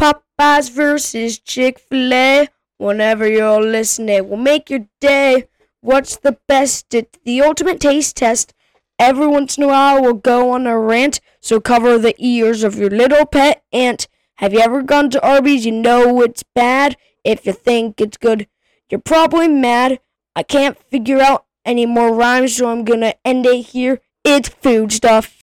Popeyes 0.00 0.70
versus 0.70 1.38
Chick 1.38 1.78
fil 1.78 2.12
A. 2.12 2.48
Whenever 2.78 3.26
you're 3.26 3.62
listening, 3.62 4.28
we'll 4.28 4.38
make 4.38 4.68
your 4.68 4.86
day. 5.00 5.48
What's 5.80 6.16
the 6.16 6.38
best? 6.46 6.92
It's 6.94 7.18
the 7.24 7.40
ultimate 7.40 7.80
taste 7.80 8.16
test. 8.16 8.52
Every 8.98 9.26
once 9.26 9.56
in 9.56 9.64
a 9.64 9.68
while, 9.68 10.02
we'll 10.02 10.14
go 10.14 10.50
on 10.52 10.66
a 10.66 10.78
rant, 10.78 11.20
so 11.40 11.60
cover 11.60 11.98
the 11.98 12.14
ears 12.18 12.64
of 12.64 12.76
your 12.78 12.90
little 12.90 13.26
pet 13.26 13.62
ant. 13.72 14.08
Have 14.36 14.52
you 14.52 14.60
ever 14.60 14.82
gone 14.82 15.10
to 15.10 15.26
Arby's? 15.26 15.64
You 15.64 15.72
know 15.72 16.20
it's 16.22 16.42
bad. 16.54 16.96
If 17.24 17.46
you 17.46 17.52
think 17.52 18.00
it's 18.00 18.16
good, 18.16 18.46
you're 18.90 19.00
probably 19.00 19.48
mad. 19.48 20.00
I 20.34 20.42
can't 20.42 20.78
figure 20.90 21.20
out 21.20 21.46
any 21.64 21.86
more 21.86 22.14
rhymes, 22.14 22.56
so 22.56 22.68
I'm 22.68 22.84
gonna 22.84 23.14
end 23.24 23.46
it 23.46 23.66
here. 23.66 24.00
It's 24.24 24.48
food 24.48 24.92
stuff. 24.92 25.42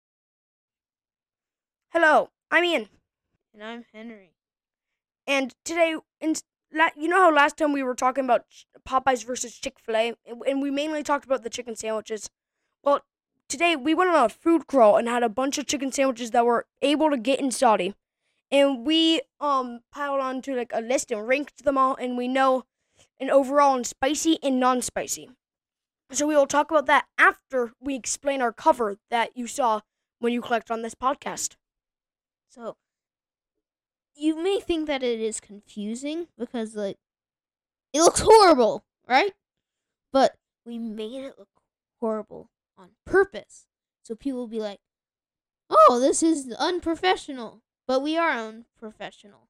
Hello, 1.90 2.30
I'm 2.50 2.64
Ian. 2.64 2.88
And 3.54 3.62
I'm 3.64 3.84
Henry. 3.92 4.29
And 5.26 5.54
today, 5.64 5.96
in, 6.20 6.34
you 6.96 7.08
know 7.08 7.22
how 7.22 7.34
last 7.34 7.56
time 7.56 7.72
we 7.72 7.82
were 7.82 7.94
talking 7.94 8.24
about 8.24 8.44
Popeyes 8.88 9.24
versus 9.24 9.58
Chick 9.58 9.78
fil 9.78 9.96
A, 9.96 10.14
and 10.46 10.62
we 10.62 10.70
mainly 10.70 11.02
talked 11.02 11.24
about 11.24 11.42
the 11.42 11.50
chicken 11.50 11.76
sandwiches? 11.76 12.30
Well, 12.82 13.00
today 13.48 13.76
we 13.76 13.94
went 13.94 14.10
on 14.10 14.24
a 14.24 14.28
food 14.28 14.66
crawl 14.66 14.96
and 14.96 15.08
had 15.08 15.22
a 15.22 15.28
bunch 15.28 15.58
of 15.58 15.66
chicken 15.66 15.92
sandwiches 15.92 16.30
that 16.30 16.46
were 16.46 16.66
able 16.82 17.10
to 17.10 17.16
get 17.16 17.40
in 17.40 17.50
Saudi. 17.50 17.94
And 18.50 18.84
we 18.84 19.20
um 19.38 19.80
piled 19.92 20.20
onto 20.20 20.54
like 20.54 20.72
a 20.74 20.80
list 20.80 21.10
and 21.12 21.26
ranked 21.28 21.64
them 21.64 21.78
all, 21.78 21.94
and 21.96 22.16
we 22.16 22.26
know 22.26 22.64
an 23.20 23.30
overall 23.30 23.76
in 23.76 23.84
spicy 23.84 24.38
and 24.42 24.58
non 24.58 24.82
spicy. 24.82 25.30
So 26.12 26.26
we 26.26 26.34
will 26.34 26.46
talk 26.46 26.70
about 26.70 26.86
that 26.86 27.06
after 27.18 27.72
we 27.80 27.94
explain 27.94 28.40
our 28.42 28.52
cover 28.52 28.96
that 29.10 29.36
you 29.36 29.46
saw 29.46 29.80
when 30.18 30.32
you 30.32 30.42
clicked 30.42 30.70
on 30.70 30.82
this 30.82 30.94
podcast. 30.94 31.54
So, 32.48 32.76
you 34.20 34.42
may 34.42 34.60
think 34.60 34.86
that 34.86 35.02
it 35.02 35.18
is 35.20 35.40
confusing 35.40 36.28
because, 36.38 36.76
like, 36.76 36.98
it 37.92 38.00
looks 38.02 38.20
horrible, 38.20 38.84
right? 39.08 39.32
But 40.12 40.36
we 40.64 40.78
made 40.78 41.24
it 41.24 41.38
look 41.38 41.48
horrible 42.00 42.50
on 42.76 42.90
purpose. 43.06 43.66
So 44.02 44.14
people 44.14 44.40
will 44.40 44.48
be 44.48 44.60
like, 44.60 44.80
oh, 45.70 45.98
this 46.00 46.22
is 46.22 46.52
unprofessional. 46.58 47.62
But 47.86 48.02
we 48.02 48.16
are 48.16 48.30
unprofessional. 48.30 49.48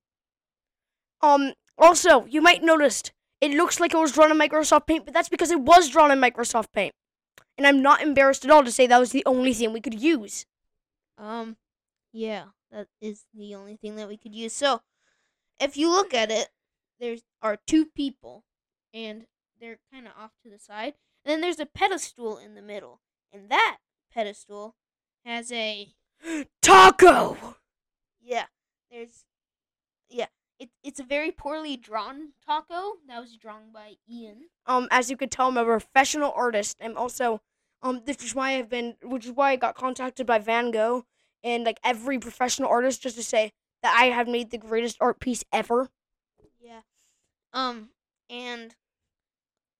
Um. 1.20 1.52
Also, 1.76 2.26
you 2.26 2.42
might 2.42 2.62
noticed 2.62 3.12
it 3.40 3.52
looks 3.52 3.80
like 3.80 3.94
it 3.94 3.98
was 3.98 4.12
drawn 4.12 4.30
in 4.30 4.38
Microsoft 4.38 4.86
Paint, 4.86 5.06
but 5.06 5.14
that's 5.14 5.30
because 5.30 5.50
it 5.50 5.60
was 5.60 5.88
drawn 5.88 6.10
in 6.10 6.20
Microsoft 6.20 6.72
Paint. 6.74 6.92
And 7.56 7.66
I'm 7.66 7.80
not 7.80 8.02
embarrassed 8.02 8.44
at 8.44 8.50
all 8.50 8.62
to 8.64 8.70
say 8.70 8.86
that 8.86 8.98
was 8.98 9.12
the 9.12 9.22
only 9.24 9.54
thing 9.54 9.72
we 9.72 9.80
could 9.80 10.00
use. 10.00 10.44
Um, 11.16 11.56
yeah, 12.12 12.44
that 12.70 12.88
is 13.00 13.24
the 13.34 13.54
only 13.54 13.76
thing 13.76 13.96
that 13.96 14.08
we 14.08 14.16
could 14.16 14.34
use. 14.34 14.52
So, 14.52 14.82
if 15.58 15.76
you 15.76 15.90
look 15.90 16.14
at 16.14 16.30
it, 16.30 16.48
there's 16.98 17.22
are 17.42 17.58
two 17.66 17.86
people, 17.86 18.44
and 18.92 19.26
they're 19.60 19.78
kind 19.92 20.06
of 20.06 20.12
off 20.18 20.32
to 20.42 20.50
the 20.50 20.58
side, 20.58 20.94
and 21.24 21.32
then 21.32 21.40
there's 21.40 21.60
a 21.60 21.66
pedestal 21.66 22.38
in 22.38 22.54
the 22.54 22.62
middle, 22.62 23.00
and 23.32 23.50
that 23.50 23.78
pedestal 24.12 24.74
has 25.24 25.50
a 25.52 25.88
Taco. 26.62 27.56
yeah. 28.20 28.46
There's 28.90 29.24
yeah. 30.08 30.26
It, 30.58 30.68
it's 30.84 31.00
a 31.00 31.04
very 31.04 31.30
poorly 31.30 31.76
drawn 31.76 32.32
taco 32.46 32.98
that 33.08 33.18
was 33.20 33.36
drawn 33.36 33.72
by 33.72 33.94
Ian. 34.10 34.42
Um, 34.66 34.88
as 34.90 35.10
you 35.10 35.16
could 35.16 35.30
tell, 35.30 35.48
I'm 35.48 35.56
a 35.56 35.64
professional 35.64 36.32
artist. 36.36 36.76
I'm 36.82 36.98
also, 36.98 37.40
um, 37.82 38.02
this 38.04 38.22
is 38.22 38.34
why 38.34 38.58
I've 38.58 38.68
been, 38.68 38.96
which 39.02 39.24
is 39.24 39.32
why 39.32 39.52
I 39.52 39.56
got 39.56 39.74
contacted 39.74 40.26
by 40.26 40.38
Van 40.38 40.70
Gogh 40.70 41.06
and 41.42 41.64
like 41.64 41.80
every 41.84 42.18
professional 42.18 42.68
artist 42.68 43.02
just 43.02 43.16
to 43.16 43.22
say 43.22 43.52
that 43.82 43.96
I 43.98 44.06
have 44.06 44.28
made 44.28 44.50
the 44.50 44.58
greatest 44.58 44.96
art 45.00 45.20
piece 45.20 45.44
ever. 45.52 45.88
Yeah. 46.60 46.80
Um, 47.52 47.90
and 48.28 48.74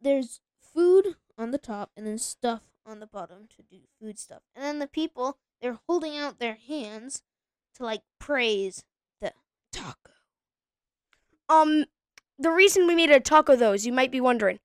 there's 0.01 0.41
food 0.61 1.17
on 1.37 1.51
the 1.51 1.59
top 1.59 1.91
and 1.97 2.07
then 2.07 2.19
stuff 2.19 2.63
on 2.87 3.01
the 3.01 3.07
bottom 3.07 3.47
to 3.57 3.63
do 3.63 3.83
food 4.01 4.19
stuff. 4.19 4.43
And 4.55 4.65
then 4.65 4.79
the 4.79 4.87
people, 4.87 5.39
they're 5.61 5.79
holding 5.87 6.17
out 6.17 6.39
their 6.39 6.57
hands 6.67 7.23
to 7.77 7.85
like 7.85 8.03
praise 8.19 8.85
the 9.21 9.33
taco. 9.73 10.13
Um, 11.49 11.87
the 12.39 12.51
reason 12.51 12.87
we 12.87 12.95
made 12.95 13.11
a 13.11 13.21
taco, 13.21 13.57
though, 13.57 13.73
is 13.73 13.87
you 13.87 13.93
might 13.93 14.11
be 14.11 14.21
wondering. 14.21 14.61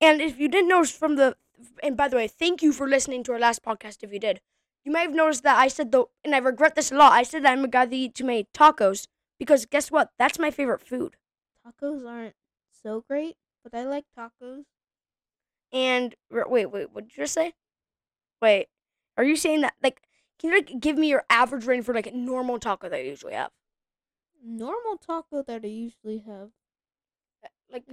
And 0.00 0.20
if 0.20 0.38
you 0.38 0.48
didn't 0.48 0.68
notice 0.68 0.90
from 0.90 1.16
the, 1.16 1.36
and 1.82 1.96
by 1.96 2.08
the 2.08 2.16
way, 2.16 2.26
thank 2.26 2.62
you 2.62 2.72
for 2.72 2.88
listening 2.88 3.22
to 3.24 3.32
our 3.32 3.38
last 3.38 3.62
podcast. 3.62 3.98
If 4.02 4.12
you 4.12 4.18
did, 4.18 4.40
you 4.84 4.92
might 4.92 5.02
have 5.02 5.14
noticed 5.14 5.42
that 5.42 5.58
I 5.58 5.68
said 5.68 5.92
though, 5.92 6.10
and 6.24 6.34
I 6.34 6.38
regret 6.38 6.74
this 6.74 6.90
a 6.90 6.96
lot. 6.96 7.12
I 7.12 7.22
said 7.22 7.44
that 7.44 7.52
I'm 7.52 7.64
a 7.64 7.68
guy 7.68 7.86
that 7.86 7.94
eats 7.94 8.18
too 8.18 8.24
many 8.24 8.48
tacos 8.54 9.06
because 9.38 9.66
guess 9.66 9.90
what? 9.90 10.10
That's 10.18 10.38
my 10.38 10.50
favorite 10.50 10.80
food. 10.80 11.16
Tacos 11.66 12.06
aren't 12.06 12.34
so 12.70 13.04
great, 13.06 13.36
but 13.62 13.74
I 13.74 13.84
like 13.84 14.04
tacos. 14.16 14.64
And 15.72 16.14
wait, 16.30 16.66
wait, 16.66 16.90
what 16.92 17.04
did 17.04 17.16
you 17.16 17.22
just 17.24 17.34
say? 17.34 17.54
Wait, 18.40 18.68
are 19.16 19.24
you 19.24 19.36
saying 19.36 19.60
that 19.62 19.74
like? 19.82 20.02
Can 20.38 20.50
you 20.50 20.56
like 20.56 20.80
give 20.80 20.96
me 20.96 21.08
your 21.08 21.24
average 21.28 21.66
rating 21.66 21.82
for 21.82 21.94
like 21.94 22.06
a 22.06 22.12
normal 22.12 22.58
taco 22.58 22.88
that 22.88 22.96
I 22.96 23.02
usually 23.02 23.34
have? 23.34 23.50
Normal 24.42 24.96
taco 24.96 25.42
that 25.42 25.64
I 25.64 25.68
usually 25.68 26.18
have 26.26 26.50
uh, 27.44 27.48
Like 27.70 27.84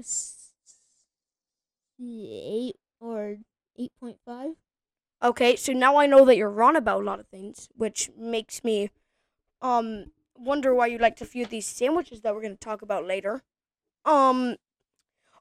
eight 1.99 2.75
or 2.99 3.37
eight 3.77 3.91
point 3.99 4.17
five. 4.25 4.55
Okay, 5.23 5.55
so 5.55 5.73
now 5.73 5.97
I 5.97 6.05
know 6.05 6.25
that 6.25 6.37
you're 6.37 6.49
wrong 6.49 6.75
about 6.75 7.01
a 7.01 7.05
lot 7.05 7.19
of 7.19 7.27
things, 7.27 7.69
which 7.75 8.09
makes 8.17 8.63
me 8.63 8.91
um 9.61 10.11
wonder 10.35 10.73
why 10.75 10.85
you 10.87 10.99
liked 10.99 11.21
a 11.21 11.25
few 11.25 11.45
these 11.45 11.65
sandwiches 11.65 12.21
that 12.21 12.35
we're 12.35 12.41
going 12.41 12.53
to 12.53 12.59
talk 12.59 12.81
about 12.83 13.05
later. 13.05 13.43
Um 14.05 14.57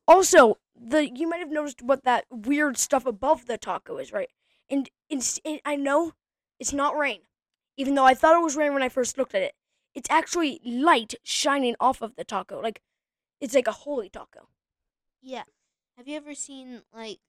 also, 0.09 0.59
the 0.75 1.11
you 1.11 1.29
might 1.29 1.41
have 1.41 1.51
noticed 1.51 1.83
what 1.83 2.05
that 2.05 2.25
weird 2.31 2.79
stuff 2.79 3.07
above 3.07 3.47
the 3.47 3.59
taco 3.59 3.99
is, 3.99 4.13
right? 4.13 4.31
And 4.71 4.89
it's 5.11 5.41
it, 5.45 5.61
I 5.65 5.77
know 5.77 6.13
it's 6.59 6.73
not 6.73 6.97
rain. 6.97 7.23
Even 7.77 7.95
though 7.95 8.05
I 8.07 8.15
thought 8.15 8.37
it 8.37 8.43
was 8.43 8.57
rain 8.57 8.73
when 8.73 8.83
I 8.83 8.89
first 8.89 9.19
looked 9.19 9.35
at 9.35 9.43
it. 9.43 9.55
It's 9.95 10.11
actually 10.11 10.61
light 10.65 11.15
shining 11.23 11.75
off 11.81 12.03
of 12.03 12.17
the 12.17 12.25
taco. 12.25 12.61
Like 12.61 12.81
it's 13.41 13.55
like 13.55 13.67
a 13.69 13.73
holy 13.73 14.09
taco. 14.09 14.49
Yeah. 15.23 15.45
Have 15.97 16.09
you 16.09 16.17
ever 16.17 16.35
seen 16.35 16.83
like 16.95 17.21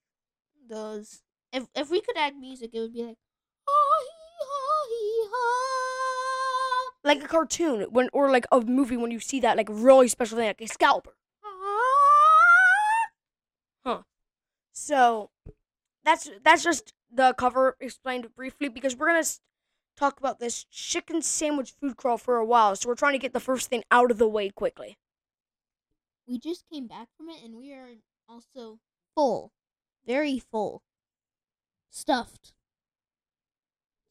those? 0.70 1.24
If 1.52 1.68
if 1.76 1.90
we 1.90 2.02
could 2.02 2.18
add 2.18 2.36
music, 2.38 2.72
it 2.74 2.80
would 2.80 2.94
be 2.94 3.04
like. 3.04 3.18
"Ah, 3.68 4.00
hee, 4.02 4.46
ha, 4.50 4.86
hee, 4.90 5.30
ha, 5.34 6.92
Like 7.04 7.24
a 7.24 7.28
cartoon 7.28 7.84
when 7.92 8.10
or 8.14 8.30
like 8.32 8.46
a 8.52 8.62
movie 8.62 8.98
when 8.98 9.12
you 9.12 9.20
see 9.20 9.40
that 9.42 9.58
like 9.58 9.68
really 9.72 10.08
special 10.08 10.38
thing 10.38 10.48
like 10.48 10.62
a 10.62 10.68
scalper. 10.68 11.16
ah." 13.86 14.04
So 14.74 15.32
that's 16.04 16.30
that's 16.44 16.64
just 16.64 16.94
the 17.12 17.34
cover 17.34 17.76
explained 17.80 18.34
briefly 18.36 18.70
because 18.70 18.96
we're 18.96 19.08
gonna 19.08 19.26
talk 19.96 20.20
about 20.20 20.40
this 20.40 20.66
chicken 20.66 21.22
sandwich 21.22 21.72
food 21.72 21.98
crawl 21.98 22.18
for 22.18 22.38
a 22.38 22.46
while. 22.46 22.76
So 22.76 22.88
we're 22.90 22.96
trying 22.96 23.14
to 23.14 23.20
get 23.20 23.34
the 23.34 23.40
first 23.40 23.70
thing 23.70 23.84
out 23.92 24.12
of 24.12 24.18
the 24.18 24.28
way 24.28 24.50
quickly. 24.50 24.98
We 26.28 26.38
just 26.40 26.66
came 26.72 26.88
back 26.88 27.08
from 27.18 27.30
it, 27.30 27.42
and 27.44 27.56
we 27.56 27.72
are 27.74 27.90
also 28.30 28.80
full, 29.16 29.52
very 30.06 30.40
full, 30.40 30.84
stuffed, 31.90 32.54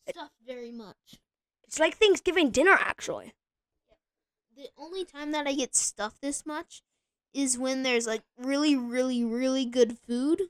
stuffed 0.09 0.35
very 0.47 0.73
much. 0.73 1.21
It's 1.65 1.79
like 1.79 1.97
Thanksgiving 1.97 2.51
dinner 2.51 2.77
actually. 2.79 3.35
The 4.57 4.69
only 4.79 5.05
time 5.05 5.33
that 5.33 5.47
I 5.47 5.55
get 5.55 5.75
stuffed 5.75 6.23
this 6.23 6.47
much 6.47 6.83
is 7.35 7.59
when 7.59 7.83
there's 7.83 8.07
like 8.07 8.23
really, 8.39 8.77
really, 8.77 9.23
really 9.25 9.67
good 9.67 9.99
food, 9.99 10.43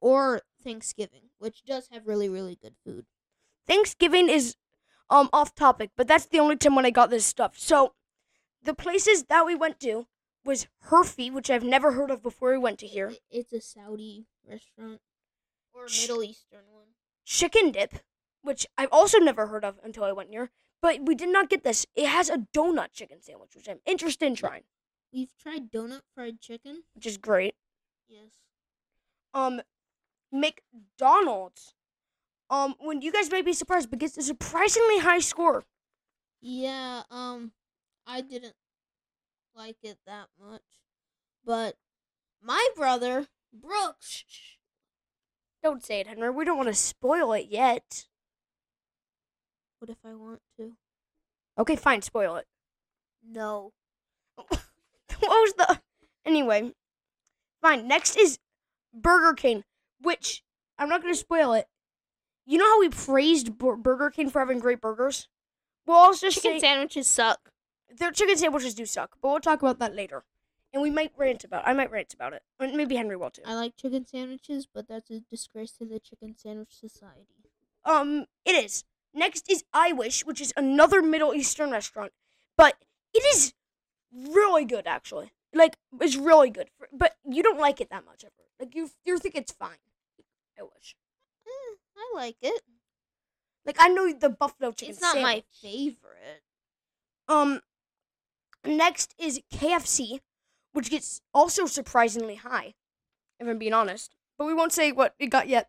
or 0.00 0.40
Thanksgiving, 0.64 1.30
which 1.38 1.62
does 1.64 1.88
have 1.92 2.06
really, 2.06 2.28
really 2.28 2.56
good 2.60 2.74
food. 2.84 3.06
Thanksgiving 3.66 4.28
is 4.28 4.56
um 5.10 5.28
off 5.32 5.54
topic, 5.54 5.90
but 5.96 6.08
that's 6.08 6.26
the 6.26 6.40
only 6.40 6.56
time 6.56 6.74
when 6.74 6.86
I 6.86 6.90
got 6.90 7.10
this 7.10 7.26
stuff. 7.26 7.58
So 7.58 7.92
the 8.62 8.74
places 8.74 9.24
that 9.24 9.44
we 9.44 9.54
went 9.54 9.78
to 9.80 10.06
was 10.44 10.66
Herfy, 10.86 11.30
which 11.30 11.50
I've 11.50 11.62
never 11.62 11.92
heard 11.92 12.10
of 12.10 12.22
before 12.22 12.50
we 12.50 12.58
went 12.58 12.78
to 12.80 12.86
here. 12.86 13.12
It's 13.30 13.52
a 13.52 13.60
Saudi 13.60 14.26
restaurant 14.48 15.00
or 15.74 15.84
Middle 15.84 16.22
Eastern 16.22 16.64
one. 16.70 16.86
Chicken 17.24 17.72
dip, 17.72 17.94
which 18.42 18.66
I've 18.76 18.92
also 18.92 19.18
never 19.18 19.46
heard 19.46 19.64
of 19.64 19.78
until 19.82 20.04
I 20.04 20.12
went 20.12 20.30
here. 20.30 20.50
But 20.80 21.06
we 21.06 21.14
did 21.14 21.28
not 21.28 21.48
get 21.48 21.62
this. 21.62 21.86
It 21.94 22.08
has 22.08 22.28
a 22.28 22.38
donut 22.54 22.92
chicken 22.92 23.22
sandwich, 23.22 23.54
which 23.54 23.68
I'm 23.68 23.78
interested 23.86 24.26
in 24.26 24.34
trying, 24.34 24.62
We've 25.12 25.32
tried 25.40 25.70
donut 25.70 26.00
fried 26.14 26.40
chicken. 26.40 26.82
which 26.94 27.06
is 27.06 27.16
great. 27.18 27.54
Yes. 28.08 28.30
Um, 29.32 29.62
McDonald's. 30.32 31.74
Um, 32.50 32.74
when 32.80 33.00
you 33.00 33.12
guys 33.12 33.30
may 33.30 33.40
be 33.42 33.52
surprised, 33.54 33.88
but 33.90 33.98
gets 34.00 34.18
a 34.18 34.22
surprisingly 34.22 34.98
high 34.98 35.20
score. 35.20 35.64
Yeah, 36.40 37.02
um, 37.10 37.52
I 38.06 38.20
didn't 38.20 38.54
like 39.54 39.76
it 39.82 39.98
that 40.06 40.26
much. 40.38 40.62
But 41.44 41.76
my 42.42 42.68
brother, 42.76 43.28
Brooks, 43.52 44.24
Don't 45.62 45.84
say 45.84 46.00
it, 46.00 46.06
Henry. 46.06 46.30
We 46.30 46.44
don't 46.44 46.56
want 46.56 46.68
to 46.68 46.74
spoil 46.74 47.32
it 47.32 47.46
yet. 47.48 48.06
what 49.78 49.90
if 49.90 49.98
I 50.04 50.14
want 50.14 50.40
to? 50.58 50.72
Okay, 51.58 51.76
fine, 51.76 52.02
spoil 52.02 52.36
it. 52.36 52.46
No. 53.24 53.72
what 54.36 54.60
was 55.20 55.54
the? 55.54 55.80
Anyway, 56.24 56.72
fine. 57.60 57.86
Next 57.86 58.16
is 58.16 58.38
Burger 58.94 59.34
King, 59.34 59.64
which 60.00 60.42
I'm 60.78 60.88
not 60.88 61.02
gonna 61.02 61.14
spoil 61.14 61.52
it. 61.52 61.66
You 62.46 62.58
know 62.58 62.64
how 62.68 62.80
we 62.80 62.88
praised 62.88 63.56
Bur- 63.58 63.76
Burger 63.76 64.10
King 64.10 64.30
for 64.30 64.40
having 64.40 64.58
great 64.58 64.80
burgers? 64.80 65.28
Well, 65.86 65.98
I'll 65.98 66.14
just 66.14 66.42
Chicken 66.42 66.52
say 66.52 66.60
sandwiches 66.60 67.06
suck. 67.06 67.50
their 67.88 68.10
chicken 68.10 68.36
sandwiches 68.36 68.74
do 68.74 68.86
suck, 68.86 69.16
but 69.20 69.28
we'll 69.28 69.40
talk 69.40 69.62
about 69.62 69.78
that 69.78 69.94
later. 69.94 70.24
And 70.72 70.82
we 70.82 70.90
might 70.90 71.12
rant 71.16 71.44
about. 71.44 71.64
It. 71.64 71.68
I 71.68 71.72
might 71.74 71.90
rant 71.90 72.14
about 72.14 72.32
it. 72.32 72.42
Or 72.58 72.66
Maybe 72.66 72.96
Henry 72.96 73.16
will 73.16 73.30
too. 73.30 73.42
I 73.44 73.54
like 73.54 73.76
chicken 73.76 74.06
sandwiches, 74.06 74.66
but 74.72 74.88
that's 74.88 75.10
a 75.10 75.20
disgrace 75.20 75.72
to 75.72 75.84
the 75.84 76.00
chicken 76.00 76.34
sandwich 76.36 76.72
society. 76.72 77.26
Um, 77.84 78.26
it 78.44 78.52
is. 78.52 78.84
Next 79.14 79.50
is 79.50 79.64
I 79.74 79.92
Wish, 79.92 80.24
which 80.24 80.40
is 80.40 80.52
another 80.56 81.02
Middle 81.02 81.34
Eastern 81.34 81.70
restaurant, 81.70 82.12
but 82.56 82.76
it 83.12 83.22
is 83.34 83.52
really 84.12 84.64
good 84.64 84.86
actually. 84.86 85.32
Like 85.54 85.76
it's 86.00 86.16
really 86.16 86.48
good, 86.48 86.70
for, 86.78 86.88
but 86.92 87.16
you 87.28 87.42
don't 87.42 87.58
like 87.58 87.80
it 87.80 87.90
that 87.90 88.06
much 88.06 88.24
ever. 88.24 88.32
Like 88.58 88.74
you, 88.74 88.90
you 89.04 89.18
think 89.18 89.34
it's 89.34 89.52
fine. 89.52 89.76
I 90.58 90.62
wish. 90.62 90.96
Eh, 91.46 91.76
I 91.96 92.16
like 92.16 92.36
it. 92.40 92.62
Like 93.66 93.76
I 93.78 93.88
know 93.88 94.12
the 94.12 94.30
buffalo 94.30 94.72
chicken. 94.72 94.94
It's 94.94 95.02
not 95.02 95.20
my 95.20 95.42
favorite. 95.60 96.42
Um, 97.28 97.60
next 98.64 99.14
is 99.18 99.40
KFC, 99.52 100.20
which 100.72 100.90
gets 100.90 101.20
also 101.32 101.66
surprisingly 101.66 102.36
high, 102.36 102.74
if 103.38 103.46
I'm 103.46 103.58
being 103.58 103.72
honest. 103.72 104.14
But 104.38 104.46
we 104.46 104.54
won't 104.54 104.72
say 104.72 104.92
what 104.92 105.14
it 105.18 105.26
got 105.26 105.48
yet. 105.48 105.68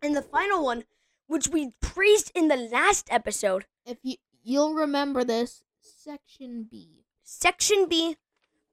And 0.00 0.16
the 0.16 0.22
final 0.22 0.64
one, 0.64 0.84
which 1.26 1.48
we 1.48 1.72
praised 1.80 2.30
in 2.34 2.48
the 2.48 2.56
last 2.56 3.08
episode, 3.10 3.66
If 3.86 3.98
you 4.02 4.16
you'll 4.42 4.74
remember 4.74 5.24
this, 5.24 5.62
section 5.80 6.66
B. 6.70 7.04
Section 7.22 7.86
B, 7.88 8.16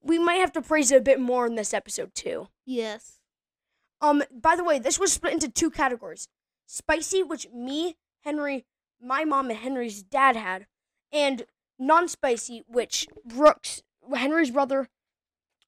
we 0.02 0.18
might 0.18 0.36
have 0.36 0.52
to 0.54 0.62
praise 0.62 0.92
it 0.92 0.98
a 0.98 1.02
bit 1.02 1.20
more 1.20 1.46
in 1.46 1.56
this 1.56 1.74
episode 1.74 2.14
too. 2.14 2.48
Yes. 2.66 3.20
Um, 4.02 4.24
by 4.32 4.56
the 4.56 4.64
way, 4.64 4.80
this 4.80 5.00
was 5.00 5.14
split 5.14 5.34
into 5.34 5.50
two 5.50 5.70
categories: 5.70 6.28
spicy, 6.66 7.24
which 7.24 7.48
me, 7.54 7.98
Henry, 8.24 8.66
my 9.02 9.24
mom, 9.26 9.50
and 9.50 9.60
Henry's 9.60 10.04
dad 10.04 10.36
had, 10.36 10.68
and 11.12 11.46
non-spicy, 11.78 12.64
which 12.68 13.08
Brooks, 13.26 13.84
Henry's 14.14 14.52
brother, 14.52 14.90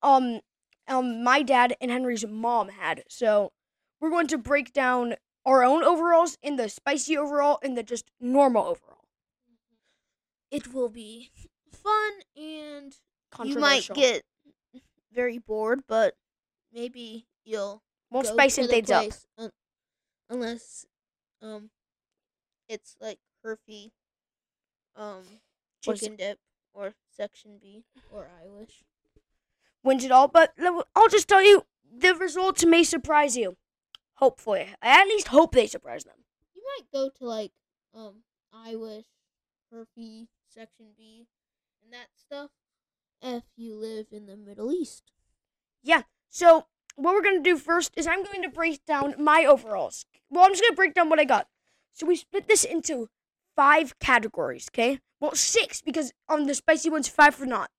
um, 0.01 0.42
um, 0.88 1.24
my 1.24 1.42
dad 1.42 1.75
and 1.81 1.92
Henry's 1.92 2.25
mom 2.25 2.69
had. 2.69 3.03
So 3.09 3.51
we're 4.00 4.09
going 4.09 4.27
to 4.27 4.38
break 4.38 4.74
down 4.74 5.15
our 5.45 5.63
own 5.63 5.83
overalls 5.83 6.38
in 6.42 6.56
the 6.56 6.69
spicy 6.69 7.18
overall 7.18 7.59
and 7.63 7.77
the 7.77 7.83
just 7.83 8.12
normal 8.19 8.63
overall. 8.65 9.06
It 10.51 10.74
will 10.74 10.89
be 10.89 11.31
fun 11.71 12.12
and 12.36 12.95
you 13.44 13.56
might 13.56 13.89
get 13.94 14.24
very 15.12 15.38
bored, 15.38 15.83
but 15.88 16.15
maybe 16.71 17.27
you'll 17.44 17.81
won't 18.09 18.27
spice 18.27 18.56
things 18.57 18.92
up. 18.92 19.06
un- 19.38 19.51
unless 20.30 20.86
um 21.42 21.71
it's 22.68 22.95
like 23.00 23.19
Herfy 23.45 23.92
um 24.95 25.24
chicken 25.81 26.15
dip 26.15 26.39
or 26.74 26.94
section 27.09 27.57
B 27.62 27.86
or 28.12 28.30
I 28.42 28.48
wish. 28.48 28.83
Wins 29.83 30.04
it 30.04 30.12
all. 30.12 30.28
But 30.28 30.54
I'll 30.95 31.10
just 31.10 31.28
tell 31.28 31.44
you, 31.44 31.66
the 31.95 32.16
results 32.16 32.66
may 32.66 32.83
surprise 32.83 33.38
you. 33.38 33.57
Hopefully, 34.16 34.68
I 34.81 35.01
at 35.01 35.07
least 35.07 35.30
hope 35.30 35.54
they 35.54 35.68
surprise 35.68 36.04
them. 36.04 36.18
You 36.54 36.62
might 36.78 36.92
go 36.92 37.10
to 37.18 37.25
like 37.25 37.51
um 37.94 38.24
I 38.54 38.75
wish 38.75 39.06
Herfy 39.74 40.28
section 40.48 40.88
B 40.98 41.28
and 41.83 41.94
that 41.94 42.07
stuff 42.16 42.51
if 43.22 43.44
you 43.56 43.75
live 43.75 44.07
in 44.12 44.25
the 44.25 44.38
Middle 44.38 44.72
East. 44.72 45.12
Yeah. 45.81 46.04
So 46.30 46.66
what 46.95 47.13
we're 47.13 47.24
gonna 47.24 47.42
do 47.42 47.57
first 47.57 47.94
is 47.95 48.07
I'm 48.07 48.24
going 48.24 48.42
to 48.44 48.50
break 48.50 48.86
down 48.86 49.16
my 49.18 49.45
overalls. 49.45 50.06
Well, 50.30 50.45
I'm 50.45 50.51
just 50.51 50.63
gonna 50.63 50.75
break 50.75 50.94
down 50.94 51.10
what 51.10 51.19
I 51.19 51.25
got. 51.25 51.48
So 51.94 52.06
we 52.06 52.16
split 52.16 52.48
this 52.48 52.63
into 52.63 53.10
five 53.56 53.98
categories. 54.00 54.69
Okay, 54.72 55.00
well 55.19 55.36
six 55.36 55.81
because 55.81 56.13
on 56.30 56.45
the 56.45 56.54
spicy 56.56 56.89
ones, 56.89 57.07
five 57.07 57.36
for 57.36 57.45
not. 57.45 57.69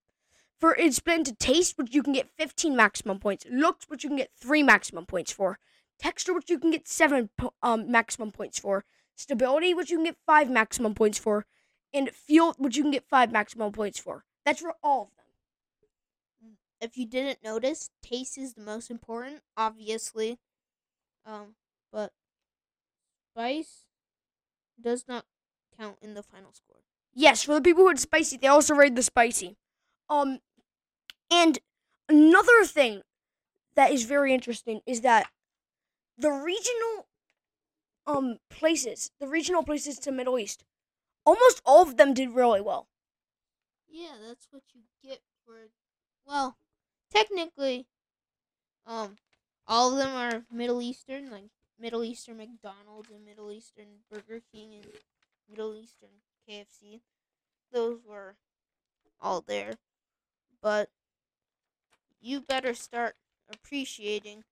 For 0.63 0.77
it's 0.77 0.99
split 0.99 1.19
into 1.19 1.35
taste, 1.35 1.77
which 1.77 1.93
you 1.93 2.05
can 2.05 2.13
get 2.13 2.31
15 2.39 2.77
maximum 2.77 3.19
points. 3.19 3.45
Looks, 3.51 3.87
which 3.89 4.05
you 4.05 4.11
can 4.11 4.17
get 4.17 4.31
three 4.37 4.63
maximum 4.63 5.07
points 5.07 5.33
for. 5.33 5.59
Texture, 5.99 6.33
which 6.33 6.49
you 6.49 6.57
can 6.61 6.71
get 6.71 6.87
seven 6.87 7.31
um, 7.65 7.91
maximum 7.91 8.31
points 8.31 8.61
for. 8.61 8.85
Stability, 9.17 9.75
which 9.75 9.91
you 9.91 9.97
can 9.97 10.05
get 10.05 10.19
five 10.25 10.49
maximum 10.49 10.95
points 10.95 11.19
for. 11.19 11.47
And 11.93 12.09
feel, 12.11 12.55
which 12.59 12.77
you 12.77 12.85
can 12.85 12.93
get 12.93 13.09
five 13.09 13.33
maximum 13.33 13.73
points 13.73 13.99
for. 13.99 14.25
That's 14.47 14.61
for 14.61 14.75
all 14.85 15.11
of 15.11 15.17
them. 15.17 16.59
If 16.81 16.97
you 16.97 17.07
didn't 17.07 17.43
notice, 17.43 17.91
taste 18.01 18.39
is 18.39 18.55
the 18.55 18.63
most 18.63 18.89
important, 18.89 19.41
obviously. 19.57 20.39
Um, 21.27 21.57
but 21.91 22.13
spice 23.33 23.83
does 24.81 25.07
not 25.09 25.25
count 25.77 25.97
in 26.01 26.15
the 26.15 26.23
final 26.23 26.53
score. 26.53 26.83
Yes, 27.13 27.43
for 27.43 27.55
the 27.55 27.61
people 27.61 27.83
who 27.83 27.89
had 27.89 27.99
spicy, 27.99 28.37
they 28.37 28.47
also 28.47 28.77
rated 28.77 28.95
the 28.95 29.03
spicy. 29.03 29.57
Um, 30.09 30.39
and 31.33 31.59
another 32.09 32.65
thing 32.65 33.03
that 33.75 33.93
is 33.93 34.05
very 34.05 34.35
interesting 34.35 34.83
is 34.87 35.01
that 35.03 35.31
the 36.19 36.31
regional 36.31 37.09
um 38.07 38.39
places, 38.51 39.11
the 39.21 39.29
regional 39.29 39.65
places 39.65 39.99
to 40.01 40.13
Middle 40.13 40.39
East, 40.39 40.65
almost 41.25 41.63
all 41.65 41.83
of 41.83 41.97
them 41.97 42.15
did 42.15 42.31
really 42.31 42.61
well. 42.61 42.89
Yeah, 43.89 44.17
that's 44.27 44.49
what 44.51 44.63
you 44.75 44.83
get 45.03 45.21
for. 45.45 45.69
Well, 46.27 46.57
technically, 47.11 47.87
um, 48.87 49.19
all 49.67 49.93
of 49.93 49.99
them 49.99 50.15
are 50.17 50.45
Middle 50.51 50.83
Eastern, 50.83 51.31
like 51.31 51.51
Middle 51.79 52.05
Eastern 52.05 52.39
McDonald's 52.39 53.11
and 53.11 53.25
Middle 53.25 53.51
Eastern 53.53 54.05
Burger 54.11 54.41
King 54.53 54.75
and 54.75 54.87
Middle 55.49 55.75
Eastern 55.77 56.11
KFC. 56.49 57.03
Those 57.73 58.01
were 58.05 58.37
all 59.21 59.43
there, 59.43 59.75
but 60.63 60.91
you 62.23 62.41
better 62.41 62.73
start 62.75 63.17
appreciating 63.53 64.45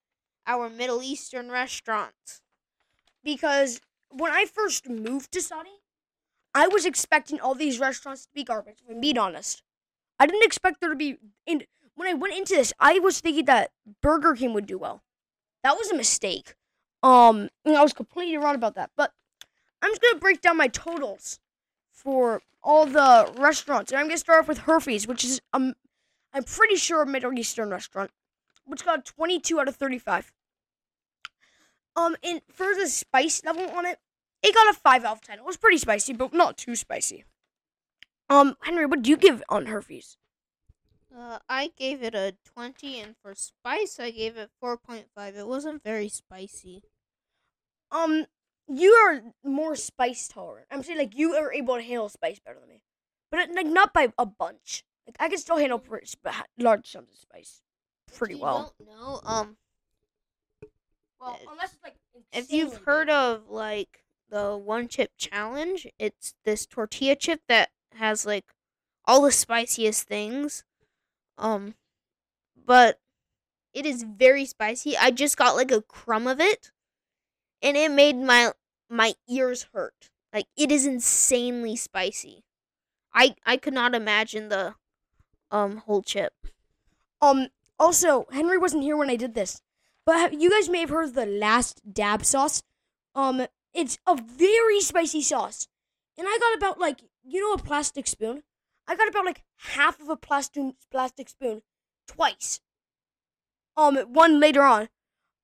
our 0.46 0.68
Middle 0.68 1.02
Eastern 1.02 1.50
restaurants. 1.50 2.42
Because 3.22 3.80
when 4.10 4.32
I 4.32 4.44
first 4.44 4.88
moved 4.88 5.32
to 5.32 5.40
Saudi, 5.40 5.70
I 6.54 6.66
was 6.66 6.84
expecting 6.84 7.38
all 7.38 7.54
these 7.54 7.78
restaurants 7.78 8.26
to 8.26 8.32
be 8.34 8.42
garbage. 8.42 8.78
If 8.82 8.90
I'm 8.90 9.00
being 9.00 9.18
honest, 9.18 9.62
I 10.18 10.26
didn't 10.26 10.44
expect 10.44 10.80
there 10.80 10.90
to 10.90 10.96
be. 10.96 11.18
In 11.46 11.64
when 11.94 12.08
I 12.08 12.14
went 12.14 12.34
into 12.34 12.54
this, 12.54 12.72
I 12.80 12.98
was 12.98 13.20
thinking 13.20 13.44
that 13.44 13.70
Burger 14.02 14.34
King 14.34 14.52
would 14.54 14.66
do 14.66 14.78
well. 14.78 15.02
That 15.62 15.76
was 15.76 15.90
a 15.90 15.96
mistake. 15.96 16.54
Um, 17.02 17.50
and 17.64 17.76
I 17.76 17.82
was 17.82 17.92
completely 17.92 18.36
wrong 18.36 18.54
about 18.54 18.74
that. 18.74 18.90
But 18.96 19.12
I'm 19.80 19.90
just 19.90 20.02
gonna 20.02 20.18
break 20.18 20.40
down 20.40 20.56
my 20.56 20.68
totals 20.68 21.38
for 21.92 22.42
all 22.62 22.86
the 22.86 23.32
restaurants, 23.38 23.92
and 23.92 24.00
I'm 24.00 24.06
gonna 24.06 24.18
start 24.18 24.40
off 24.40 24.48
with 24.48 24.60
Herfy's, 24.60 25.06
which 25.06 25.24
is 25.24 25.40
um, 25.52 25.74
I'm 26.32 26.44
pretty 26.44 26.76
sure 26.76 27.02
a 27.02 27.06
Middle 27.06 27.36
Eastern 27.38 27.70
restaurant, 27.70 28.10
which 28.64 28.84
got 28.84 29.04
22 29.04 29.60
out 29.60 29.68
of 29.68 29.76
35. 29.76 30.32
Um, 31.96 32.16
and 32.22 32.40
for 32.52 32.74
the 32.74 32.86
spice 32.86 33.42
level 33.44 33.68
on 33.70 33.84
it, 33.84 33.98
it 34.42 34.54
got 34.54 34.74
a 34.74 34.78
five 34.78 35.04
out 35.04 35.16
of 35.16 35.20
ten. 35.20 35.38
It 35.38 35.44
was 35.44 35.56
pretty 35.56 35.78
spicy, 35.78 36.12
but 36.12 36.32
not 36.32 36.56
too 36.56 36.74
spicy. 36.74 37.24
Um, 38.28 38.56
Henry, 38.62 38.86
what 38.86 39.02
do 39.02 39.10
you 39.10 39.16
give 39.16 39.42
on 39.48 39.66
Herfy's? 39.66 40.16
Uh, 41.14 41.38
I 41.48 41.72
gave 41.76 42.02
it 42.02 42.14
a 42.14 42.36
20, 42.44 43.00
and 43.00 43.16
for 43.20 43.34
spice, 43.34 43.98
I 43.98 44.10
gave 44.10 44.36
it 44.36 44.50
4.5. 44.62 45.36
It 45.36 45.48
wasn't 45.48 45.82
very 45.82 46.08
spicy. 46.08 46.84
Um, 47.90 48.26
you 48.68 48.92
are 48.92 49.22
more 49.44 49.74
spice 49.74 50.28
tolerant. 50.28 50.68
I'm 50.70 50.84
saying 50.84 50.98
like 50.98 51.18
you 51.18 51.34
are 51.34 51.52
able 51.52 51.74
to 51.74 51.82
handle 51.82 52.08
spice 52.08 52.38
better 52.38 52.60
than 52.60 52.68
me, 52.68 52.82
but 53.30 53.50
like 53.50 53.66
not 53.66 53.92
by 53.92 54.12
a 54.16 54.24
bunch. 54.24 54.84
Like 55.06 55.16
I 55.18 55.28
can 55.28 55.38
still 55.38 55.56
handle 55.56 55.78
pretty 55.78 56.06
large 56.58 56.90
sums 56.90 57.10
of 57.10 57.18
spice 57.18 57.62
pretty 58.14 58.34
you 58.34 58.40
well. 58.40 58.74
don't 58.78 58.88
know, 58.88 59.20
um, 59.24 59.56
Well, 61.20 61.38
unless 61.50 61.74
it's 61.74 61.82
like 61.82 61.96
if 62.32 62.50
you've 62.52 62.76
heard 62.78 63.10
of 63.10 63.48
like 63.48 64.04
the 64.28 64.56
one 64.56 64.88
chip 64.88 65.12
challenge, 65.16 65.86
it's 65.98 66.34
this 66.44 66.66
tortilla 66.66 67.16
chip 67.16 67.42
that 67.48 67.70
has 67.92 68.24
like 68.24 68.54
all 69.04 69.22
the 69.22 69.32
spiciest 69.32 70.06
things. 70.06 70.64
Um, 71.38 71.74
but 72.66 73.00
it 73.74 73.86
is 73.86 74.04
very 74.04 74.44
spicy. 74.46 74.96
I 74.96 75.10
just 75.10 75.36
got 75.36 75.56
like 75.56 75.72
a 75.72 75.82
crumb 75.82 76.26
of 76.26 76.40
it, 76.40 76.72
and 77.62 77.76
it 77.76 77.90
made 77.90 78.16
my 78.16 78.52
my 78.88 79.14
ears 79.28 79.64
hurt. 79.74 80.10
Like 80.32 80.46
it 80.56 80.70
is 80.72 80.86
insanely 80.86 81.76
spicy. 81.76 82.44
I 83.14 83.36
I 83.46 83.56
could 83.58 83.74
not 83.74 83.94
imagine 83.94 84.48
the 84.48 84.76
um 85.50 85.78
whole 85.78 86.02
chip. 86.02 86.32
Um. 87.20 87.48
Also, 87.78 88.26
Henry 88.30 88.58
wasn't 88.58 88.82
here 88.82 88.96
when 88.96 89.08
I 89.08 89.16
did 89.16 89.34
this, 89.34 89.62
but 90.04 90.34
you 90.38 90.50
guys 90.50 90.68
may 90.68 90.80
have 90.80 90.90
heard 90.90 91.14
the 91.14 91.24
last 91.24 91.80
dab 91.90 92.26
sauce. 92.26 92.62
Um, 93.14 93.46
it's 93.72 93.98
a 94.06 94.20
very 94.20 94.80
spicy 94.80 95.22
sauce, 95.22 95.66
and 96.18 96.26
I 96.28 96.38
got 96.38 96.56
about 96.56 96.78
like 96.78 97.02
you 97.24 97.40
know 97.40 97.54
a 97.54 97.58
plastic 97.58 98.06
spoon. 98.06 98.42
I 98.86 98.96
got 98.96 99.08
about 99.08 99.24
like 99.24 99.44
half 99.74 100.00
of 100.00 100.08
a 100.08 100.16
plastic 100.16 100.74
plastic 100.90 101.28
spoon, 101.28 101.62
twice. 102.06 102.60
Um, 103.76 103.96
one 103.96 104.40
later 104.40 104.62
on. 104.62 104.88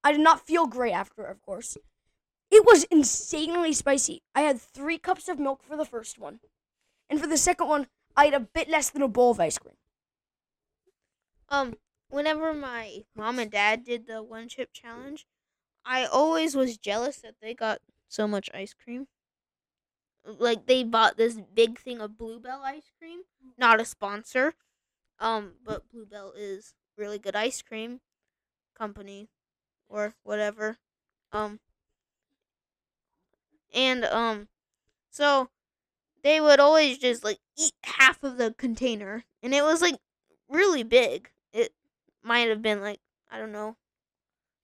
I 0.05 0.13
did 0.13 0.21
not 0.21 0.47
feel 0.47 0.67
great 0.67 0.93
after, 0.93 1.25
of 1.25 1.43
course. 1.43 1.77
It 2.51 2.65
was 2.65 2.85
insanely 2.85 3.73
spicy. 3.73 4.23
I 4.37 4.43
had 4.43 4.61
three 4.61 4.99
cups 4.99 5.27
of 5.29 5.41
milk 5.41 5.65
for 5.65 5.77
the 5.77 5.85
first 5.85 6.17
one, 6.17 6.39
and 7.11 7.21
for 7.21 7.27
the 7.27 7.37
second 7.37 7.67
one, 7.67 7.89
I 8.17 8.27
had 8.27 8.35
a 8.35 8.41
bit 8.41 8.69
less 8.69 8.91
than 8.91 9.03
a 9.03 9.09
bowl 9.09 9.33
of 9.33 9.41
ice 9.41 9.59
cream. 9.59 9.75
Um, 11.49 11.75
whenever 12.09 12.55
my 12.55 13.05
mom 13.15 13.39
and 13.39 13.51
dad 13.51 13.85
did 13.85 14.07
the 14.07 14.23
one 14.23 14.49
chip 14.49 14.73
challenge, 14.73 15.27
I 15.85 16.07
always 16.07 16.57
was 16.57 16.79
jealous 16.79 17.19
that 17.23 17.37
they 17.41 17.55
got 17.55 17.81
so 18.09 18.29
much 18.29 18.51
ice 18.55 18.75
cream. 18.75 19.09
Like 20.25 20.67
they 20.67 20.83
bought 20.83 21.17
this 21.17 21.39
big 21.55 21.79
thing 21.79 22.01
of 22.01 22.19
Blue 22.19 22.41
Bell 22.41 22.63
ice 22.65 22.91
cream, 22.99 23.23
not 23.57 23.81
a 23.81 23.85
sponsor. 23.85 24.55
Um, 25.21 25.57
but 25.65 25.89
Blue 25.91 26.07
Bell 26.07 26.33
is 26.37 26.75
really 26.97 27.19
good 27.19 27.37
ice 27.37 27.63
cream 27.63 28.01
company 28.75 29.31
or 29.89 30.15
whatever. 30.25 30.79
Um 31.33 31.61
and 33.73 34.05
um 34.07 34.49
so 35.11 35.49
they 36.23 36.41
would 36.41 36.61
always 36.61 36.99
just 36.99 37.25
like 37.25 37.39
eat 37.59 37.75
half 37.85 38.23
of 38.25 38.39
the 38.39 38.55
container 38.59 39.25
and 39.43 39.55
it 39.55 39.63
was 39.63 39.83
like 39.83 39.97
really 40.49 40.83
big. 40.83 41.31
Might 42.27 42.49
have 42.49 42.61
been 42.61 42.81
like 42.81 42.99
I 43.31 43.39
don't 43.39 43.53
know, 43.53 43.77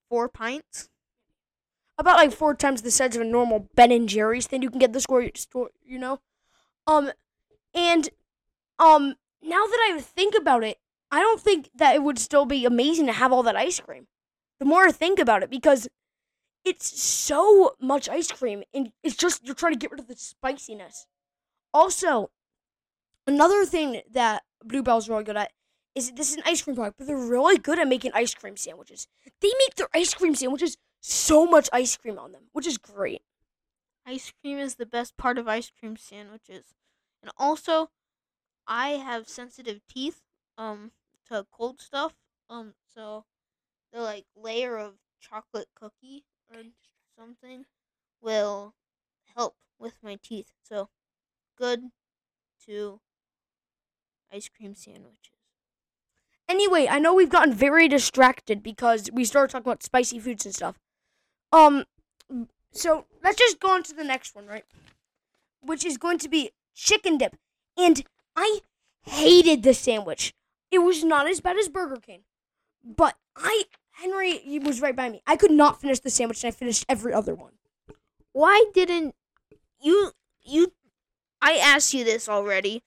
4 0.09 0.27
pints. 0.27 0.89
About 1.97 2.17
like 2.17 2.33
four 2.33 2.55
times 2.55 2.81
the 2.81 2.91
size 2.91 3.15
of 3.15 3.21
a 3.21 3.25
normal 3.25 3.69
Ben 3.75 3.91
and 3.91 4.09
Jerry's 4.09 4.47
thing 4.47 4.63
you 4.63 4.69
can 4.69 4.79
get 4.79 4.93
the 4.93 4.99
store, 4.99 5.29
store, 5.35 5.69
you 5.85 5.97
know. 5.97 6.19
Um, 6.87 7.11
and 7.73 8.09
um, 8.79 9.13
now 9.41 9.63
that 9.65 9.91
I 9.91 10.01
think 10.01 10.33
about 10.35 10.63
it, 10.63 10.79
I 11.11 11.19
don't 11.19 11.39
think 11.39 11.69
that 11.75 11.95
it 11.95 12.03
would 12.03 12.17
still 12.17 12.45
be 12.45 12.65
amazing 12.65 13.05
to 13.05 13.13
have 13.13 13.31
all 13.31 13.43
that 13.43 13.55
ice 13.55 13.79
cream. 13.79 14.07
The 14.59 14.65
more 14.65 14.87
I 14.87 14.91
think 14.91 15.19
about 15.19 15.43
it, 15.43 15.51
because 15.51 15.87
it's 16.65 16.99
so 17.01 17.75
much 17.79 18.09
ice 18.09 18.31
cream, 18.31 18.63
and 18.73 18.91
it's 19.03 19.15
just 19.15 19.45
you're 19.45 19.55
trying 19.55 19.73
to 19.73 19.79
get 19.79 19.91
rid 19.91 19.99
of 19.99 20.07
the 20.07 20.15
spiciness. 20.15 21.05
Also, 21.73 22.31
another 23.27 23.65
thing 23.65 24.01
that 24.11 24.43
Blue 24.63 24.81
Bell's 24.81 25.07
really 25.07 25.23
good 25.23 25.37
at 25.37 25.51
is 25.95 26.11
this 26.13 26.31
is 26.31 26.37
an 26.37 26.43
ice 26.45 26.61
cream 26.61 26.75
product, 26.75 26.97
but 26.97 27.07
they're 27.07 27.17
really 27.17 27.57
good 27.57 27.79
at 27.79 27.87
making 27.87 28.11
ice 28.13 28.33
cream 28.33 28.57
sandwiches. 28.57 29.07
They 29.41 29.51
make 29.59 29.75
their 29.75 29.89
ice 29.93 30.13
cream 30.13 30.35
sandwiches 30.35 30.77
so 31.01 31.45
much 31.45 31.69
ice 31.73 31.97
cream 31.97 32.17
on 32.17 32.31
them, 32.31 32.49
which 32.53 32.67
is 32.67 32.77
great. 32.77 33.21
Ice 34.05 34.31
cream 34.31 34.57
is 34.59 34.75
the 34.75 34.85
best 34.85 35.17
part 35.17 35.37
of 35.37 35.47
ice 35.47 35.69
cream 35.69 35.97
sandwiches. 35.97 36.73
And 37.21 37.31
also, 37.37 37.91
I 38.67 38.91
have 38.91 39.29
sensitive 39.29 39.85
teeth 39.87 40.23
um 40.57 40.93
to 41.25 41.47
cold 41.51 41.81
stuff. 41.81 42.15
Um 42.49 42.75
so 42.85 43.25
the 43.91 44.01
like 44.01 44.27
layer 44.35 44.77
of 44.77 44.99
chocolate 45.19 45.69
cookie 45.75 46.25
or 46.49 46.63
something 47.17 47.65
will 48.21 48.75
help 49.23 49.57
with 49.79 50.03
my 50.03 50.17
teeth. 50.17 50.53
So 50.63 50.89
good 51.57 51.91
to 52.65 53.01
ice 54.29 54.49
cream 54.49 54.75
sandwiches. 54.75 55.32
Anyway, 56.49 56.87
I 56.89 56.99
know 56.99 57.13
we've 57.13 57.29
gotten 57.29 57.53
very 57.53 57.87
distracted 57.87 58.61
because 58.61 59.09
we 59.11 59.25
started 59.25 59.51
talking 59.51 59.65
about 59.65 59.83
spicy 59.83 60.19
foods 60.19 60.45
and 60.45 60.53
stuff. 60.53 60.79
Um, 61.51 61.85
so 62.71 63.05
let's 63.23 63.37
just 63.37 63.59
go 63.59 63.71
on 63.73 63.83
to 63.83 63.93
the 63.93 64.03
next 64.03 64.35
one, 64.35 64.47
right? 64.47 64.65
Which 65.61 65.85
is 65.85 65.97
going 65.97 66.17
to 66.19 66.29
be 66.29 66.51
chicken 66.75 67.17
dip. 67.17 67.35
And 67.77 68.03
I 68.35 68.59
hated 69.03 69.63
the 69.63 69.73
sandwich. 69.73 70.33
It 70.71 70.79
was 70.79 71.03
not 71.03 71.27
as 71.27 71.39
bad 71.39 71.57
as 71.57 71.69
Burger 71.69 71.97
King. 71.97 72.21
But 72.83 73.15
I, 73.35 73.63
Henry 73.91 74.39
he 74.39 74.59
was 74.59 74.81
right 74.81 74.95
by 74.95 75.09
me. 75.09 75.21
I 75.25 75.35
could 75.35 75.51
not 75.51 75.79
finish 75.79 75.99
the 75.99 76.09
sandwich 76.09 76.43
and 76.43 76.51
I 76.53 76.55
finished 76.55 76.85
every 76.89 77.13
other 77.13 77.35
one. 77.35 77.53
Why 78.33 78.65
didn't 78.73 79.15
you 79.81 80.11
you 80.41 80.73
I 81.41 81.57
asked 81.57 81.93
you 81.93 82.03
this 82.03 82.27
already. 82.27 82.83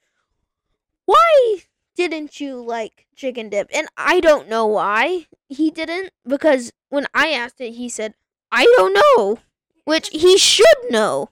Why 1.05 1.59
didn't 1.97 2.39
you 2.39 2.61
like 2.63 3.07
chicken 3.15 3.49
dip? 3.49 3.69
And 3.73 3.87
I 3.97 4.19
don't 4.21 4.47
know 4.47 4.65
why 4.65 5.25
he 5.49 5.69
didn't 5.71 6.11
because 6.25 6.71
when 6.89 7.07
I 7.13 7.29
asked 7.29 7.59
it 7.59 7.73
he 7.73 7.89
said, 7.89 8.13
"I 8.51 8.63
don't 8.77 8.93
know." 8.93 9.39
Which 9.83 10.09
he 10.09 10.37
should 10.37 10.77
know. 10.89 11.29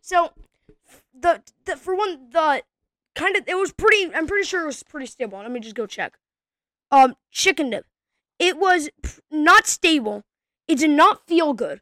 So, 0.00 0.32
the, 1.12 1.42
the 1.64 1.76
for 1.76 1.94
one, 1.96 2.30
the 2.30 2.62
kind 3.16 3.36
of 3.36 3.42
it 3.48 3.56
was 3.56 3.72
pretty. 3.72 4.14
I'm 4.14 4.26
pretty 4.26 4.46
sure 4.46 4.62
it 4.62 4.66
was 4.66 4.82
pretty 4.84 5.06
stable. 5.06 5.38
Let 5.38 5.50
me 5.50 5.60
just 5.60 5.74
go 5.74 5.86
check. 5.86 6.16
Um, 6.90 7.16
chicken 7.30 7.70
dip. 7.70 7.84
It 8.38 8.56
was 8.56 8.88
p- 9.02 9.10
not 9.30 9.66
stable. 9.66 10.22
It 10.68 10.78
did 10.78 10.90
not 10.90 11.26
feel 11.26 11.52
good. 11.54 11.80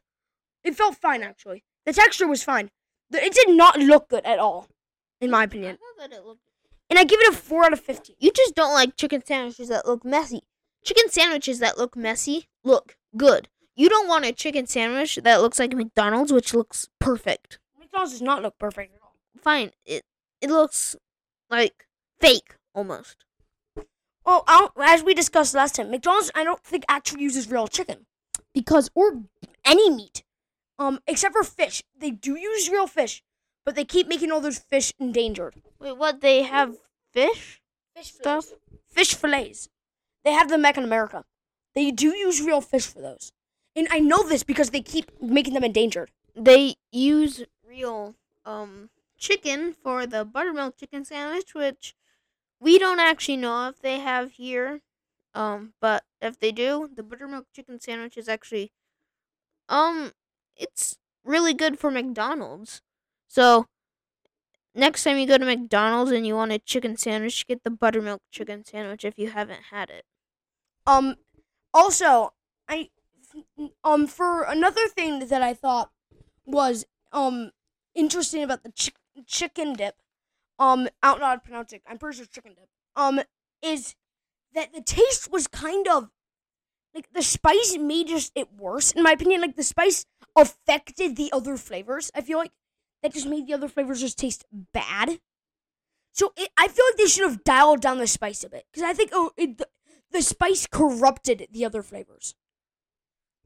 It 0.63 0.75
felt 0.75 0.95
fine 0.97 1.21
actually. 1.23 1.63
The 1.85 1.93
texture 1.93 2.27
was 2.27 2.43
fine. 2.43 2.71
The- 3.11 3.23
It 3.23 3.33
did 3.33 3.49
not 3.55 3.77
look 3.79 4.09
good 4.09 4.25
at 4.25 4.39
all, 4.39 4.67
in 5.21 5.29
my 5.29 5.43
opinion. 5.43 5.77
thought 5.77 6.09
that 6.09 6.15
it 6.17 6.25
looked 6.25 6.46
And 6.89 6.97
I 6.97 7.03
give 7.03 7.19
it 7.19 7.33
a 7.33 7.37
four 7.37 7.65
out 7.65 7.73
of 7.73 7.79
fifteen. 7.79 8.15
You 8.19 8.31
just 8.31 8.55
don't 8.55 8.73
like 8.73 8.95
chicken 8.95 9.25
sandwiches 9.25 9.69
that 9.69 9.85
look 9.85 10.05
messy. 10.05 10.43
Chicken 10.83 11.09
sandwiches 11.09 11.59
that 11.59 11.77
look 11.77 11.95
messy 11.95 12.47
look 12.63 12.97
good. 13.15 13.49
You 13.75 13.89
don't 13.89 14.07
want 14.07 14.25
a 14.25 14.31
chicken 14.31 14.65
sandwich 14.67 15.19
that 15.23 15.41
looks 15.41 15.59
like 15.59 15.73
McDonald's, 15.73 16.33
which 16.33 16.53
looks 16.53 16.87
perfect. 16.99 17.59
McDonald's 17.79 18.13
does 18.13 18.21
not 18.21 18.41
look 18.41 18.57
perfect 18.57 18.95
at 18.95 19.01
all. 19.01 19.15
Fine, 19.41 19.71
it 19.85 20.03
it 20.41 20.49
looks 20.49 20.95
like 21.49 21.87
fake 22.19 22.55
almost. 22.73 23.25
Oh, 24.25 24.43
I'll, 24.47 24.73
as 24.81 25.03
we 25.03 25.13
discussed 25.13 25.53
last 25.53 25.75
time, 25.75 25.89
McDonald's 25.91 26.31
I 26.35 26.43
don't 26.43 26.63
think 26.63 26.83
actually 26.89 27.23
uses 27.23 27.49
real 27.49 27.67
chicken 27.67 28.05
because 28.53 28.89
or 28.95 29.23
any 29.63 29.89
meat, 29.89 30.23
um, 30.79 30.99
except 31.07 31.33
for 31.33 31.43
fish. 31.43 31.83
They 31.97 32.11
do 32.11 32.37
use 32.37 32.69
real 32.69 32.87
fish, 32.87 33.23
but 33.67 33.75
they 33.75 33.83
keep 33.83 34.07
making 34.07 34.31
all 34.31 34.39
those 34.39 34.59
fish 34.59 34.93
endangered. 34.97 35.53
Wait, 35.77 35.97
what? 35.97 36.21
They 36.21 36.43
have 36.43 36.77
fish 37.11 37.61
Fish 37.93 38.13
stuff? 38.13 38.53
Fish 38.89 39.13
fillets. 39.13 39.67
They 40.23 40.31
have 40.31 40.47
them 40.47 40.61
back 40.61 40.77
in 40.77 40.85
America. 40.85 41.25
They 41.75 41.91
do 41.91 42.15
use 42.15 42.41
real 42.41 42.61
fish 42.61 42.87
for 42.87 43.01
those, 43.01 43.33
and 43.75 43.89
I 43.91 43.99
know 43.99 44.23
this 44.25 44.43
because 44.43 44.69
they 44.69 44.81
keep 44.81 45.21
making 45.21 45.53
them 45.53 45.65
endangered. 45.65 46.11
They 46.33 46.75
use 46.93 47.43
real 47.67 48.15
um 48.45 48.89
chicken 49.17 49.73
for 49.73 50.07
the 50.07 50.23
buttermilk 50.23 50.77
chicken 50.77 51.03
sandwich, 51.03 51.53
which 51.53 51.93
we 52.61 52.79
don't 52.79 53.01
actually 53.01 53.35
know 53.35 53.67
if 53.67 53.81
they 53.81 53.99
have 53.99 54.31
here. 54.31 54.79
Um, 55.33 55.73
but 55.81 56.05
if 56.21 56.39
they 56.39 56.53
do, 56.53 56.89
the 56.95 57.03
buttermilk 57.03 57.47
chicken 57.53 57.81
sandwich 57.81 58.15
is 58.15 58.29
actually 58.29 58.71
um 59.67 60.13
it's 60.55 60.97
really 61.25 61.53
good 61.53 61.77
for 61.77 61.91
McDonald's. 61.91 62.81
So 63.27 63.65
next 64.75 65.03
time 65.03 65.17
you 65.17 65.27
go 65.27 65.37
to 65.37 65.45
McDonald's 65.45 66.11
and 66.11 66.25
you 66.25 66.35
want 66.35 66.51
a 66.51 66.59
chicken 66.59 66.97
sandwich, 66.97 67.47
get 67.47 67.63
the 67.63 67.69
buttermilk 67.69 68.21
chicken 68.31 68.63
sandwich 68.65 69.03
if 69.05 69.17
you 69.17 69.29
haven't 69.31 69.63
had 69.71 69.89
it. 69.89 70.05
Um, 70.87 71.15
also, 71.73 72.33
I, 72.69 72.89
um, 73.83 74.07
for 74.07 74.43
another 74.43 74.87
thing 74.87 75.27
that 75.27 75.41
I 75.41 75.53
thought 75.53 75.91
was 76.45 76.85
um 77.11 77.51
interesting 77.95 78.43
about 78.43 78.63
the 78.63 78.71
chick 78.71 78.95
chicken 79.25 79.73
dip, 79.73 79.95
um, 80.59 80.89
how 81.03 81.15
to 81.15 81.41
pronounce 81.43 81.73
it. 81.73 81.83
I'm 81.87 81.97
pretty 81.97 82.17
sure 82.17 82.25
chicken 82.27 82.53
dip. 82.55 82.69
Um, 82.95 83.21
is 83.61 83.95
that 84.55 84.73
the 84.73 84.81
taste 84.81 85.31
was 85.31 85.47
kind 85.47 85.87
of 85.87 86.09
like 86.93 87.09
the 87.13 87.21
spice 87.21 87.77
made 87.79 88.07
just 88.07 88.31
it 88.35 88.53
worse 88.53 88.91
in 88.91 89.03
my 89.03 89.11
opinion. 89.11 89.41
Like 89.41 89.55
the 89.55 89.63
spice 89.63 90.05
affected 90.35 91.15
the 91.15 91.31
other 91.31 91.57
flavors. 91.57 92.11
I 92.15 92.21
feel 92.21 92.37
like 92.37 92.51
that 93.01 93.13
just 93.13 93.27
made 93.27 93.47
the 93.47 93.53
other 93.53 93.67
flavors 93.67 94.01
just 94.01 94.17
taste 94.17 94.45
bad. 94.51 95.19
So 96.11 96.33
it, 96.35 96.49
I 96.57 96.67
feel 96.67 96.85
like 96.89 96.97
they 96.97 97.05
should 97.05 97.29
have 97.29 97.43
dialed 97.43 97.81
down 97.81 97.99
the 97.99 98.07
spice 98.07 98.43
a 98.43 98.49
bit 98.49 98.65
because 98.71 98.83
I 98.87 98.93
think 98.93 99.11
oh, 99.13 99.31
it, 99.37 99.57
the, 99.57 99.67
the 100.11 100.21
spice 100.21 100.65
corrupted 100.65 101.47
the 101.51 101.65
other 101.65 101.83
flavors. 101.83 102.35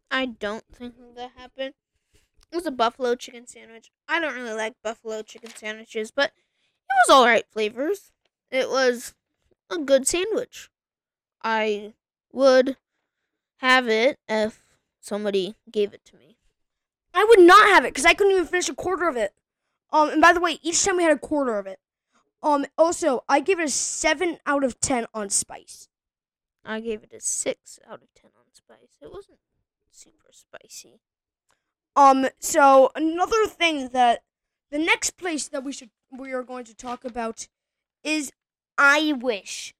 I 0.10 0.26
don't 0.26 0.64
think 0.74 0.96
that 1.16 1.32
happened. 1.38 1.74
It 2.52 2.56
was 2.56 2.66
a 2.66 2.72
buffalo 2.72 3.16
chicken 3.16 3.48
sandwich. 3.48 3.92
I 4.08 4.20
don't 4.20 4.36
really 4.36 4.54
like 4.54 4.76
buffalo 4.84 5.22
chicken 5.22 5.52
sandwiches, 5.56 6.12
but 6.12 6.32
it 6.90 7.08
was 7.08 7.16
alright 7.16 7.46
flavors. 7.50 8.12
It 8.50 8.70
was 8.70 9.16
a 9.70 9.78
good 9.78 10.06
sandwich. 10.08 10.70
I 11.44 11.94
would 12.32 12.78
have 13.58 13.88
it 13.88 14.18
if 14.28 14.62
somebody 15.00 15.56
gave 15.72 15.94
it 15.94 16.04
to 16.06 16.18
me. 16.18 16.38
I 17.14 17.26
would 17.28 17.40
not 17.40 17.70
have 17.70 17.86
it 17.86 17.90
because 17.94 18.06
I 18.06 18.14
couldn't 18.14 18.34
even 18.34 18.46
finish 18.46 18.70
a 18.70 18.76
quarter 18.76 19.08
of 19.08 19.16
it. 19.16 19.34
Um, 19.92 20.10
and 20.10 20.22
by 20.22 20.34
the 20.34 20.40
way, 20.40 20.60
each 20.62 20.84
time 20.84 20.98
we 20.98 21.04
had 21.04 21.16
a 21.16 21.20
quarter 21.20 21.58
of 21.58 21.68
it. 21.68 21.80
Um, 22.44 22.66
also, 22.78 23.24
I 23.30 23.40
gave 23.40 23.60
it 23.60 23.66
a 23.66 23.70
seven 23.70 24.38
out 24.46 24.64
of 24.64 24.80
ten 24.80 25.06
on 25.14 25.30
spice. 25.30 25.90
I 26.64 26.80
gave 26.80 27.04
it 27.04 27.14
a 27.14 27.20
6 27.20 27.80
out 27.88 28.02
of 28.02 28.14
10 28.14 28.32
on 28.38 28.46
spice. 28.54 28.98
It 29.02 29.12
wasn't 29.12 29.40
super 29.90 30.30
spicy. 30.32 31.00
Um, 31.96 32.28
so 32.40 32.92
another 32.96 33.48
thing 33.48 33.90
that 33.90 34.24
the 34.70 34.78
next 34.80 35.18
place 35.18 35.48
that 35.48 35.64
we 35.64 35.72
should 35.72 35.90
we 36.12 36.34
are 36.34 36.44
going 36.44 36.66
to 36.66 36.76
talk 36.76 37.04
about 37.06 37.48
is 38.04 38.32
I 38.78 39.14
Wish. 39.14 39.74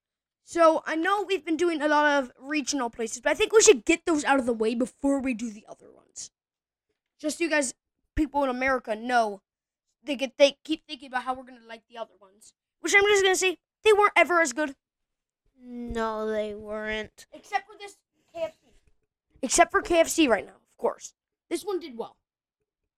So 0.44 0.84
I 0.86 0.96
know 0.96 1.24
we've 1.24 1.46
been 1.46 1.58
doing 1.58 1.82
a 1.82 1.88
lot 1.88 2.22
of 2.22 2.32
regional 2.40 2.90
places, 2.90 3.22
but 3.22 3.32
I 3.32 3.36
think 3.36 3.54
we 3.54 3.62
should 3.62 3.86
get 3.86 4.06
those 4.06 4.26
out 4.26 4.40
of 4.40 4.46
the 4.46 4.54
way 4.54 4.76
before 4.76 5.20
we 5.20 5.34
do 5.34 5.50
the 5.50 5.66
other 5.70 5.90
ones. 5.92 6.32
Just 7.20 7.38
so 7.38 7.44
you 7.46 7.50
guys, 7.50 7.74
people 8.16 8.44
in 8.44 8.50
America, 8.50 8.96
know 8.96 9.42
they 10.04 10.16
could 10.18 10.32
they 10.38 10.58
keep 10.64 10.86
thinking 10.88 11.08
about 11.08 11.24
how 11.24 11.34
we're 11.34 11.44
gonna 11.44 11.60
like 11.68 11.84
the 11.90 11.98
other 11.98 12.14
ones. 12.20 12.54
Which 12.80 12.94
I'm 12.96 13.04
just 13.06 13.24
gonna 13.24 13.36
say 13.36 13.58
they 13.84 13.94
weren't 13.94 14.14
ever 14.16 14.42
as 14.42 14.54
good, 14.54 14.76
No, 15.62 16.30
they 16.30 16.54
weren't. 16.56 17.26
except 17.34 17.68
for 17.68 17.78
this 17.78 17.98
KFC. 18.36 18.74
Except 19.42 19.72
for 19.72 19.82
KFC 19.82 20.28
right 20.28 20.46
now, 20.46 20.54
of 20.54 20.78
course. 20.78 21.14
This 21.50 21.64
one 21.64 21.80
did 21.80 21.98
well. 21.98 22.18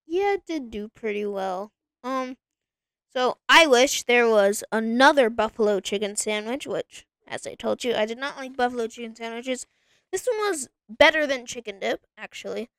Yeah, 0.05 0.33
it 0.33 0.45
did 0.45 0.69
do 0.71 0.89
pretty 0.89 1.25
well. 1.25 1.71
Um, 2.03 2.37
so 3.13 3.37
I 3.47 3.65
wish 3.67 4.03
there 4.03 4.27
was 4.27 4.63
another 4.71 5.29
buffalo 5.29 5.79
chicken 5.79 6.15
sandwich, 6.15 6.67
which, 6.67 7.05
as 7.27 7.47
I 7.47 7.55
told 7.55 7.83
you, 7.83 7.95
I 7.95 8.05
did 8.05 8.17
not 8.17 8.37
like 8.37 8.57
buffalo 8.57 8.87
chicken 8.87 9.15
sandwiches. 9.15 9.65
This 10.11 10.27
one 10.27 10.49
was 10.49 10.69
better 10.89 11.25
than 11.25 11.45
chicken 11.45 11.79
dip, 11.79 12.05
actually. 12.17 12.69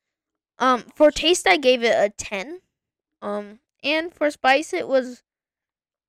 Um, 0.59 0.83
for 0.95 1.11
taste, 1.11 1.47
I 1.47 1.57
gave 1.57 1.83
it 1.83 1.95
a 1.95 2.09
ten. 2.15 2.61
Um, 3.21 3.59
and 3.85 4.13
for 4.13 4.29
spice, 4.31 4.73
it 4.73 4.87
was, 4.87 5.23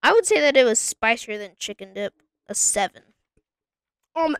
I 0.02 0.12
would 0.12 0.26
say 0.26 0.40
that 0.40 0.56
it 0.56 0.64
was 0.64 0.80
spicier 0.80 1.38
than 1.38 1.52
chicken 1.58 1.94
dip, 1.94 2.14
a 2.48 2.54
seven. 2.54 3.02
Um, 4.14 4.36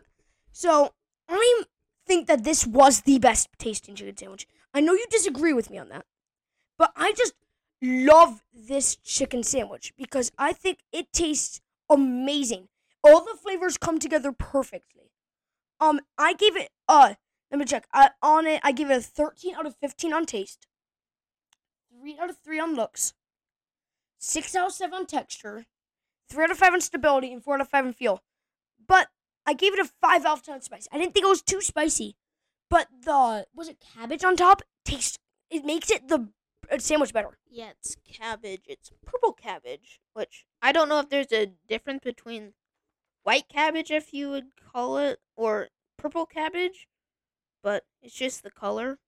so 0.51 0.93
I 1.29 1.63
think 2.05 2.27
that 2.27 2.43
this 2.43 2.65
was 2.65 3.01
the 3.01 3.19
best 3.19 3.47
tasting 3.59 3.95
chicken 3.95 4.17
sandwich. 4.17 4.47
I 4.73 4.81
know 4.81 4.93
you 4.93 5.05
disagree 5.09 5.53
with 5.53 5.69
me 5.69 5.77
on 5.77 5.89
that, 5.89 6.05
but 6.77 6.91
I 6.95 7.13
just 7.13 7.33
love 7.81 8.43
this 8.53 8.95
chicken 8.97 9.43
sandwich 9.43 9.93
because 9.97 10.31
I 10.37 10.51
think 10.51 10.79
it 10.91 11.13
tastes 11.13 11.61
amazing. 11.89 12.69
All 13.03 13.21
the 13.21 13.37
flavors 13.41 13.77
come 13.77 13.99
together 13.99 14.31
perfectly. 14.31 15.11
Um, 15.79 16.01
I 16.17 16.33
gave 16.33 16.57
it 16.57 16.69
uh, 16.87 17.13
let 17.51 17.59
me 17.59 17.65
check. 17.65 17.87
I, 17.93 18.11
on 18.21 18.45
it, 18.45 18.59
I 18.63 18.71
give 18.71 18.89
it 18.89 18.97
a 18.97 19.01
13 19.01 19.55
out 19.55 19.65
of 19.65 19.75
15 19.77 20.13
on 20.13 20.25
taste, 20.25 20.67
three 21.89 22.17
out 22.19 22.29
of 22.29 22.37
three 22.37 22.59
on 22.59 22.75
looks, 22.75 23.13
six 24.17 24.55
out 24.55 24.67
of 24.67 24.73
seven 24.73 24.99
on 24.99 25.05
texture, 25.05 25.65
three 26.29 26.43
out 26.43 26.51
of 26.51 26.57
five 26.57 26.73
on 26.73 26.81
stability, 26.81 27.31
and 27.31 27.43
four 27.43 27.55
out 27.55 27.61
of 27.61 27.69
five 27.69 27.85
on 27.85 27.93
feel. 27.93 28.21
But 28.85 29.09
I 29.45 29.53
gave 29.53 29.73
it 29.73 29.79
a 29.79 29.89
five 30.01 30.25
out 30.25 30.39
of 30.39 30.43
ten 30.43 30.61
spice. 30.61 30.87
I 30.91 30.97
didn't 30.97 31.13
think 31.13 31.25
it 31.25 31.29
was 31.29 31.41
too 31.41 31.61
spicy, 31.61 32.15
but 32.69 32.87
the 33.03 33.47
was 33.55 33.69
it 33.69 33.83
cabbage 33.95 34.23
on 34.23 34.35
top 34.35 34.61
tastes. 34.85 35.17
It 35.49 35.63
makes 35.65 35.89
it 35.89 36.07
the 36.07 36.29
uh, 36.71 36.79
sandwich 36.79 37.13
better. 37.13 37.37
Yeah, 37.49 37.71
it's 37.79 37.95
cabbage. 38.05 38.63
It's 38.67 38.91
purple 39.05 39.33
cabbage, 39.33 39.99
which 40.13 40.45
I 40.61 40.71
don't 40.71 40.89
know 40.89 40.99
if 40.99 41.09
there's 41.09 41.31
a 41.31 41.53
difference 41.67 42.01
between 42.03 42.53
white 43.23 43.47
cabbage, 43.49 43.91
if 43.91 44.13
you 44.13 44.29
would 44.29 44.47
call 44.73 44.97
it, 44.97 45.19
or 45.35 45.69
purple 45.97 46.25
cabbage, 46.25 46.87
but 47.63 47.83
it's 48.01 48.13
just 48.15 48.43
the 48.43 48.51
color. 48.51 48.99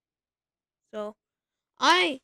So, 0.93 1.15
I 1.79 2.21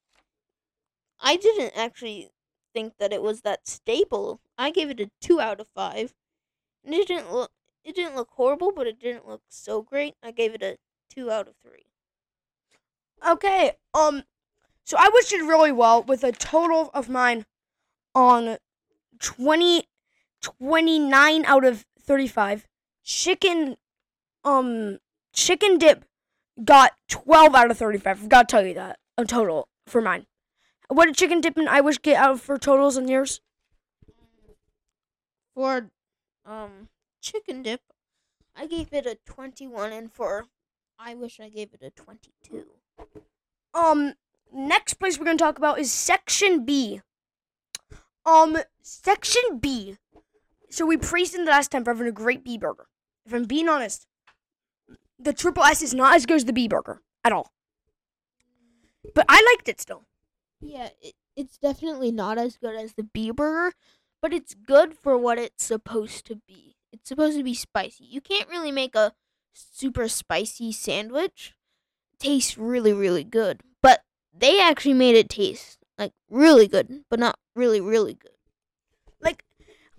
I 1.20 1.36
didn't 1.36 1.74
actually 1.76 2.30
think 2.76 2.98
that 3.00 3.14
it 3.14 3.22
was 3.24 3.42
that 3.42 3.68
stable. 3.68 4.42
I 4.58 4.70
gave 4.70 4.90
it 4.90 5.00
a 5.00 5.10
two 5.22 5.40
out 5.40 5.62
of 5.62 5.68
five, 5.70 6.14
and 6.84 6.94
it 6.94 7.08
didn't 7.08 7.32
look 7.32 7.52
it 7.86 7.96
didn't 7.96 8.16
look 8.16 8.30
horrible, 8.34 8.72
but 8.76 8.86
it 8.86 9.00
didn't 9.00 9.28
look 9.28 9.44
so 9.48 9.82
great. 9.82 10.16
I 10.22 10.32
gave 10.32 10.54
it 10.54 10.62
a 10.62 10.78
two 11.10 11.32
out 11.32 11.48
of 11.48 11.56
three. 11.64 11.86
Okay. 13.26 13.72
Um. 13.94 14.24
So 14.84 14.98
I 15.00 15.10
wish 15.14 15.30
did 15.30 15.42
really 15.42 15.72
well 15.72 16.04
with 16.04 16.24
a 16.24 16.32
total 16.32 16.92
of 16.94 17.10
mine 17.10 17.46
on 18.14 18.58
20, 19.20 19.86
29 20.42 21.46
out 21.46 21.66
of 21.66 21.86
thirty 22.00 22.28
five. 22.28 22.68
Chicken, 23.04 23.78
um, 24.44 24.98
chicken 25.32 25.78
dip 25.78 26.06
got 26.64 26.94
twelve 27.08 27.56
out 27.56 27.72
of 27.72 27.78
thirty 27.78 28.00
five. 28.00 28.20
Forgot 28.20 28.50
to 28.50 28.52
tell 28.56 28.66
you 28.66 28.74
that 28.74 29.00
a 29.18 29.26
total 29.26 29.70
for 29.88 30.02
mine. 30.02 30.26
What 30.88 31.06
did 31.06 31.16
chicken 31.16 31.42
dip 31.42 31.58
and 31.58 31.70
I 31.70 31.82
wish 31.82 32.02
get 32.02 32.18
out 32.18 32.40
for 32.40 32.58
totals 32.58 32.98
on 32.98 33.08
yours? 33.08 33.42
For 35.54 35.90
um 36.46 36.90
chicken 37.22 37.64
dip, 37.64 37.82
I 38.56 38.68
gave 38.68 38.94
it 38.94 39.06
a 39.06 39.18
21 39.26 39.92
and 39.92 40.12
for 40.12 40.46
I 41.00 41.16
wish 41.16 41.40
I 41.40 41.50
gave 41.50 41.74
it 41.74 41.82
a 41.82 41.90
22. 41.90 42.66
Um, 43.74 44.14
next 44.54 44.96
place 44.96 45.20
we're 45.20 45.26
gonna 45.26 45.38
talk 45.38 45.58
about 45.58 45.80
is 45.80 45.92
section 45.92 46.66
B. 46.66 47.02
Um, 48.26 48.58
section 48.82 49.60
B. 49.60 49.98
So 50.70 50.86
we 50.86 50.98
praised 50.98 51.36
him 51.36 51.46
the 51.46 51.52
last 51.52 51.72
time 51.72 51.84
for 51.84 51.94
having 51.94 52.08
a 52.08 52.12
great 52.12 52.44
B 52.44 52.58
burger. 52.58 52.88
If 53.26 53.34
I'm 53.34 53.46
being 53.46 53.70
honest, 53.70 54.08
the 55.20 55.34
triple 55.34 55.64
S 55.64 55.82
is 55.82 55.94
not 55.94 56.16
as 56.16 56.26
good 56.26 56.38
as 56.38 56.46
the 56.46 56.54
B 56.54 56.68
burger 56.68 57.02
at 57.24 57.32
all. 57.32 57.52
But 59.14 59.26
I 59.30 59.44
liked 59.54 59.70
it 59.70 59.80
still. 59.80 60.04
Yeah, 60.62 60.90
it, 61.02 61.14
it's 61.36 61.58
definitely 61.58 62.12
not 62.12 62.38
as 62.38 62.58
good 62.58 62.76
as 62.76 62.94
the 62.94 63.04
B 63.04 63.32
burger, 63.32 63.74
but 64.22 64.34
it's 64.34 64.54
good 64.54 64.98
for 64.98 65.18
what 65.18 65.38
it's 65.38 65.64
supposed 65.64 66.26
to 66.28 66.38
be. 66.48 66.76
It's 66.92 67.10
supposed 67.10 67.38
to 67.38 67.44
be 67.44 67.54
spicy. 67.54 68.06
You 68.06 68.22
can't 68.22 68.50
really 68.50 68.72
make 68.72 68.96
a 68.96 69.14
super 69.54 70.08
spicy 70.08 70.72
sandwich 70.72 71.54
taste 72.20 72.58
really 72.58 72.94
really 72.94 73.24
good, 73.24 73.62
but 73.82 74.02
they 74.38 74.62
actually 74.62 74.94
made 74.94 75.16
it 75.16 75.30
taste 75.30 75.80
like 75.98 76.14
really 76.30 76.68
good, 76.68 77.04
but 77.10 77.20
not 77.20 77.38
really 77.56 77.82
really 77.82 78.14
good. 78.14 78.32
Like, 79.22 79.44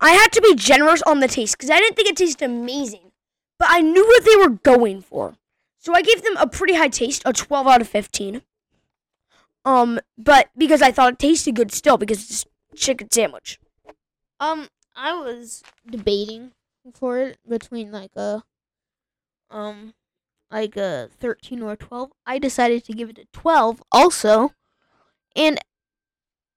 I 0.01 0.13
had 0.13 0.33
to 0.33 0.41
be 0.41 0.55
generous 0.55 1.03
on 1.03 1.21
the 1.21 1.29
taste 1.29 1.57
because 1.57 1.71
I 1.71 1.79
didn't 1.79 1.97
think 1.97 2.09
it 2.09 2.17
tasted 2.17 2.45
amazing, 2.45 3.13
but 3.59 3.69
I 3.71 3.81
knew 3.81 4.05
what 4.07 4.25
they 4.25 4.37
were 4.37 4.51
going 4.51 5.01
for. 5.01 5.37
So 5.79 5.95
I 5.95 6.03
gave 6.03 6.23
them 6.23 6.37
a 6.39 6.47
pretty 6.49 6.75
high 6.75 6.89
taste, 6.89 7.23
a 7.25 7.33
12 7.33 7.67
out 7.67 7.81
of 7.81 7.89
15. 7.89 8.43
Um, 9.67 9.99
but 10.17 10.49
because 10.57 10.81
I 10.81 10.93
thought 10.93 11.15
it 11.15 11.19
tasted 11.19 11.57
good 11.57 11.73
still 11.73 11.99
because 11.99 12.23
it's 12.23 12.45
chicken 12.77 13.11
sandwich. 13.11 13.59
Um, 14.39 14.69
I 14.95 15.13
was 15.13 15.65
debating 15.85 16.53
for 16.95 17.19
it 17.19 17.39
between 17.47 17.91
like 17.91 18.13
a, 18.15 18.45
um, 19.51 19.95
like 20.53 20.77
a 20.77 21.09
thirteen 21.19 21.63
or 21.63 21.75
twelve. 21.75 22.13
I 22.25 22.39
decided 22.39 22.85
to 22.85 22.93
give 22.93 23.11
it 23.11 23.19
a 23.19 23.27
twelve 23.33 23.83
also, 23.91 24.53
and 25.35 25.59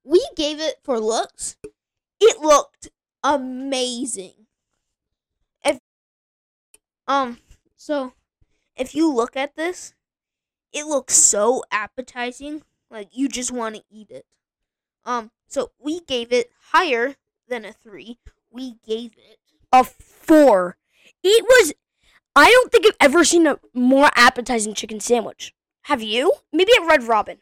we 0.03 0.23
gave 0.35 0.59
it 0.59 0.75
for 0.83 0.99
looks. 0.99 1.57
It 2.21 2.39
looked 2.39 2.89
amazing. 3.23 4.45
If 5.65 5.79
um, 7.07 7.39
so 7.75 8.13
if 8.75 8.93
you 8.93 9.11
look 9.11 9.35
at 9.35 9.55
this, 9.55 9.95
it 10.71 10.85
looks 10.85 11.15
so 11.15 11.63
appetizing. 11.71 12.61
Like 12.89 13.09
you 13.11 13.27
just 13.27 13.51
want 13.51 13.75
to 13.75 13.83
eat 13.89 14.09
it. 14.09 14.25
Um, 15.05 15.31
so 15.47 15.71
we 15.79 16.01
gave 16.01 16.31
it 16.31 16.51
higher 16.71 17.15
than 17.47 17.65
a 17.65 17.73
three. 17.73 18.19
We 18.51 18.75
gave 18.85 19.11
it 19.17 19.39
A 19.71 19.83
4. 19.83 20.77
It 21.23 21.43
was. 21.43 21.73
I 22.35 22.49
don't 22.49 22.71
think 22.71 22.85
I've 22.85 22.97
ever 22.99 23.23
seen 23.23 23.47
a 23.47 23.59
more 23.73 24.09
appetizing 24.15 24.73
chicken 24.73 24.99
sandwich. 24.99 25.53
Have 25.83 26.01
you? 26.01 26.33
Maybe 26.53 26.71
at 26.79 26.87
Red 26.87 27.03
Robin. 27.03 27.39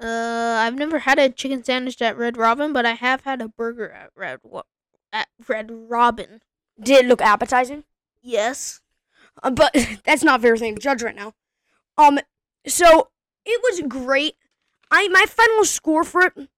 Uh, 0.00 0.60
I've 0.60 0.76
never 0.76 1.00
had 1.00 1.18
a 1.18 1.28
chicken 1.28 1.64
sandwich 1.64 2.00
at 2.00 2.16
Red 2.16 2.36
Robin, 2.36 2.72
but 2.72 2.86
I 2.86 2.92
have 2.92 3.22
had 3.22 3.42
a 3.42 3.48
burger 3.48 3.90
at 3.90 4.10
Red 4.14 4.40
at 5.12 5.28
Red 5.46 5.70
Robin. 5.70 6.40
Did 6.80 7.04
it 7.04 7.08
look 7.08 7.20
appetizing? 7.20 7.84
Yes. 8.22 8.80
Uh, 9.42 9.50
but 9.50 9.74
that's 10.04 10.22
not 10.22 10.40
a 10.40 10.42
fair 10.42 10.56
thing 10.56 10.76
to 10.76 10.80
judge 10.80 11.02
right 11.02 11.16
now. 11.16 11.34
Um, 11.96 12.20
so 12.66 13.08
it 13.44 13.60
was 13.62 13.82
great. 13.88 14.36
I 14.90 15.08
my 15.08 15.26
final 15.26 15.64
score 15.64 16.04
for 16.04 16.22
it, 16.22 16.48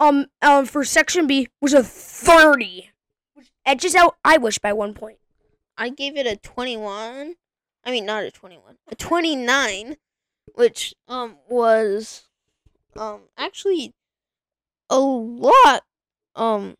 um, 0.00 0.26
um, 0.42 0.66
for 0.66 0.84
section 0.84 1.26
B 1.26 1.48
was 1.60 1.72
a 1.72 1.82
thirty, 1.82 2.90
which 3.34 3.50
edges 3.66 3.94
out 3.94 4.16
I 4.24 4.38
wish 4.38 4.58
by 4.58 4.72
one 4.72 4.94
point. 4.94 5.18
I 5.76 5.88
gave 5.88 6.16
it 6.16 6.26
a 6.26 6.36
21. 6.36 7.34
I 7.84 7.90
mean, 7.90 8.06
not 8.06 8.24
a 8.24 8.30
21. 8.30 8.76
A 8.88 8.94
29, 8.94 9.96
which 10.54 10.94
um 11.08 11.36
was 11.48 12.28
um 12.96 13.22
actually 13.36 13.92
a 14.88 14.98
lot 15.00 15.82
um 16.34 16.76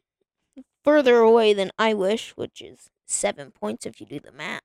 further 0.85 1.19
away 1.19 1.55
than 1.55 1.71
I 1.79 1.95
wish, 1.95 2.31
which 2.37 2.61
is 2.61 2.91
7 3.07 3.51
points 3.51 3.87
if 3.87 4.01
you 4.01 4.07
do 4.07 4.21
the 4.21 4.33
math. 4.33 4.63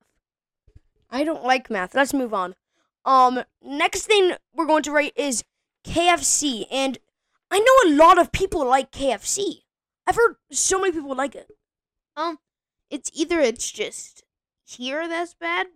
I 1.10 1.24
don't 1.24 1.44
like 1.44 1.70
math. 1.70 1.96
Let's 1.96 2.14
move 2.14 2.34
on. 2.34 2.56
Um, 3.06 3.44
next 3.64 4.06
thing 4.06 4.34
we're 4.54 4.68
going 4.68 4.84
to 4.84 4.92
rate 4.92 5.14
is 5.16 5.44
KFC, 5.84 6.66
and 6.72 6.98
I 7.52 7.60
know 7.60 7.92
a 7.92 7.96
lot 7.96 8.20
of 8.20 8.32
people 8.32 8.66
like 8.66 8.92
KFC. 8.92 9.62
I've 10.06 10.16
heard 10.16 10.36
so 10.52 10.80
many 10.80 10.94
people 10.94 11.16
like 11.16 11.36
it. 11.36 11.50
Um, 12.16 12.40
it's 12.90 13.12
either 13.14 13.40
it's 13.40 13.72
just 13.72 14.24
here 14.66 15.08
that's 15.08 15.34
bad, 15.34 15.68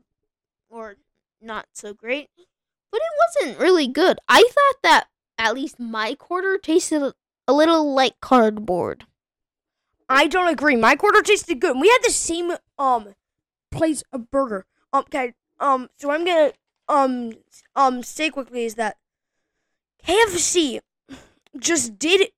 or 0.69 0.95
not 1.41 1.67
so 1.73 1.93
great. 1.93 2.29
But 2.91 3.01
it 3.01 3.45
wasn't 3.45 3.59
really 3.59 3.87
good. 3.87 4.19
I 4.27 4.41
thought 4.41 4.81
that 4.83 5.07
at 5.37 5.55
least 5.55 5.79
my 5.79 6.15
quarter 6.15 6.57
tasted 6.57 7.13
a 7.47 7.53
little 7.53 7.93
like 7.93 8.19
cardboard. 8.21 9.05
I 10.09 10.27
don't 10.27 10.47
agree. 10.47 10.75
My 10.75 10.95
quarter 10.95 11.21
tasted 11.21 11.59
good. 11.59 11.79
We 11.79 11.89
had 11.89 12.03
the 12.03 12.11
same 12.11 12.53
um 12.77 13.15
place 13.71 14.03
a 14.11 14.19
burger. 14.19 14.65
Um, 14.91 15.01
okay. 15.01 15.33
Um, 15.59 15.89
so 15.97 16.11
I'm 16.11 16.25
gonna 16.25 16.51
um 16.87 17.33
um 17.75 18.03
say 18.03 18.29
quickly 18.29 18.65
is 18.65 18.75
that 18.75 18.97
KFC 20.05 20.79
just 21.57 21.97
did 21.97 22.31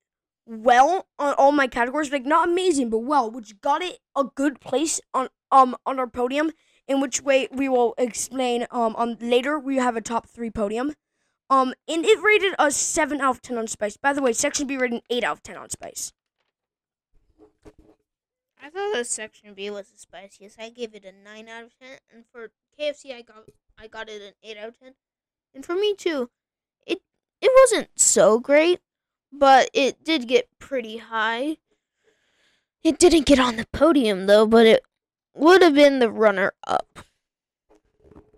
well 0.46 1.06
on 1.18 1.34
all 1.34 1.52
my 1.52 1.66
categories, 1.66 2.12
like 2.12 2.24
not 2.24 2.48
amazing, 2.48 2.90
but 2.90 2.98
well, 2.98 3.30
which 3.30 3.60
got 3.60 3.82
it 3.82 3.98
a 4.16 4.24
good 4.24 4.60
place 4.60 5.00
on 5.12 5.28
um 5.50 5.76
on 5.84 5.98
our 5.98 6.06
podium. 6.06 6.52
In 6.88 7.00
which 7.00 7.20
way 7.20 7.48
we 7.50 7.68
will 7.68 7.94
explain 7.98 8.66
um 8.70 8.94
on 8.96 9.16
later. 9.20 9.58
We 9.58 9.76
have 9.76 9.96
a 9.96 10.00
top 10.00 10.28
three 10.28 10.50
podium. 10.50 10.94
Um, 11.48 11.74
and 11.86 12.04
it 12.04 12.20
rated 12.20 12.54
a 12.58 12.70
seven 12.72 13.20
out 13.20 13.36
of 13.36 13.42
ten 13.42 13.58
on 13.58 13.68
Spice. 13.68 13.96
By 13.96 14.12
the 14.12 14.22
way, 14.22 14.32
Section 14.32 14.66
B 14.66 14.76
rated 14.76 14.96
an 14.96 15.02
eight 15.10 15.24
out 15.24 15.36
of 15.36 15.42
ten 15.42 15.56
on 15.56 15.70
Spice. 15.70 16.12
I 18.60 18.70
thought 18.70 18.94
that 18.94 19.06
section 19.06 19.54
B 19.54 19.70
was 19.70 19.88
the 19.90 19.98
spiciest. 19.98 20.58
I 20.58 20.70
gave 20.70 20.92
it 20.94 21.04
a 21.04 21.12
nine 21.12 21.48
out 21.48 21.62
of 21.64 21.78
ten, 21.78 21.98
and 22.12 22.24
for 22.26 22.50
KFC, 22.78 23.14
I 23.14 23.22
got 23.22 23.48
I 23.78 23.86
got 23.86 24.08
it 24.08 24.20
an 24.20 24.32
eight 24.42 24.56
out 24.56 24.68
of 24.68 24.80
ten. 24.80 24.94
And 25.54 25.64
for 25.64 25.76
me 25.76 25.94
too, 25.94 26.30
it 27.46 27.52
wasn't 27.54 27.88
so 27.94 28.40
great, 28.40 28.80
but 29.32 29.70
it 29.72 30.02
did 30.04 30.26
get 30.26 30.48
pretty 30.58 30.96
high. 30.96 31.58
It 32.82 32.98
didn't 32.98 33.26
get 33.26 33.38
on 33.38 33.56
the 33.56 33.66
podium 33.72 34.26
though, 34.26 34.46
but 34.46 34.66
it 34.66 34.82
would 35.34 35.62
have 35.62 35.74
been 35.74 36.00
the 36.00 36.10
runner 36.10 36.52
up. 36.66 37.00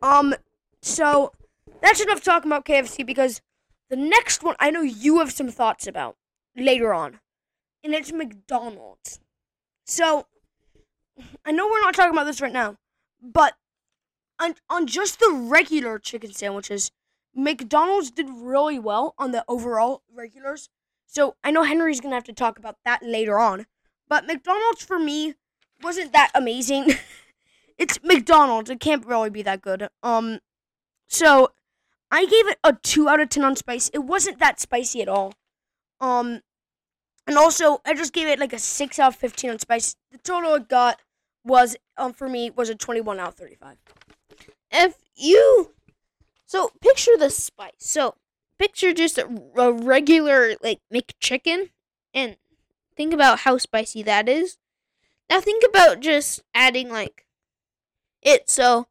Um, 0.02 0.34
so 0.82 1.32
that's 1.80 2.00
enough 2.00 2.22
talking 2.22 2.50
about 2.50 2.64
KFC 2.64 3.04
because 3.06 3.40
the 3.88 3.96
next 3.96 4.42
one 4.42 4.56
I 4.60 4.70
know 4.70 4.82
you 4.82 5.18
have 5.20 5.32
some 5.32 5.48
thoughts 5.48 5.86
about 5.86 6.16
later 6.56 6.92
on, 6.92 7.20
and 7.82 7.94
it's 7.94 8.12
McDonald's. 8.12 9.20
So 9.86 10.26
I 11.46 11.52
know 11.52 11.66
we're 11.66 11.80
not 11.80 11.94
talking 11.94 12.12
about 12.12 12.24
this 12.24 12.40
right 12.42 12.52
now, 12.52 12.76
but 13.22 13.54
on 14.38 14.54
on 14.68 14.86
just 14.86 15.18
the 15.18 15.32
regular 15.32 15.98
chicken 15.98 16.32
sandwiches, 16.32 16.90
McDonald's 17.38 18.10
did 18.10 18.28
really 18.28 18.80
well 18.80 19.14
on 19.16 19.30
the 19.30 19.44
overall 19.46 20.02
regulars. 20.12 20.68
So 21.06 21.36
I 21.44 21.52
know 21.52 21.62
Henry's 21.62 22.00
gonna 22.00 22.16
have 22.16 22.24
to 22.24 22.32
talk 22.32 22.58
about 22.58 22.78
that 22.84 23.00
later 23.00 23.38
on, 23.38 23.66
but 24.08 24.26
McDonald's 24.26 24.82
for 24.82 24.98
me 24.98 25.34
wasn't 25.80 26.12
that 26.12 26.32
amazing. 26.34 26.94
it's 27.78 28.00
McDonald's; 28.02 28.70
it 28.70 28.80
can't 28.80 29.06
really 29.06 29.30
be 29.30 29.42
that 29.42 29.62
good. 29.62 29.88
Um, 30.02 30.40
so 31.06 31.52
I 32.10 32.26
gave 32.26 32.48
it 32.48 32.58
a 32.64 32.72
two 32.72 33.08
out 33.08 33.20
of 33.20 33.28
ten 33.28 33.44
on 33.44 33.54
spice. 33.54 33.88
It 33.94 34.00
wasn't 34.00 34.40
that 34.40 34.58
spicy 34.58 35.00
at 35.00 35.08
all. 35.08 35.34
Um, 36.00 36.40
and 37.28 37.38
also 37.38 37.80
I 37.86 37.94
just 37.94 38.12
gave 38.12 38.26
it 38.26 38.40
like 38.40 38.52
a 38.52 38.58
six 38.58 38.98
out 38.98 39.14
of 39.14 39.16
fifteen 39.16 39.50
on 39.50 39.60
spice. 39.60 39.94
The 40.10 40.18
total 40.18 40.54
it 40.54 40.68
got 40.68 41.00
was 41.44 41.76
um 41.96 42.14
for 42.14 42.28
me 42.28 42.50
was 42.50 42.68
a 42.68 42.74
twenty 42.74 43.00
one 43.00 43.20
out 43.20 43.28
of 43.28 43.34
thirty 43.36 43.54
five. 43.54 43.76
If 44.72 44.96
you 45.14 45.70
so 46.48 46.72
picture 46.82 47.16
the 47.18 47.30
spice. 47.30 47.74
So 47.78 48.16
picture 48.58 48.94
just 48.94 49.18
a, 49.18 49.28
a 49.58 49.72
regular 49.72 50.56
like 50.64 50.80
McChicken, 50.92 51.70
and 52.14 52.38
think 52.96 53.14
about 53.14 53.40
how 53.40 53.58
spicy 53.58 54.02
that 54.04 54.28
is. 54.28 54.58
Now 55.30 55.40
think 55.40 55.64
about 55.68 56.00
just 56.00 56.42
adding 56.54 56.90
like 56.90 57.26
it. 58.22 58.50
So 58.50 58.86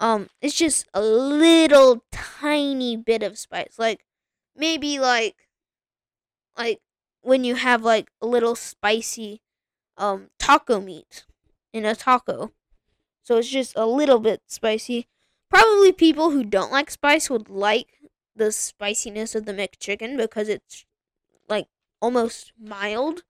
um, 0.00 0.28
it's 0.42 0.56
just 0.56 0.88
a 0.94 1.02
little 1.02 2.04
tiny 2.12 2.96
bit 2.96 3.22
of 3.22 3.38
spice, 3.38 3.76
like 3.78 4.04
maybe 4.56 4.98
like 5.00 5.48
like 6.56 6.80
when 7.22 7.44
you 7.44 7.54
have 7.54 7.82
like 7.82 8.10
a 8.20 8.26
little 8.26 8.54
spicy 8.54 9.40
um 9.98 10.30
taco 10.38 10.80
meat 10.80 11.24
in 11.72 11.84
a 11.84 11.94
taco. 11.94 12.52
So 13.22 13.38
it's 13.38 13.48
just 13.50 13.74
a 13.76 13.86
little 13.86 14.20
bit 14.20 14.42
spicy. 14.48 15.08
Probably 15.54 15.92
people 15.92 16.32
who 16.32 16.42
don't 16.42 16.72
like 16.72 16.90
spice 16.90 17.30
would 17.30 17.48
like 17.48 17.86
the 18.34 18.50
spiciness 18.50 19.36
of 19.36 19.46
the 19.46 19.52
McChicken 19.52 20.16
because 20.16 20.48
it's 20.48 20.84
like 21.48 21.68
almost 22.02 22.52
mild. 22.60 23.22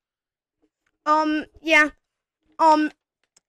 Um, 1.04 1.44
yeah. 1.60 1.90
Um, 2.58 2.92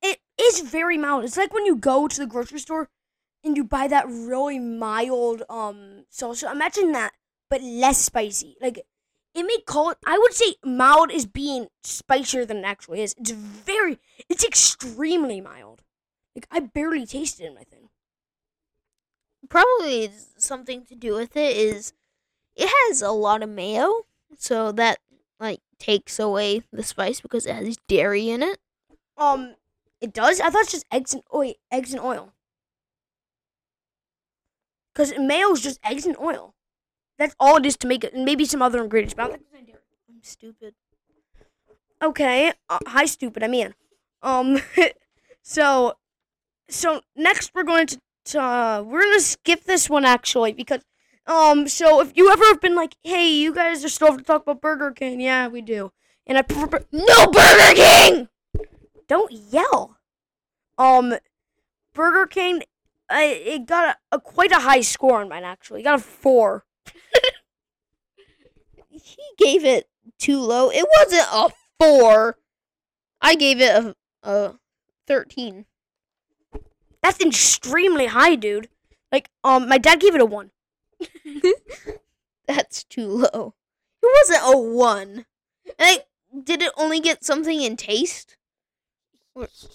it 0.01 0.19
is 0.37 0.59
very 0.59 0.97
mild. 0.97 1.23
It's 1.23 1.37
like 1.37 1.53
when 1.53 1.65
you 1.65 1.77
go 1.77 2.09
to 2.09 2.17
the 2.17 2.27
grocery 2.27 2.59
store 2.59 2.89
and 3.45 3.55
you 3.55 3.63
buy 3.63 3.87
that 3.87 4.09
really 4.09 4.59
mild 4.59 5.43
um 5.49 6.03
salsa. 6.11 6.51
Imagine 6.51 6.91
that, 6.91 7.13
but 7.49 7.63
less 7.63 7.99
spicy. 7.99 8.57
Like 8.61 8.79
it 9.33 9.43
may 9.43 9.59
call 9.65 9.91
it. 9.91 9.99
I 10.05 10.17
would 10.17 10.33
say 10.33 10.55
mild 10.65 11.11
is 11.11 11.25
being 11.25 11.67
spicier 11.85 12.45
than 12.45 12.57
it 12.57 12.65
actually 12.65 13.03
is. 13.03 13.15
It's 13.17 13.31
very. 13.31 13.99
It's 14.27 14.43
extremely 14.43 15.39
mild. 15.39 15.83
Like 16.35 16.47
I 16.51 16.59
barely 16.59 17.05
tasted 17.05 17.45
it. 17.45 17.85
Probably 19.49 20.11
something 20.37 20.85
to 20.85 20.95
do 20.95 21.13
with 21.15 21.35
it 21.35 21.55
is 21.55 21.93
it 22.55 22.69
has 22.87 23.01
a 23.01 23.11
lot 23.11 23.43
of 23.43 23.49
mayo, 23.49 24.05
so 24.37 24.71
that 24.73 24.99
like 25.39 25.59
takes 25.79 26.19
away 26.19 26.63
the 26.71 26.83
spice 26.83 27.21
because 27.21 27.45
it 27.45 27.55
has 27.55 27.77
dairy 27.87 28.29
in 28.29 28.41
it. 28.41 28.59
Um, 29.17 29.55
it 30.01 30.13
does. 30.13 30.39
I 30.39 30.49
thought 30.49 30.63
it's 30.63 30.71
just 30.71 30.85
eggs 30.91 31.13
and 31.13 31.23
oil. 31.33 31.53
Eggs 31.71 31.93
and 31.93 32.01
oil. 32.01 32.33
Because 34.93 35.13
mayo 35.17 35.51
is 35.51 35.61
just 35.61 35.79
eggs 35.83 36.05
and 36.05 36.17
oil. 36.17 36.53
That's 37.17 37.35
all 37.39 37.57
it 37.57 37.65
is 37.65 37.77
to 37.77 37.87
make 37.87 38.03
it. 38.03 38.13
And 38.13 38.25
maybe 38.25 38.45
some 38.45 38.61
other 38.61 38.83
ingredients. 38.83 39.13
But 39.13 39.23
I 39.23 39.27
don't 39.29 39.51
think 39.51 39.69
it's 39.69 39.79
I'm 40.09 40.21
stupid. 40.21 40.75
Okay. 42.01 42.53
Uh, 42.69 42.79
hi, 42.87 43.05
stupid. 43.05 43.43
I 43.43 43.47
mean, 43.47 43.73
Um. 44.21 44.59
so, 45.41 45.93
so 46.69 47.01
next 47.15 47.51
we're 47.53 47.63
going 47.63 47.87
to. 47.87 47.99
Uh, 48.33 48.83
we're 48.85 49.03
gonna 49.03 49.19
skip 49.19 49.65
this 49.65 49.89
one 49.89 50.05
actually 50.05 50.53
because. 50.53 50.81
Um. 51.27 51.67
So 51.67 52.01
if 52.01 52.13
you 52.15 52.31
ever 52.31 52.45
have 52.45 52.61
been 52.61 52.75
like, 52.75 52.95
hey, 53.03 53.29
you 53.29 53.53
guys 53.53 53.83
are 53.83 53.89
still 53.89 54.15
to 54.15 54.23
talk 54.23 54.43
about 54.43 54.61
Burger 54.61 54.91
King. 54.91 55.19
Yeah, 55.19 55.47
we 55.47 55.61
do. 55.61 55.91
And 56.27 56.37
I 56.37 56.43
prefer 56.43 56.85
no 56.91 57.27
Burger 57.27 57.75
King. 57.75 58.29
Don't 59.07 59.31
yell. 59.31 59.97
Um, 60.77 61.15
Burger 61.93 62.27
King 62.27 62.61
I 63.09 63.23
it 63.23 63.65
got 63.65 63.97
a, 64.11 64.15
a, 64.15 64.19
quite 64.19 64.51
a 64.51 64.59
high 64.59 64.81
score 64.81 65.21
on 65.21 65.29
mine 65.29 65.43
actually. 65.43 65.81
It 65.81 65.83
got 65.83 65.99
a 65.99 66.03
four. 66.03 66.65
he 68.89 69.17
gave 69.37 69.63
it 69.63 69.87
too 70.17 70.39
low. 70.39 70.69
It 70.69 70.85
wasn't 70.99 71.27
a 71.31 71.49
four. 71.79 72.37
I 73.21 73.35
gave 73.35 73.61
it 73.61 73.71
a 73.71 73.95
a 74.23 74.55
thirteen. 75.07 75.65
That's 77.05 77.21
extremely 77.21 78.07
high, 78.07 78.33
dude. 78.33 78.67
Like, 79.11 79.29
um, 79.43 79.69
my 79.69 79.77
dad 79.77 79.99
gave 79.99 80.15
it 80.15 80.21
a 80.21 80.25
one. 80.25 80.49
That's 82.47 82.83
too 82.83 83.05
low. 83.07 83.53
It 84.01 84.09
wasn't 84.11 84.55
a 84.55 84.57
one. 84.57 85.25
Like, 85.79 86.07
did 86.43 86.63
it 86.63 86.71
only 86.75 86.99
get 86.99 87.23
something 87.23 87.61
in 87.61 87.77
taste? 87.77 88.37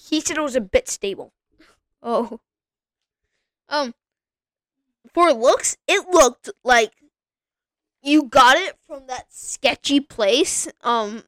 He 0.09 0.21
said 0.21 0.39
it 0.39 0.43
was 0.43 0.57
a 0.57 0.61
bit 0.61 0.89
stable. 0.89 1.33
Oh. 2.03 2.41
Um, 3.69 3.95
for 5.15 5.33
looks, 5.33 5.77
it 5.87 6.09
looked 6.09 6.51
like 6.65 6.95
you 8.03 8.25
got 8.25 8.57
it 8.57 8.77
from 8.89 9.07
that 9.07 9.27
sketchy 9.33 10.01
place 10.01 10.67
um 10.81 11.23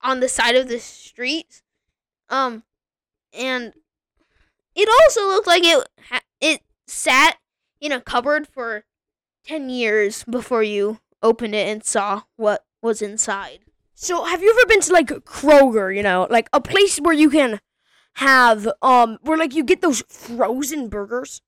on 0.00 0.20
the 0.20 0.30
side 0.30 0.56
of 0.56 0.68
the 0.68 0.78
street. 0.78 1.60
Um, 2.30 2.62
and 3.34 3.74
it 4.74 4.88
also 4.88 5.26
looked 5.26 5.46
like 5.46 5.62
it 5.64 5.88
it 6.40 6.60
sat 6.86 7.38
in 7.80 7.92
a 7.92 8.00
cupboard 8.00 8.46
for 8.48 8.84
10 9.44 9.68
years 9.70 10.24
before 10.24 10.62
you 10.62 11.00
opened 11.22 11.54
it 11.54 11.68
and 11.68 11.84
saw 11.84 12.22
what 12.36 12.64
was 12.82 13.02
inside. 13.02 13.60
So, 13.94 14.24
have 14.24 14.42
you 14.42 14.50
ever 14.50 14.66
been 14.68 14.80
to 14.80 14.92
like 14.92 15.06
Kroger, 15.08 15.94
you 15.94 16.02
know, 16.02 16.26
like 16.30 16.48
a 16.52 16.60
place 16.60 16.98
where 16.98 17.14
you 17.14 17.30
can 17.30 17.60
have 18.16 18.68
um 18.82 19.18
where 19.22 19.38
like 19.38 19.54
you 19.54 19.64
get 19.64 19.80
those 19.80 20.02
frozen 20.08 20.88
burgers? 20.88 21.40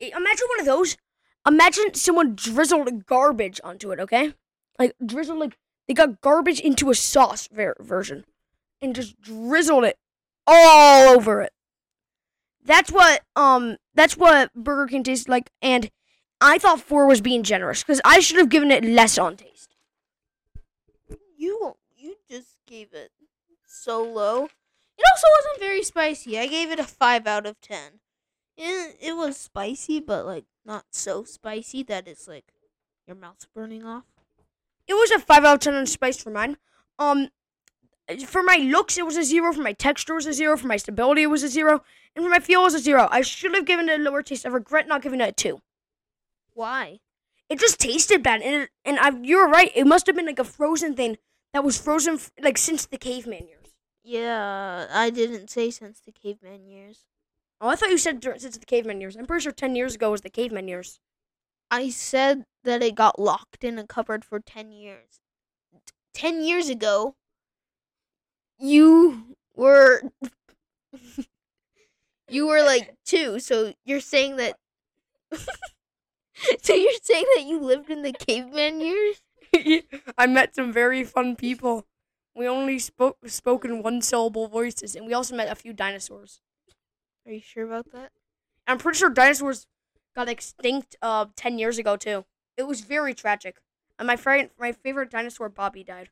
Imagine 0.00 0.46
one 0.48 0.60
of 0.60 0.66
those. 0.66 0.96
Imagine 1.46 1.94
someone 1.94 2.34
drizzled 2.34 3.06
garbage 3.06 3.60
onto 3.64 3.90
it, 3.92 4.00
okay? 4.00 4.34
Like 4.78 4.94
drizzled 5.04 5.38
like 5.38 5.58
they 5.88 5.94
got 5.94 6.20
garbage 6.20 6.60
into 6.60 6.90
a 6.90 6.94
sauce 6.94 7.48
ver- 7.52 7.76
version 7.80 8.24
and 8.80 8.94
just 8.94 9.20
drizzled 9.20 9.84
it 9.84 9.98
all 10.46 11.08
over 11.08 11.42
it. 11.42 11.52
That's 12.64 12.90
what 12.90 13.22
um 13.36 13.76
that's 13.94 14.16
what 14.16 14.52
Burger 14.54 14.86
King 14.86 15.02
tastes 15.02 15.28
like 15.28 15.50
and 15.62 15.90
I 16.40 16.58
thought 16.58 16.80
4 16.80 17.06
was 17.06 17.20
being 17.20 17.42
generous 17.42 17.82
cuz 17.84 18.00
I 18.04 18.20
should 18.20 18.38
have 18.38 18.48
given 18.48 18.70
it 18.70 18.84
less 18.84 19.18
on 19.18 19.36
taste. 19.36 19.74
You 21.36 21.76
you 21.96 22.16
just 22.28 22.58
gave 22.66 22.92
it 22.92 23.12
so 23.66 24.02
low. 24.02 24.44
It 24.98 25.04
also 25.14 25.26
wasn't 25.38 25.60
very 25.60 25.82
spicy. 25.82 26.38
I 26.38 26.46
gave 26.46 26.70
it 26.70 26.78
a 26.78 26.84
5 26.84 27.26
out 27.26 27.46
of 27.46 27.60
10 27.60 28.00
it, 28.60 28.96
it 29.00 29.16
was 29.16 29.36
spicy, 29.36 30.00
but 30.00 30.26
like 30.26 30.44
not 30.64 30.84
so 30.90 31.24
spicy 31.24 31.82
that 31.84 32.06
it's 32.06 32.28
like 32.28 32.52
your 33.06 33.16
mouth's 33.16 33.46
burning 33.46 33.84
off. 33.84 34.04
It 34.86 34.94
was 34.94 35.10
a 35.10 35.18
five 35.18 35.44
out 35.44 35.54
of 35.54 35.60
ten 35.60 35.74
on 35.74 35.86
spice 35.86 36.22
for 36.22 36.30
mine. 36.30 36.56
Um, 36.98 37.28
for 38.16 38.42
my 38.42 38.56
looks, 38.56 38.98
it 38.98 39.06
was 39.06 39.16
a 39.16 39.24
zero. 39.24 39.52
For 39.52 39.62
my 39.62 39.72
texture, 39.72 40.12
it 40.12 40.16
was 40.16 40.26
a 40.26 40.32
zero. 40.32 40.56
For 40.56 40.66
my 40.66 40.76
stability, 40.76 41.22
it 41.22 41.26
was 41.26 41.42
a 41.42 41.48
zero. 41.48 41.82
And 42.14 42.24
for 42.24 42.30
my 42.30 42.38
feel, 42.38 42.60
it 42.60 42.64
was 42.64 42.74
a 42.74 42.78
zero. 42.78 43.08
I 43.10 43.20
should 43.22 43.54
have 43.54 43.64
given 43.64 43.88
it 43.88 44.00
a 44.00 44.02
lower 44.02 44.22
taste. 44.22 44.46
I 44.46 44.48
regret 44.48 44.88
not 44.88 45.02
giving 45.02 45.20
it 45.20 45.28
a 45.28 45.32
two. 45.32 45.60
Why? 46.54 47.00
It 47.48 47.58
just 47.58 47.80
tasted 47.80 48.22
bad, 48.22 48.42
and 48.42 48.62
it, 48.62 48.70
and 48.84 48.98
I, 48.98 49.10
you're 49.22 49.48
right. 49.48 49.72
It 49.74 49.86
must 49.86 50.06
have 50.06 50.14
been 50.14 50.26
like 50.26 50.38
a 50.38 50.44
frozen 50.44 50.94
thing 50.94 51.18
that 51.52 51.64
was 51.64 51.76
frozen 51.78 52.14
f- 52.14 52.30
like 52.40 52.58
since 52.58 52.86
the 52.86 52.98
caveman 52.98 53.48
years. 53.48 53.74
Yeah, 54.04 54.86
I 54.90 55.10
didn't 55.10 55.50
say 55.50 55.70
since 55.70 56.00
the 56.00 56.12
caveman 56.12 56.68
years. 56.68 57.06
Oh, 57.60 57.68
I 57.68 57.76
thought 57.76 57.90
you 57.90 57.98
said 57.98 58.22
since 58.22 58.56
the 58.56 58.66
caveman 58.66 59.00
years. 59.00 59.16
I'm 59.16 59.26
pretty 59.26 59.42
sure 59.42 59.52
ten 59.52 59.74
years 59.74 59.96
ago 59.96 60.12
was 60.12 60.20
the 60.20 60.30
caveman 60.30 60.68
years. 60.68 61.00
I 61.70 61.88
said 61.90 62.46
that 62.64 62.82
it 62.82 62.96
got 62.96 63.18
locked 63.18 63.62
in 63.62 63.78
a 63.78 63.86
cupboard 63.86 64.24
for 64.24 64.40
10 64.40 64.72
years. 64.72 65.20
10 66.14 66.42
years 66.42 66.68
ago, 66.68 67.14
you 68.60 69.36
were 69.56 70.02
you 72.28 72.46
were 72.46 72.62
like 72.62 72.94
2, 73.04 73.40
so 73.40 73.72
you're 73.84 74.00
saying 74.00 74.36
that 74.36 74.56
So 76.62 76.74
you're 76.74 76.92
saying 77.02 77.26
that 77.36 77.44
you 77.44 77.60
lived 77.60 77.90
in 77.90 78.02
the 78.02 78.12
caveman 78.12 78.80
years? 78.80 79.22
I 80.18 80.26
met 80.26 80.54
some 80.54 80.72
very 80.72 81.04
fun 81.04 81.36
people. 81.36 81.86
We 82.34 82.46
only 82.46 82.78
spoke 82.78 83.18
spoke 83.26 83.64
in 83.64 83.82
one 83.82 84.00
syllable 84.02 84.46
voices, 84.48 84.94
and 84.94 85.06
we 85.06 85.12
also 85.12 85.34
met 85.36 85.50
a 85.50 85.54
few 85.56 85.72
dinosaurs. 85.72 86.40
Are 87.26 87.32
you 87.32 87.40
sure 87.40 87.64
about 87.64 87.92
that? 87.92 88.12
I'm 88.66 88.78
pretty 88.78 88.98
sure 88.98 89.10
dinosaurs 89.10 89.66
got 90.16 90.28
extinct 90.28 90.96
uh 91.02 91.26
ten 91.36 91.58
years 91.58 91.78
ago 91.78 91.96
too. 91.96 92.24
It 92.56 92.64
was 92.64 92.82
very 92.82 93.14
tragic. 93.14 93.60
And 93.98 94.06
my 94.06 94.16
friend, 94.16 94.50
my 94.58 94.72
favorite 94.72 95.10
dinosaur, 95.10 95.48
Bobby, 95.48 95.84
died. 95.84 96.10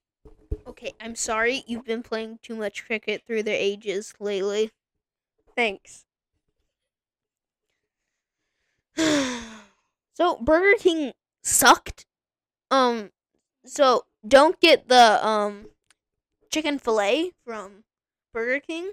Okay, 0.78 0.92
I'm 1.00 1.16
sorry. 1.16 1.64
You've 1.66 1.84
been 1.84 2.04
playing 2.04 2.38
too 2.40 2.54
much 2.54 2.86
cricket 2.86 3.24
through 3.26 3.42
the 3.42 3.50
ages 3.50 4.14
lately. 4.20 4.70
Thanks. 5.56 6.04
so 8.96 10.36
Burger 10.40 10.78
King 10.78 11.14
sucked. 11.42 12.06
Um 12.70 13.10
so 13.64 14.04
don't 14.26 14.60
get 14.60 14.88
the 14.88 15.26
um 15.26 15.66
chicken 16.48 16.78
fillet 16.78 17.32
from 17.44 17.82
Burger 18.32 18.60
King. 18.60 18.92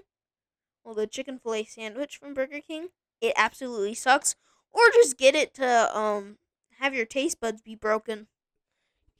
Well, 0.82 0.96
the 0.96 1.06
chicken 1.06 1.38
fillet 1.38 1.66
sandwich 1.66 2.16
from 2.16 2.34
Burger 2.34 2.60
King. 2.66 2.88
It 3.20 3.32
absolutely 3.36 3.94
sucks. 3.94 4.34
Or 4.72 4.82
just 4.92 5.16
get 5.16 5.36
it 5.36 5.54
to 5.54 5.96
um 5.96 6.38
have 6.80 6.96
your 6.96 7.06
taste 7.06 7.40
buds 7.40 7.62
be 7.62 7.76
broken. 7.76 8.26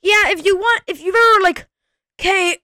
Yeah, 0.02 0.30
if 0.30 0.44
you 0.44 0.56
want, 0.56 0.82
if 0.88 1.00
you've 1.00 1.14
ever 1.14 1.42
like, 1.44 1.68
okay, 2.18 2.58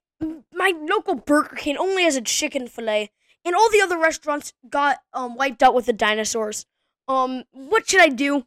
my 0.52 0.72
local 0.88 1.14
Burger 1.14 1.56
King 1.56 1.76
only 1.76 2.04
has 2.04 2.16
a 2.16 2.20
chicken 2.20 2.66
fillet, 2.68 3.10
and 3.44 3.54
all 3.54 3.70
the 3.70 3.80
other 3.80 3.98
restaurants 3.98 4.52
got 4.68 4.98
um 5.12 5.36
wiped 5.36 5.62
out 5.62 5.74
with 5.74 5.86
the 5.86 5.92
dinosaurs. 5.92 6.66
Um, 7.08 7.44
what 7.52 7.88
should 7.88 8.00
I 8.00 8.08
do? 8.08 8.46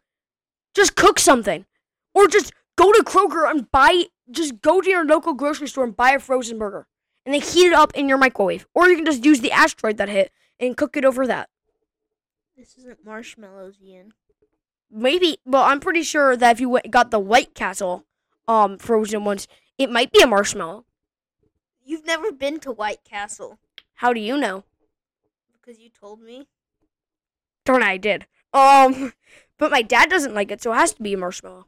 Just 0.74 0.96
cook 0.96 1.20
something, 1.20 1.66
or 2.14 2.28
just 2.28 2.54
go 2.78 2.92
to 2.92 3.04
Kroger 3.04 3.50
and 3.50 3.70
buy. 3.72 4.06
Just 4.32 4.62
go 4.62 4.82
to 4.82 4.90
your 4.90 5.06
local 5.06 5.34
grocery 5.34 5.68
store 5.68 5.84
and 5.84 5.96
buy 5.96 6.12
a 6.12 6.20
frozen 6.20 6.58
burger, 6.58 6.88
and 7.26 7.34
then 7.34 7.42
heat 7.42 7.68
it 7.68 7.74
up 7.74 7.94
in 7.94 8.10
your 8.10 8.18
microwave, 8.18 8.66
or 8.74 8.90
you 8.90 8.96
can 8.96 9.06
just 9.06 9.24
use 9.24 9.42
the 9.42 9.52
asteroid 9.52 9.98
that 9.98 10.10
hit 10.10 10.32
and 10.60 10.78
cook 10.78 10.98
it 10.98 11.06
over 11.06 11.28
that. 11.28 11.50
This 12.58 12.76
isn't 12.78 13.06
marshmallows, 13.06 13.78
Ian. 13.84 14.14
Maybe, 14.90 15.38
well, 15.46 15.64
I'm 15.64 15.80
pretty 15.80 16.04
sure 16.04 16.38
that 16.38 16.54
if 16.54 16.60
you 16.62 16.80
got 16.90 17.12
the 17.12 17.20
White 17.20 17.54
Castle 17.54 18.06
um 18.48 18.78
frozen 18.78 19.26
ones, 19.26 19.48
it 19.78 19.92
might 19.92 20.12
be 20.12 20.22
a 20.22 20.28
marshmallow. 20.28 20.86
You've 21.86 22.06
never 22.06 22.32
been 22.32 22.60
to 22.62 22.72
White 22.72 23.04
Castle 23.04 23.60
How 23.96 24.12
do 24.12 24.20
you 24.20 24.38
know? 24.38 24.64
because 25.54 25.80
you 25.80 25.90
told 25.90 26.22
me. 26.22 26.48
Darn, 27.64 27.82
I 27.84 27.98
did. 27.98 28.26
Um, 28.54 29.14
but 29.58 29.72
my 29.72 29.82
dad 29.82 30.10
doesn't 30.10 30.34
like 30.36 30.52
it, 30.52 30.62
so 30.62 30.72
it 30.74 30.76
has 30.78 30.94
to 30.94 31.02
be 31.04 31.14
a 31.14 31.18
marshmallow. 31.18 31.66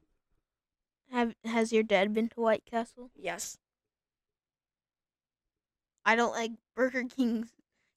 Have 1.12 1.36
has 1.45 1.71
your 1.73 1.84
dad 1.84 2.13
been 2.13 2.27
to 2.30 2.41
White 2.41 2.65
Castle? 2.65 3.10
Yes. 3.15 3.58
I 6.06 6.15
don't 6.15 6.32
like 6.34 6.51
Burger 6.75 7.03
King's 7.03 7.49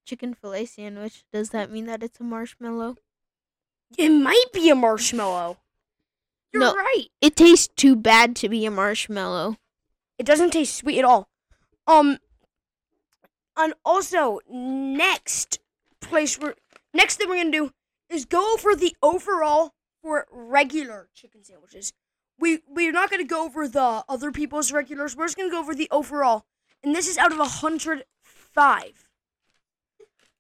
chicken 0.05 0.35
fillet 0.35 0.67
sandwich. 0.67 1.25
Does 1.33 1.51
that 1.51 1.71
mean 1.71 1.87
that 1.87 2.03
it's 2.03 2.19
a 2.21 2.25
marshmallow? 2.25 2.97
It 3.97 4.09
might 4.11 4.47
be 4.53 4.69
a 4.71 4.75
marshmallow. 4.75 5.59
You're 6.53 6.61
No. 6.63 6.75
right. 6.75 7.07
It 7.21 7.37
tastes 7.37 7.69
too 7.77 7.95
bad 7.97 8.35
to 8.37 8.49
be 8.49 8.65
a 8.67 8.71
marshmallow. 8.71 9.57
It 10.19 10.27
doesn't 10.27 10.51
taste 10.51 10.75
sweet 10.77 10.99
at 10.99 11.05
all. 11.05 11.29
Um, 11.91 12.19
and 13.57 13.75
also 13.85 14.39
next 14.49 15.59
place 16.01 16.39
we're 16.39 16.55
next 16.95 17.17
thing 17.17 17.29
we're 17.29 17.37
gonna 17.37 17.51
do 17.51 17.73
is 18.09 18.25
go 18.25 18.55
over 18.55 18.77
the 18.77 18.95
overall 19.03 19.75
for 20.01 20.27
regular 20.31 21.09
chicken 21.15 21.43
sandwiches. 21.43 21.93
We 22.39 22.61
we're 22.69 22.93
not 22.93 23.11
gonna 23.11 23.25
go 23.25 23.45
over 23.45 23.67
the 23.67 24.05
other 24.09 24.31
people's 24.31 24.71
regulars. 24.71 25.17
We're 25.17 25.27
just 25.27 25.37
gonna 25.37 25.51
go 25.51 25.59
over 25.59 25.75
the 25.75 25.89
overall, 25.91 26.45
and 26.85 26.95
this 26.95 27.09
is 27.09 27.19
out 27.19 27.33
of 27.33 27.41
a 27.41 27.45
hundred 27.45 28.05
five. 28.23 29.09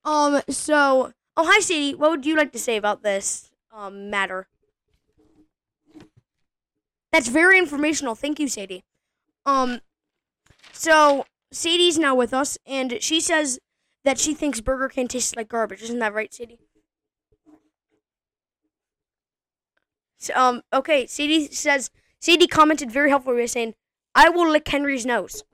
Um. 0.04 0.42
So, 0.48 1.12
oh 1.36 1.46
hi 1.46 1.58
Sadie, 1.58 1.96
what 1.96 2.10
would 2.10 2.26
you 2.26 2.36
like 2.36 2.52
to 2.52 2.60
say 2.60 2.76
about 2.76 3.02
this 3.02 3.50
um 3.72 4.08
matter? 4.08 4.46
That's 7.12 7.28
very 7.28 7.58
informational. 7.58 8.14
Thank 8.14 8.38
you, 8.38 8.46
Sadie. 8.46 8.84
Um, 9.44 9.80
so 10.72 11.24
Sadie's 11.52 11.98
now 11.98 12.14
with 12.14 12.32
us, 12.32 12.58
and 12.66 12.98
she 13.00 13.20
says 13.20 13.58
that 14.04 14.18
she 14.18 14.34
thinks 14.34 14.60
Burger 14.60 14.88
King 14.88 15.08
tastes 15.08 15.34
like 15.34 15.48
garbage. 15.48 15.82
Isn't 15.82 15.98
that 15.98 16.14
right, 16.14 16.32
Sadie? 16.32 16.58
So, 20.18 20.34
um, 20.34 20.62
okay. 20.72 21.06
Sadie 21.06 21.48
says 21.48 21.90
Sadie 22.20 22.46
commented 22.46 22.90
very 22.90 23.10
helpfully 23.10 23.42
by 23.42 23.46
saying, 23.46 23.74
"I 24.14 24.28
will 24.28 24.48
lick 24.48 24.68
Henry's 24.68 25.06
nose." 25.06 25.44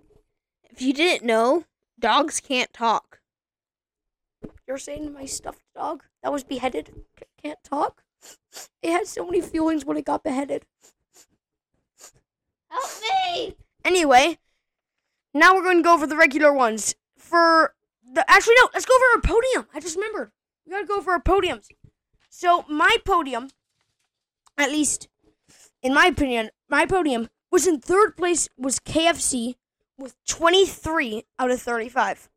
If 0.65 0.83
you 0.83 0.93
didn't 0.93 1.25
know, 1.25 1.65
dogs 1.99 2.41
can't 2.41 2.73
talk. 2.73 3.21
You're 4.67 4.79
saying 4.79 5.13
my 5.13 5.25
stuffed 5.25 5.63
dog 5.75 6.05
that 6.23 6.33
was 6.33 6.45
beheaded 6.45 7.05
can't 7.43 7.63
talk? 7.63 8.03
It 8.83 8.91
had 8.91 9.07
so 9.07 9.25
many 9.25 9.41
feelings 9.41 9.85
when 9.85 9.97
it 9.97 10.05
got 10.05 10.25
beheaded. 10.25 10.65
Help 12.69 12.91
me! 13.03 13.55
Anyway, 13.85 14.39
now 15.41 15.55
we're 15.55 15.63
going 15.63 15.79
to 15.79 15.83
go 15.83 15.95
over 15.95 16.07
the 16.07 16.17
regular 16.17 16.53
ones. 16.53 16.95
For 17.17 17.75
the 18.13 18.29
actually 18.31 18.55
no, 18.59 18.69
let's 18.73 18.87
go 18.87 18.95
over 18.95 19.05
our 19.17 19.21
podium. 19.21 19.67
I 19.75 19.81
just 19.81 19.97
remembered. 19.97 20.31
We 20.65 20.73
gotta 20.73 20.87
go 20.87 20.97
over 20.97 21.13
our 21.13 21.23
podiums. 21.23 21.69
So 22.29 22.65
my 22.69 22.97
podium, 23.05 23.51
at 24.59 24.71
least 24.71 25.09
in 25.83 25.95
my 25.95 26.07
opinion, 26.07 26.51
my 26.69 26.87
podium 26.87 27.29
was 27.51 27.67
in 27.67 27.81
third 27.81 28.17
place 28.17 28.49
was 28.57 28.81
KFC 28.81 29.55
with 29.99 30.17
23 30.27 31.25
out 31.39 31.51
of 31.51 31.61
35. 31.61 32.29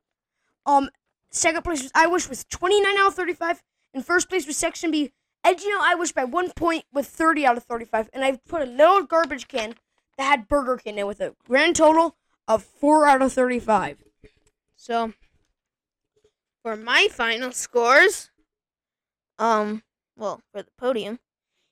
Um, 0.65 0.89
second 1.31 1.63
place 1.63 1.83
was 1.83 1.91
I 1.95 2.07
Wish 2.07 2.29
with 2.29 2.47
29 2.49 2.97
out 2.97 3.07
of 3.07 3.15
35, 3.15 3.63
and 3.93 4.05
first 4.05 4.29
place 4.29 4.45
was 4.45 4.57
Section 4.57 4.91
B. 4.91 5.11
Edging 5.43 5.71
out 5.73 5.81
I 5.83 5.95
Wish 5.95 6.11
by 6.11 6.25
one 6.25 6.51
point 6.51 6.83
with 6.93 7.07
30 7.07 7.45
out 7.45 7.57
of 7.57 7.63
35, 7.63 8.09
and 8.13 8.23
I 8.23 8.39
put 8.47 8.61
a 8.61 8.65
little 8.65 9.03
garbage 9.03 9.47
can 9.47 9.75
that 10.17 10.23
had 10.25 10.47
Burger 10.47 10.77
King 10.77 10.93
in 10.93 10.99
it 10.99 11.07
with 11.07 11.21
a 11.21 11.33
grand 11.47 11.77
total 11.77 12.17
of 12.49 12.63
4 12.63 13.05
out 13.05 13.21
of 13.21 13.31
35. 13.31 14.03
So, 14.75 15.13
for 16.63 16.75
my 16.75 17.07
final 17.09 17.51
scores, 17.51 18.31
um, 19.37 19.83
well, 20.17 20.41
for 20.51 20.63
the 20.63 20.71
podium, 20.77 21.19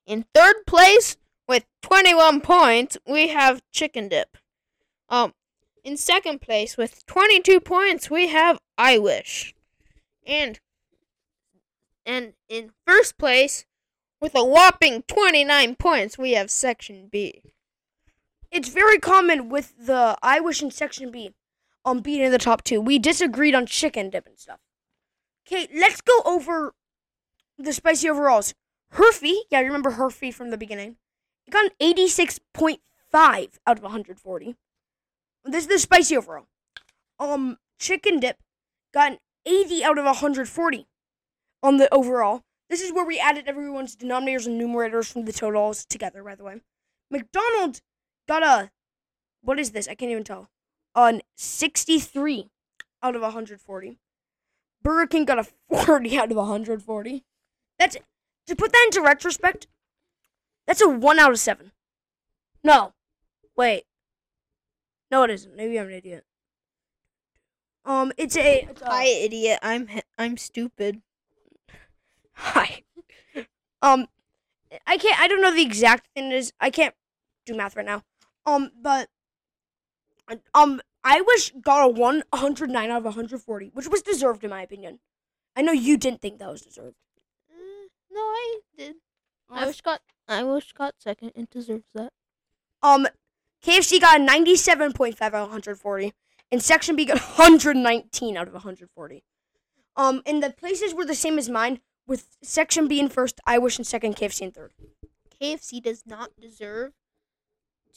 in 0.06 0.26
third 0.34 0.66
place 0.68 1.18
with 1.48 1.66
21 1.82 2.42
points, 2.42 2.98
we 3.08 3.30
have 3.30 3.62
Chicken 3.72 4.08
Dip. 4.08 4.38
Um, 5.10 5.34
in 5.84 5.98
second 5.98 6.42
place 6.42 6.78
with 6.78 7.06
22 7.08 7.60
points, 7.60 8.10
we 8.10 8.28
have 8.28 8.60
I 8.78 9.00
Wish. 9.00 9.56
And 10.26 10.60
and 12.06 12.34
in 12.48 12.72
first 12.86 13.18
place 13.18 13.66
with 14.22 14.36
a 14.36 14.44
whopping 14.44 15.04
29 15.08 15.76
points, 15.76 16.18
we 16.18 16.34
have 16.34 16.52
Section 16.52 17.08
B. 17.12 17.42
It's 18.51 18.69
very 18.69 18.99
common 18.99 19.49
with 19.49 19.73
the 19.77 20.17
I 20.21 20.39
Wish 20.39 20.62
and 20.62 20.73
Section 20.73 21.12
B 21.12 21.31
um, 21.86 21.99
being 21.99 22.21
in 22.21 22.31
the 22.31 22.38
top 22.38 22.63
two. 22.63 22.81
We 22.81 22.99
disagreed 22.99 23.55
on 23.55 23.65
chicken 23.65 24.10
dip 24.10 24.25
and 24.25 24.38
stuff. 24.38 24.60
Okay, 25.47 25.67
let's 25.73 26.01
go 26.01 26.21
over 26.25 26.73
the 27.57 27.73
spicy 27.73 28.10
overalls. 28.10 28.53
Herfy, 28.93 29.36
yeah, 29.49 29.60
you 29.60 29.67
remember 29.67 29.91
Herfy 29.91 30.33
from 30.33 30.49
the 30.49 30.57
beginning. 30.57 30.97
It 31.45 31.51
got 31.51 31.65
an 31.65 31.71
86.5 31.95 32.79
out 33.65 33.77
of 33.77 33.83
140. 33.83 34.55
This 35.45 35.63
is 35.63 35.67
the 35.67 35.79
spicy 35.79 36.17
overall. 36.17 36.47
Um, 37.19 37.57
chicken 37.79 38.19
dip 38.19 38.38
got 38.93 39.13
an 39.13 39.17
80 39.45 39.83
out 39.83 39.97
of 39.97 40.05
140 40.05 40.88
on 41.63 41.77
the 41.77 41.93
overall. 41.93 42.43
This 42.69 42.81
is 42.81 42.91
where 42.91 43.05
we 43.05 43.17
added 43.17 43.47
everyone's 43.47 43.95
denominators 43.95 44.45
and 44.45 44.60
numerators 44.60 45.12
from 45.12 45.23
the 45.23 45.31
totals 45.31 45.86
together, 45.86 46.21
by 46.23 46.36
the 46.36 46.43
way. 46.43 46.62
McDonald's 47.10 47.81
got 48.28 48.44
a, 48.44 48.72
what 49.42 49.60
is 49.60 49.72
this? 49.72 49.88
I 49.88 49.96
can't 49.96 50.12
even 50.12 50.24
tell. 50.24 50.50
On 50.96 51.22
63 51.36 52.50
out 53.04 53.16
of 53.16 53.22
140. 53.22 54.00
Burger 54.84 55.08
King 55.08 55.26
got 55.26 55.40
a 55.40 55.48
40 55.86 56.18
out 56.18 56.32
of 56.32 56.38
140. 56.38 57.24
That's 57.80 57.98
to 58.48 58.56
put 58.56 58.72
that 58.72 58.84
into 58.86 59.02
retrospect. 59.02 59.68
That's 60.66 60.82
a 60.82 60.90
one 60.90 61.20
out 61.20 61.32
of 61.32 61.40
seven. 61.40 61.72
No, 62.63 62.94
wait. 63.56 63.84
No, 65.12 65.24
it 65.24 65.30
isn't. 65.30 65.56
Maybe 65.56 65.80
I'm 65.80 65.88
an 65.88 65.94
idiot. 65.94 66.26
Um, 67.86 68.12
it's 68.18 68.36
a. 68.36 68.68
It's 68.70 68.82
a 68.82 68.86
Hi, 68.86 69.06
idiot. 69.06 69.60
I'm 69.62 69.88
I'm 70.18 70.36
stupid. 70.36 71.02
Hi. 72.34 72.84
Um, 73.82 74.08
I 74.86 74.98
can't. 74.98 75.20
I 75.20 75.28
don't 75.28 75.42
know 75.42 75.54
the 75.54 75.62
exact 75.62 76.08
thing 76.13 76.32
it 76.32 76.36
is. 76.36 76.52
I 76.60 76.70
can't 76.70 76.94
do 77.46 77.56
math 77.56 77.76
right 77.76 77.86
now. 77.86 78.04
Um, 78.47 78.71
but 78.81 79.10
um, 80.53 80.81
I 81.03 81.21
wish 81.21 81.51
got 81.62 81.83
a 81.83 81.88
one 81.88 82.23
hundred 82.33 82.69
nine 82.69 82.89
out 82.89 82.99
of 82.99 83.03
one 83.05 83.13
hundred 83.13 83.41
forty, 83.41 83.69
which 83.73 83.88
was 83.88 84.01
deserved 84.01 84.43
in 84.43 84.49
my 84.49 84.62
opinion. 84.63 84.99
I 85.55 85.62
know 85.62 85.71
you 85.73 85.97
didn't 85.97 86.21
think 86.21 86.39
that 86.39 86.49
was 86.49 86.62
deserved. 86.62 86.95
Mm, 87.51 87.88
no, 88.12 88.21
I 88.21 88.60
did. 88.77 88.95
I 89.49 89.63
Uh, 89.63 89.67
wish 89.67 89.81
got 89.81 90.01
I 90.27 90.43
wish 90.43 90.71
got 90.73 90.95
second. 90.99 91.33
It 91.36 91.49
deserves 91.49 91.89
that. 91.93 92.13
Um, 92.81 93.07
KFC 93.63 93.99
got 93.99 94.19
a 94.19 94.23
ninety-seven 94.23 94.93
point 94.93 95.17
five 95.17 95.33
out 95.33 95.43
of 95.43 95.47
one 95.49 95.51
hundred 95.51 95.77
forty, 95.79 96.13
and 96.51 96.63
Section 96.63 96.95
B 96.95 97.05
got 97.05 97.17
hundred 97.17 97.75
nineteen 97.75 98.38
out 98.38 98.47
of 98.47 98.53
one 98.53 98.63
hundred 98.63 98.89
forty. 98.91 99.23
Um, 99.95 100.21
and 100.25 100.41
the 100.43 100.51
places 100.51 100.93
were 100.93 101.05
the 101.05 101.15
same 101.15 101.38
as 101.39 101.49
mine, 101.49 101.79
with 102.05 102.38
Section 102.43 102.88
B 102.88 102.99
in 102.99 103.10
first, 103.10 103.41
I 103.47 103.57
wish 103.57 103.79
in 103.79 103.83
second, 103.83 104.15
KFC 104.15 104.41
in 104.41 104.51
third. 104.51 104.73
KFC 105.41 105.81
does 105.81 106.03
not 106.05 106.31
deserve 106.39 106.93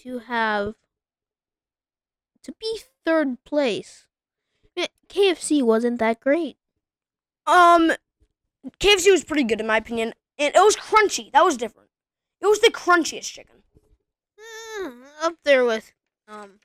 to 0.02 0.20
have 0.20 0.74
to 2.42 2.52
be 2.58 2.80
third 3.04 3.44
place. 3.44 4.06
KFC 5.08 5.62
wasn't 5.62 5.98
that 5.98 6.20
great. 6.20 6.56
Um, 7.46 7.92
KFC 8.78 9.10
was 9.10 9.24
pretty 9.24 9.44
good 9.44 9.60
in 9.60 9.66
my 9.66 9.78
opinion, 9.78 10.14
and 10.38 10.54
it 10.54 10.60
was 10.60 10.76
crunchy. 10.76 11.32
That 11.32 11.44
was 11.44 11.56
different. 11.56 11.90
It 12.40 12.46
was 12.46 12.60
the 12.60 12.70
crunchiest 12.70 13.32
chicken. 13.32 13.56
Mm, 14.80 15.02
up 15.20 15.34
there 15.44 15.64
with 15.64 15.92
um 16.28 16.60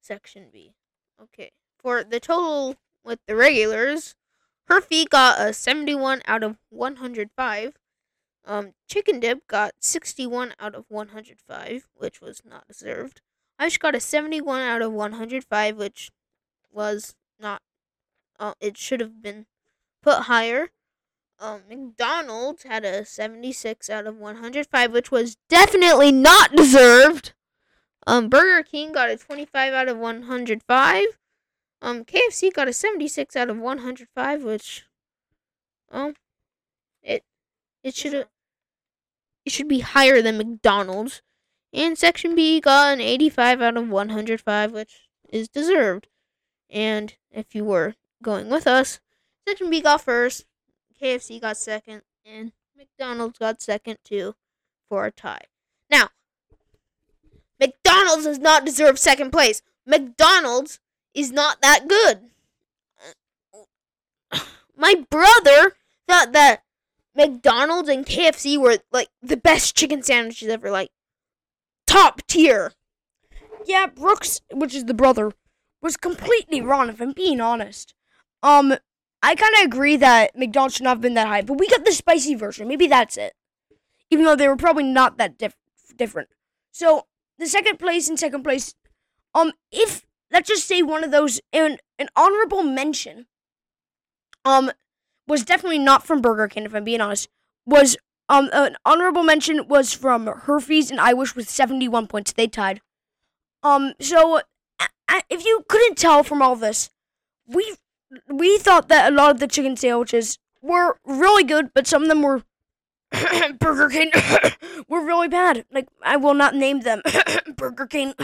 section 0.00 0.46
B. 0.52 0.74
Okay. 1.22 1.52
For 1.78 2.02
the 2.02 2.18
total 2.18 2.76
with 3.04 3.20
the 3.26 3.36
regulars, 3.36 4.16
Herfy 4.68 5.08
got 5.08 5.40
a 5.40 5.52
71 5.52 6.22
out 6.26 6.42
of 6.42 6.56
105. 6.70 7.74
Um 8.46 8.72
Chicken 8.88 9.20
Dip 9.20 9.46
got 9.48 9.74
61 9.80 10.54
out 10.60 10.74
of 10.74 10.84
105, 10.88 11.88
which 11.94 12.20
was 12.20 12.42
not 12.48 12.66
deserved. 12.68 13.20
Ice 13.58 13.76
got 13.78 13.94
a 13.94 14.00
71 14.00 14.60
out 14.60 14.82
of 14.82 14.92
105, 14.92 15.76
which 15.76 16.10
was 16.72 17.14
not 17.40 17.62
uh, 18.38 18.54
it 18.60 18.76
should 18.76 19.00
have 19.00 19.22
been 19.22 19.46
put 20.02 20.22
higher. 20.22 20.70
Um, 21.38 21.62
McDonald's 21.68 22.62
had 22.62 22.84
a 22.84 23.04
76 23.04 23.90
out 23.90 24.06
of 24.06 24.16
105, 24.16 24.92
which 24.92 25.10
was 25.10 25.36
definitely 25.48 26.12
not 26.12 26.54
deserved. 26.56 27.34
Um, 28.06 28.28
Burger 28.28 28.62
King 28.62 28.92
got 28.92 29.10
a 29.10 29.16
25 29.16 29.72
out 29.74 29.88
of 29.88 29.98
105. 29.98 31.04
Um, 31.82 32.04
KFC 32.04 32.52
got 32.52 32.68
a 32.68 32.72
76 32.72 33.36
out 33.36 33.50
of 33.50 33.58
105, 33.58 34.44
which, 34.44 34.84
um, 35.90 36.14
it 37.02 37.24
it 37.82 37.94
should 37.94 38.14
have 38.14 38.28
it 39.46 39.52
should 39.52 39.68
be 39.68 39.78
higher 39.78 40.20
than 40.20 40.36
McDonald's. 40.36 41.22
And 41.72 41.96
Section 41.96 42.34
B 42.34 42.60
got 42.60 42.92
an 42.92 43.00
85 43.00 43.62
out 43.62 43.76
of 43.76 43.88
105, 43.88 44.72
which 44.72 45.08
is 45.30 45.48
deserved. 45.48 46.08
And 46.68 47.14
if 47.30 47.54
you 47.54 47.64
were 47.64 47.94
going 48.22 48.50
with 48.50 48.66
us, 48.66 49.00
Section 49.46 49.70
B 49.70 49.80
got 49.80 50.02
first, 50.02 50.46
KFC 51.00 51.40
got 51.40 51.56
second, 51.56 52.02
and 52.24 52.52
McDonald's 52.76 53.38
got 53.38 53.62
second 53.62 53.98
too 54.04 54.34
for 54.88 55.06
a 55.06 55.12
tie. 55.12 55.44
Now, 55.88 56.08
McDonald's 57.60 58.24
does 58.24 58.38
not 58.38 58.64
deserve 58.64 58.98
second 58.98 59.30
place. 59.30 59.62
McDonald's 59.86 60.80
is 61.14 61.30
not 61.30 61.60
that 61.62 61.86
good. 61.88 62.30
My 64.76 65.06
brother 65.08 65.76
thought 66.08 66.32
that 66.32 66.62
McDonald's 67.16 67.88
and 67.88 68.04
KFC 68.04 68.58
were 68.58 68.78
like 68.92 69.08
the 69.22 69.36
best 69.36 69.76
chicken 69.76 70.02
sandwiches 70.02 70.48
ever, 70.48 70.70
like 70.70 70.90
top 71.86 72.22
tier. 72.26 72.72
Yeah, 73.64 73.86
Brooks, 73.86 74.40
which 74.52 74.74
is 74.74 74.84
the 74.84 74.94
brother, 74.94 75.32
was 75.82 75.96
completely 75.96 76.60
wrong. 76.60 76.88
If 76.88 77.00
I'm 77.00 77.12
being 77.12 77.40
honest, 77.40 77.94
um, 78.42 78.74
I 79.22 79.34
kind 79.34 79.54
of 79.58 79.66
agree 79.66 79.96
that 79.96 80.36
McDonald's 80.36 80.76
should 80.76 80.84
not 80.84 80.90
have 80.90 81.00
been 81.00 81.14
that 81.14 81.26
high, 81.26 81.42
but 81.42 81.58
we 81.58 81.68
got 81.68 81.84
the 81.84 81.92
spicy 81.92 82.34
version. 82.34 82.68
Maybe 82.68 82.86
that's 82.86 83.16
it. 83.16 83.34
Even 84.10 84.24
though 84.24 84.36
they 84.36 84.48
were 84.48 84.56
probably 84.56 84.84
not 84.84 85.18
that 85.18 85.38
diff- 85.38 85.56
different. 85.96 86.28
So 86.70 87.06
the 87.38 87.46
second 87.46 87.78
place 87.78 88.08
and 88.08 88.18
second 88.18 88.44
place, 88.44 88.74
um, 89.34 89.52
if 89.72 90.06
let's 90.30 90.48
just 90.48 90.66
say 90.68 90.82
one 90.82 91.02
of 91.02 91.10
those 91.10 91.40
an 91.52 91.78
an 91.98 92.08
honorable 92.14 92.62
mention, 92.62 93.26
um, 94.44 94.70
was 95.26 95.44
definitely 95.44 95.78
not 95.78 96.06
from 96.06 96.20
Burger 96.20 96.48
King. 96.48 96.64
If 96.64 96.74
I'm 96.74 96.84
being 96.84 97.00
honest, 97.00 97.28
was 97.64 97.96
um 98.28 98.48
an 98.52 98.76
honorable 98.84 99.22
mention 99.22 99.68
was 99.68 99.92
from 99.92 100.26
Herfy's 100.26 100.90
and 100.90 101.00
I 101.00 101.14
Wish 101.14 101.34
with 101.36 101.48
71 101.48 102.06
points. 102.06 102.32
They 102.32 102.46
tied. 102.46 102.80
Um, 103.62 103.94
so 104.00 104.40
a- 104.80 105.22
if 105.30 105.44
you 105.44 105.64
couldn't 105.68 105.96
tell 105.96 106.22
from 106.22 106.42
all 106.42 106.56
this, 106.56 106.90
we 107.46 107.76
we 108.28 108.58
thought 108.58 108.88
that 108.88 109.12
a 109.12 109.14
lot 109.14 109.30
of 109.32 109.40
the 109.40 109.48
chicken 109.48 109.76
sandwiches 109.76 110.38
were 110.62 110.98
really 111.04 111.44
good, 111.44 111.70
but 111.74 111.86
some 111.86 112.02
of 112.02 112.08
them 112.08 112.22
were 112.22 112.42
Burger 113.58 113.88
King 113.88 114.10
were 114.88 115.04
really 115.04 115.28
bad. 115.28 115.64
Like 115.70 115.88
I 116.02 116.16
will 116.16 116.34
not 116.34 116.54
name 116.54 116.80
them. 116.80 117.02
Burger 117.56 117.86
King. 117.86 118.14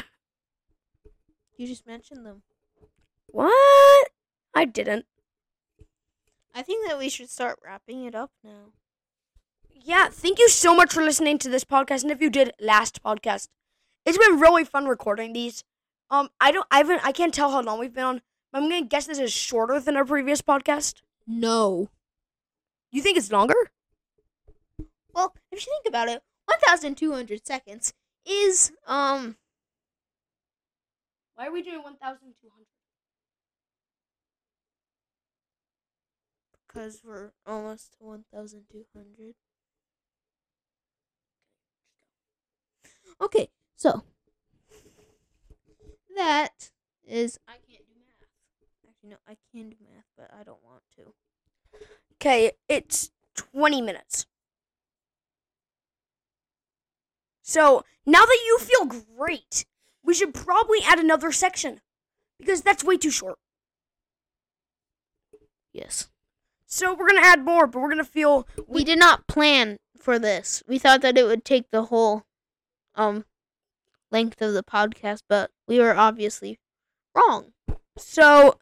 You 1.56 1.66
just 1.68 1.86
mentioned 1.86 2.26
them. 2.26 2.42
What? 3.28 4.08
I 4.54 4.64
didn't. 4.64 5.06
I 6.54 6.62
think 6.62 6.86
that 6.86 6.98
we 6.98 7.08
should 7.08 7.30
start 7.30 7.58
wrapping 7.64 8.04
it 8.04 8.14
up 8.14 8.30
now. 8.44 8.72
Yeah, 9.84 10.08
thank 10.08 10.38
you 10.38 10.48
so 10.48 10.74
much 10.76 10.92
for 10.92 11.02
listening 11.02 11.38
to 11.38 11.48
this 11.48 11.64
podcast. 11.64 12.02
And 12.02 12.12
if 12.12 12.20
you 12.20 12.30
did 12.30 12.52
last 12.60 13.02
podcast, 13.02 13.48
it's 14.04 14.18
been 14.18 14.38
really 14.38 14.64
fun 14.64 14.86
recording 14.86 15.32
these. 15.32 15.64
Um, 16.10 16.28
I 16.40 16.52
don't, 16.52 16.66
I 16.70 16.78
haven't, 16.78 17.04
I 17.04 17.12
can't 17.12 17.32
tell 17.32 17.50
how 17.50 17.62
long 17.62 17.78
we've 17.80 17.94
been 17.94 18.04
on. 18.04 18.22
But 18.52 18.62
I'm 18.62 18.68
gonna 18.68 18.84
guess 18.84 19.06
this 19.06 19.18
is 19.18 19.32
shorter 19.32 19.80
than 19.80 19.96
our 19.96 20.04
previous 20.04 20.42
podcast. 20.42 21.00
No. 21.26 21.88
You 22.90 23.00
think 23.00 23.16
it's 23.16 23.32
longer? 23.32 23.54
Well, 25.14 25.34
if 25.50 25.66
you 25.66 25.72
think 25.72 25.88
about 25.88 26.08
it, 26.08 26.22
1,200 26.46 27.46
seconds 27.46 27.94
is, 28.26 28.72
um, 28.86 29.36
Why 31.34 31.46
are 31.46 31.52
we 31.52 31.62
doing 31.62 31.82
1,200? 31.82 32.66
Because 36.72 37.02
we're 37.04 37.32
almost 37.46 37.92
to 37.98 38.04
1,200. 38.04 39.34
Okay, 43.20 43.50
so 43.76 44.02
that 46.16 46.70
is 47.06 47.38
I 47.48 47.52
can't 47.52 47.84
do 47.86 47.94
math. 47.98 48.28
Actually, 48.88 49.10
no, 49.10 49.16
I 49.28 49.36
can 49.52 49.70
do 49.70 49.76
math, 49.82 50.04
but 50.16 50.30
I 50.38 50.42
don't 50.44 50.62
want 50.64 50.82
to. 50.96 51.14
Okay, 52.14 52.52
it's 52.68 53.10
20 53.34 53.82
minutes. 53.82 54.26
So 57.42 57.84
now 58.06 58.24
that 58.24 58.38
you 58.46 58.58
feel 58.58 58.86
great, 59.16 59.66
we 60.04 60.14
should 60.14 60.34
probably 60.34 60.78
add 60.84 60.98
another 60.98 61.32
section 61.32 61.80
because 62.38 62.62
that's 62.62 62.84
way 62.84 62.96
too 62.96 63.10
short. 63.10 63.38
Yes. 65.72 66.08
So 66.72 66.94
we're 66.94 67.06
gonna 67.08 67.20
add 67.20 67.44
more, 67.44 67.66
but 67.66 67.80
we're 67.80 67.90
gonna 67.90 68.02
feel 68.02 68.48
We 68.66 68.82
did 68.82 68.98
not 68.98 69.26
plan 69.26 69.78
for 69.98 70.18
this. 70.18 70.62
We 70.66 70.78
thought 70.78 71.02
that 71.02 71.18
it 71.18 71.24
would 71.24 71.44
take 71.44 71.70
the 71.70 71.84
whole 71.84 72.24
um 72.94 73.26
length 74.10 74.40
of 74.40 74.54
the 74.54 74.62
podcast, 74.62 75.22
but 75.28 75.50
we 75.68 75.78
were 75.78 75.94
obviously 75.94 76.58
wrong. 77.14 77.52
so. 77.98 78.58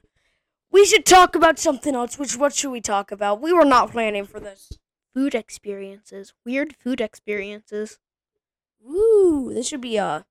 We 0.73 0.85
should 0.87 1.05
talk 1.07 1.35
about 1.35 1.59
something 1.59 1.95
else. 1.95 2.19
Which 2.19 2.37
what 2.37 2.55
should 2.55 2.71
we 2.71 2.81
talk 2.81 3.13
about? 3.13 3.41
We 3.41 3.53
were 3.53 3.65
not 3.65 3.91
planning 3.93 4.25
for 4.25 4.41
this. 4.41 4.79
Food 5.15 5.35
experiences. 5.35 6.33
Weird 6.45 6.77
food 6.77 7.01
experiences. 7.01 7.99
Ooh, 8.85 9.51
this 9.55 9.69
should 9.69 9.81
be 9.81 9.97
a, 9.99 10.27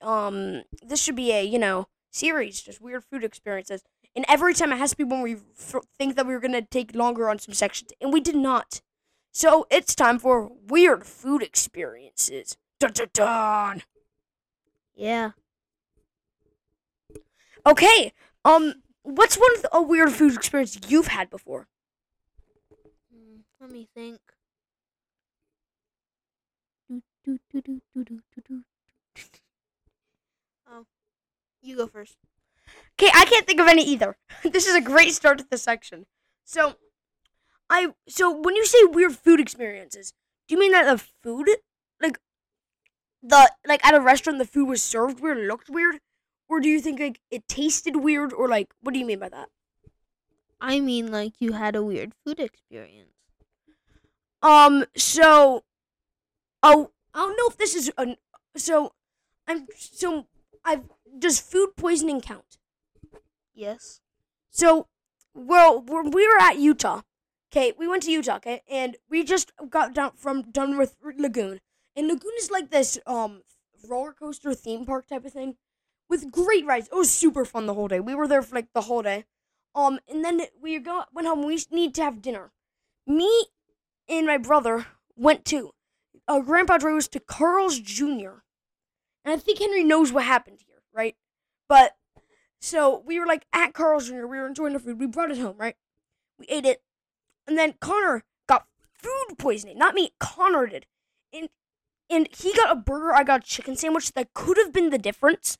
um, 0.00 0.62
this 0.82 1.00
should 1.02 1.16
be 1.16 1.32
a 1.32 1.42
you 1.42 1.58
know 1.58 1.88
series, 2.10 2.60
just 2.62 2.80
weird 2.80 3.04
food 3.04 3.24
experiences. 3.24 3.82
And 4.16 4.24
every 4.28 4.54
time 4.54 4.72
it 4.72 4.76
has 4.78 4.90
to 4.90 4.96
be 4.96 5.04
when 5.04 5.22
we 5.22 5.36
think 5.98 6.14
that 6.16 6.26
we 6.26 6.34
were 6.34 6.40
gonna 6.40 6.62
take 6.62 6.94
longer 6.94 7.28
on 7.28 7.38
some 7.38 7.54
sections, 7.54 7.90
and 8.00 8.12
we 8.12 8.20
did 8.20 8.36
not. 8.36 8.80
So 9.32 9.66
it's 9.70 9.94
time 9.94 10.18
for 10.18 10.50
weird 10.68 11.04
food 11.04 11.42
experiences. 11.42 12.56
Dun 12.78 12.92
dun 12.92 13.08
dun. 13.12 13.82
Yeah. 14.94 15.32
Okay. 17.66 18.12
Um, 18.44 18.82
what's 19.02 19.36
one 19.36 19.56
of 19.56 19.62
the, 19.62 19.76
a 19.76 19.82
weird 19.82 20.12
food 20.12 20.34
experience 20.34 20.78
you've 20.88 21.08
had 21.08 21.30
before? 21.30 21.66
Hmm, 23.12 23.40
Let 23.60 23.70
me 23.70 23.88
think. 23.94 24.20
Um, 30.66 30.86
you 31.62 31.76
go 31.76 31.86
first. 31.86 32.16
Okay, 33.00 33.10
I 33.14 33.24
can't 33.24 33.46
think 33.46 33.60
of 33.60 33.66
any 33.66 33.82
either. 33.82 34.16
this 34.42 34.66
is 34.66 34.74
a 34.74 34.80
great 34.80 35.12
start 35.12 35.38
to 35.38 35.46
the 35.50 35.58
section. 35.58 36.06
So, 36.44 36.76
I 37.68 37.94
so 38.08 38.30
when 38.30 38.56
you 38.56 38.64
say 38.66 38.84
weird 38.84 39.16
food 39.16 39.40
experiences, 39.40 40.12
do 40.46 40.54
you 40.54 40.60
mean 40.60 40.72
that 40.72 40.84
the 40.84 40.98
food, 40.98 41.48
like 42.00 42.18
the 43.22 43.50
like 43.66 43.84
at 43.84 43.94
a 43.94 44.00
restaurant, 44.00 44.38
the 44.38 44.44
food 44.44 44.68
was 44.68 44.82
served 44.82 45.20
weird, 45.20 45.38
looked 45.38 45.68
weird, 45.68 46.00
or 46.48 46.60
do 46.60 46.68
you 46.68 46.80
think 46.80 47.00
like 47.00 47.20
it 47.30 47.48
tasted 47.48 47.96
weird, 47.96 48.32
or 48.32 48.48
like 48.48 48.72
what 48.80 48.92
do 48.92 49.00
you 49.00 49.06
mean 49.06 49.18
by 49.18 49.28
that? 49.30 49.48
I 50.60 50.80
mean, 50.80 51.10
like 51.10 51.34
you 51.40 51.52
had 51.52 51.74
a 51.74 51.82
weird 51.82 52.12
food 52.24 52.38
experience. 52.38 53.10
Um, 54.42 54.84
so, 54.94 55.64
oh, 56.62 56.90
I 57.14 57.18
don't 57.18 57.36
know 57.36 57.48
if 57.48 57.56
this 57.56 57.74
is 57.74 57.90
an 57.96 58.16
so, 58.56 58.92
I'm 59.48 59.66
so 59.76 60.26
I've 60.64 60.84
does 61.18 61.40
food 61.40 61.76
poisoning 61.76 62.20
count? 62.20 62.58
Yes. 63.54 64.00
So, 64.50 64.88
well, 65.34 65.80
we 65.82 66.28
were 66.28 66.40
at 66.40 66.58
Utah, 66.58 67.02
okay, 67.50 67.72
we 67.78 67.88
went 67.88 68.02
to 68.04 68.10
Utah, 68.10 68.36
okay, 68.36 68.62
and 68.70 68.96
we 69.08 69.24
just 69.24 69.52
got 69.68 69.94
down 69.94 70.12
from 70.16 70.44
Dunworth 70.44 70.94
Lagoon, 71.02 71.60
and 71.96 72.08
Lagoon 72.08 72.32
is 72.38 72.50
like 72.50 72.70
this 72.70 72.98
um 73.06 73.42
roller 73.88 74.12
coaster 74.12 74.54
theme 74.54 74.84
park 74.84 75.08
type 75.08 75.24
of 75.24 75.32
thing, 75.32 75.56
with 76.08 76.30
great 76.30 76.64
rides. 76.64 76.88
It 76.88 76.94
was 76.94 77.10
super 77.10 77.44
fun 77.44 77.66
the 77.66 77.74
whole 77.74 77.88
day. 77.88 78.00
We 78.00 78.14
were 78.14 78.28
there 78.28 78.42
for 78.42 78.54
like 78.54 78.72
the 78.74 78.82
whole 78.82 79.02
day, 79.02 79.24
um, 79.74 79.98
and 80.08 80.24
then 80.24 80.42
we 80.60 80.78
got 80.78 81.14
went 81.14 81.28
home. 81.28 81.44
We 81.44 81.58
need 81.70 81.94
to 81.96 82.02
have 82.02 82.22
dinner. 82.22 82.52
Me 83.06 83.46
and 84.08 84.26
my 84.26 84.38
brother 84.38 84.86
went 85.16 85.44
to, 85.46 85.72
uh, 86.28 86.40
Grandpa 86.40 86.78
drove 86.78 86.98
us 86.98 87.08
to 87.08 87.20
Carl's 87.20 87.78
Jr. 87.78 88.42
And 89.24 89.32
I 89.32 89.36
think 89.36 89.58
Henry 89.58 89.84
knows 89.84 90.12
what 90.12 90.24
happened 90.24 90.60
here, 90.66 90.82
right? 90.92 91.16
But 91.68 91.96
so 92.64 93.02
we 93.04 93.20
were 93.20 93.26
like 93.26 93.44
at 93.52 93.74
Carl's 93.74 94.08
Jr. 94.08 94.26
We 94.26 94.38
were 94.38 94.46
enjoying 94.46 94.72
the 94.72 94.78
food. 94.78 94.98
We 94.98 95.06
brought 95.06 95.30
it 95.30 95.36
home, 95.36 95.56
right? 95.58 95.76
We 96.38 96.46
ate 96.48 96.64
it, 96.64 96.82
and 97.46 97.58
then 97.58 97.74
Connor 97.78 98.24
got 98.48 98.64
food 98.94 99.36
poisoning. 99.36 99.76
Not 99.76 99.94
me. 99.94 100.12
Connor 100.18 100.66
did, 100.66 100.86
and 101.30 101.50
and 102.08 102.26
he 102.34 102.54
got 102.54 102.72
a 102.72 102.76
burger. 102.76 103.12
I 103.12 103.22
got 103.22 103.44
a 103.44 103.46
chicken 103.46 103.76
sandwich. 103.76 104.12
That 104.14 104.32
could 104.32 104.56
have 104.56 104.72
been 104.72 104.88
the 104.88 104.96
difference. 104.96 105.58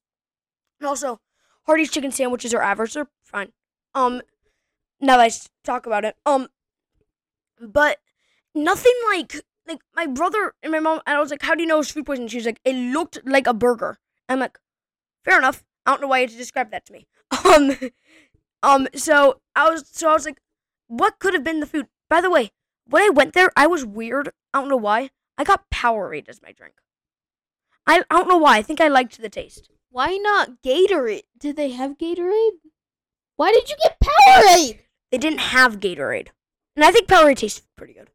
And 0.81 0.89
also, 0.89 1.21
Hardee's 1.67 1.91
chicken 1.91 2.11
sandwiches 2.11 2.55
are 2.55 2.63
average. 2.63 2.95
They're 2.95 3.11
fine. 3.23 3.53
Um, 3.95 4.23
now 4.99 5.19
that 5.19 5.31
I 5.31 5.31
talk 5.63 5.85
about 5.85 6.07
it, 6.07 6.17
um, 6.25 6.49
but 7.61 7.99
nothing 8.55 8.95
like 9.09 9.45
like 9.69 9.81
my 9.95 10.07
brother 10.07 10.55
and 10.63 10.73
my 10.73 10.81
mom. 10.81 11.01
And 11.07 11.19
I 11.19 11.21
was 11.21 11.31
like, 11.31 11.43
"How 11.43 11.55
do 11.55 11.61
you 11.61 11.69
know 11.69 11.81
it's 11.81 11.91
food 11.91 12.07
poisoning?" 12.07 12.29
She 12.29 12.39
was 12.39 12.47
like, 12.47 12.61
"It 12.65 12.75
looked 12.75 13.19
like 13.27 13.47
a 13.47 13.53
burger." 13.53 13.99
I'm 14.27 14.41
like, 14.41 14.59
"Fair 15.23 15.37
enough." 15.37 15.63
I 15.87 15.91
don't 15.93 16.01
know 16.01 16.09
why 16.09 16.19
you 16.19 16.23
had 16.25 16.31
to 16.31 16.37
describe 16.37 16.71
that 16.71 16.87
to 16.87 16.93
me. 16.93 17.07
Um, 17.45 17.77
um. 18.63 18.89
So 18.95 19.41
I 19.55 19.69
was 19.71 19.85
so 19.91 20.09
I 20.09 20.13
was 20.13 20.25
like, 20.25 20.41
"What 20.87 21.19
could 21.19 21.35
have 21.35 21.45
been 21.45 21.61
the 21.61 21.67
food?" 21.67 21.89
By 22.09 22.21
the 22.21 22.31
way, 22.31 22.53
when 22.87 23.03
I 23.03 23.09
went 23.11 23.35
there, 23.35 23.51
I 23.57 23.67
was 23.67 23.85
weird. 23.85 24.31
I 24.53 24.61
don't 24.61 24.69
know 24.69 24.77
why. 24.77 25.11
I 25.37 25.45
got 25.45 25.69
Powerade 25.71 26.29
as 26.29 26.41
my 26.43 26.53
drink. 26.53 26.75
I, 27.87 28.03
I 28.11 28.17
don't 28.17 28.29
know 28.29 28.39
why. 28.39 28.57
I 28.59 28.63
think 28.63 28.81
I 28.81 28.89
liked 28.89 29.21
the 29.21 29.29
taste. 29.29 29.69
Why 29.91 30.17
not 30.17 30.63
Gatorade? 30.63 31.25
Did 31.39 31.57
they 31.57 31.71
have 31.71 31.99
Gatorade? 31.99 32.59
Why 33.37 33.53
did 33.53 33.69
you 33.69 33.77
get 33.83 33.99
Powerade? 34.01 34.79
They 35.11 35.19
didn't 35.19 35.41
have 35.41 35.81
Gatorade, 35.81 36.29
and 36.77 36.85
I 36.85 36.93
think 36.93 37.09
Powerade 37.09 37.37
tastes 37.37 37.63
pretty 37.77 37.95
good. 37.95 38.11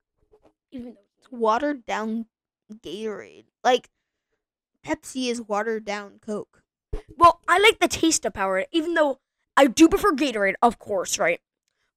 Even 0.71 0.93
though 0.93 1.01
It's 1.17 1.31
watered 1.31 1.85
down 1.85 2.25
Gatorade. 2.73 3.45
Like 3.63 3.89
Pepsi 4.85 5.29
is 5.29 5.41
watered 5.41 5.85
down 5.85 6.19
Coke. 6.19 6.63
Well, 7.17 7.41
I 7.47 7.59
like 7.59 7.79
the 7.79 7.87
taste 7.87 8.25
of 8.25 8.33
Powerade, 8.33 8.65
even 8.71 8.93
though 8.93 9.19
I 9.57 9.67
do 9.67 9.89
prefer 9.89 10.13
Gatorade, 10.13 10.55
of 10.61 10.79
course, 10.79 11.19
right? 11.19 11.41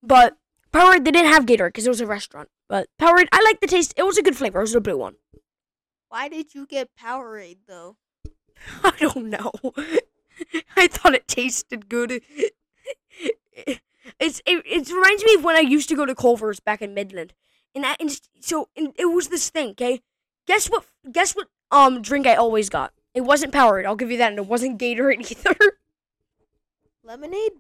But 0.03 0.37
Powerade, 0.73 1.05
they 1.05 1.11
didn't 1.13 1.33
have 1.33 1.47
Gatorade 1.47 1.69
because 1.69 1.87
it 1.87 1.91
was 1.91 2.01
a 2.01 2.07
restaurant. 2.07 2.49
But 2.69 2.89
Powerade, 3.01 3.29
I 3.33 3.43
like 3.43 3.61
the 3.61 3.67
taste. 3.67 3.95
It 3.97 4.05
was 4.05 4.19
a 4.19 4.23
good 4.23 4.37
flavor. 4.37 4.59
It 4.59 4.63
was 4.63 4.73
the 4.73 4.81
blue 4.81 4.99
one. 4.99 5.17
Why 6.09 6.29
did 6.29 6.55
you 6.55 6.67
get 6.67 6.91
Powerade 7.01 7.59
though? 7.67 7.97
I 8.85 8.93
don't 8.99 9.31
know. 9.31 9.53
I 10.77 10.87
thought 10.89 11.15
it 11.15 11.29
tasted 11.29 11.89
good. 11.89 12.23
It's 14.19 14.41
it, 14.47 14.63
it 14.67 14.89
reminds 14.91 15.25
me 15.25 15.35
of 15.35 15.45
when 15.45 15.57
I 15.57 15.61
used 15.61 15.89
to 15.89 15.97
go 15.97 16.07
to 16.07 16.15
Culver's 16.15 16.61
back 16.61 16.83
in 16.83 16.95
Midland, 16.95 17.35
and 17.75 17.85
that 17.85 18.01
and 18.01 18.11
so 18.41 18.69
and 18.77 18.93
it 18.99 19.07
was 19.07 19.29
this 19.29 19.51
thing. 19.51 19.71
Okay, 19.71 20.01
guess 20.47 20.69
what? 20.69 20.87
Guess 21.11 21.35
what? 21.35 21.49
Um, 21.71 22.03
drink 22.03 22.27
I 22.27 22.35
always 22.35 22.69
got. 22.69 22.93
It 23.15 23.23
wasn't 23.23 23.53
Powerade. 23.53 23.85
I'll 23.87 23.97
give 23.97 24.11
you 24.11 24.19
that, 24.19 24.31
and 24.31 24.39
it 24.39 24.47
wasn't 24.47 24.81
Gatorade 24.81 25.31
either. 25.31 25.57
Lemonade? 27.05 27.53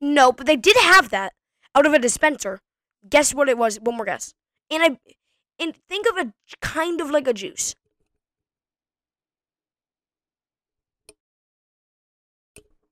No, 0.00 0.32
but 0.32 0.46
they 0.46 0.56
did 0.56 0.76
have 0.76 1.10
that 1.10 1.32
out 1.74 1.86
of 1.86 1.92
a 1.92 1.98
dispenser. 1.98 2.60
Guess 3.08 3.34
what 3.34 3.48
it 3.48 3.58
was? 3.58 3.78
One 3.80 3.96
more 3.96 4.06
guess. 4.06 4.34
And 4.70 4.82
I 4.82 4.98
and 5.58 5.74
think 5.74 6.06
of 6.08 6.16
a 6.18 6.32
kind 6.60 7.00
of 7.00 7.10
like 7.10 7.26
a 7.26 7.32
juice. 7.32 7.74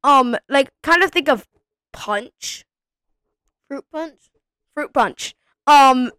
Um, 0.03 0.37
like 0.49 0.71
kind 0.83 1.03
of 1.03 1.11
think 1.11 1.29
of 1.29 1.47
punch, 1.93 2.65
Fruit 3.69 3.85
punch? 3.91 4.31
fruit 4.75 4.93
punch. 4.93 5.35
Um, 5.67 6.11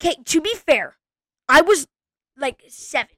okay. 0.00 0.16
To 0.24 0.40
be 0.40 0.54
fair, 0.54 0.96
I 1.48 1.60
was 1.60 1.86
like 2.36 2.62
seven 2.68 3.14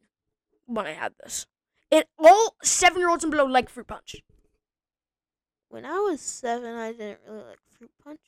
when 0.66 0.86
I 0.86 0.92
had 0.92 1.14
this, 1.22 1.46
and 1.90 2.04
all 2.18 2.56
seven-year-olds 2.62 3.24
and 3.24 3.30
below 3.30 3.46
like 3.46 3.68
fruit 3.68 3.86
punch. 3.86 4.22
When 5.68 5.84
I 5.84 5.98
was 5.98 6.20
seven, 6.20 6.74
I 6.74 6.92
didn't 6.92 7.20
really 7.26 7.44
like 7.44 7.58
fruit 7.76 7.90
punch. 8.02 8.20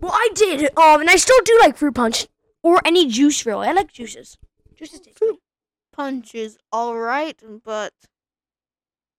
Well, 0.00 0.12
I 0.12 0.28
did. 0.34 0.64
Um, 0.76 1.00
and 1.00 1.10
I 1.10 1.16
still 1.16 1.40
do 1.44 1.58
like 1.60 1.76
fruit 1.76 1.94
punch 1.94 2.26
or 2.62 2.80
any 2.84 3.06
juice. 3.08 3.46
Really, 3.46 3.68
I 3.68 3.72
like 3.72 3.92
juices. 3.92 4.36
Juices 4.74 5.00
taste. 5.00 5.18
Fruit 5.18 5.40
punch 5.92 6.34
is 6.34 6.58
alright, 6.72 7.40
but 7.64 7.92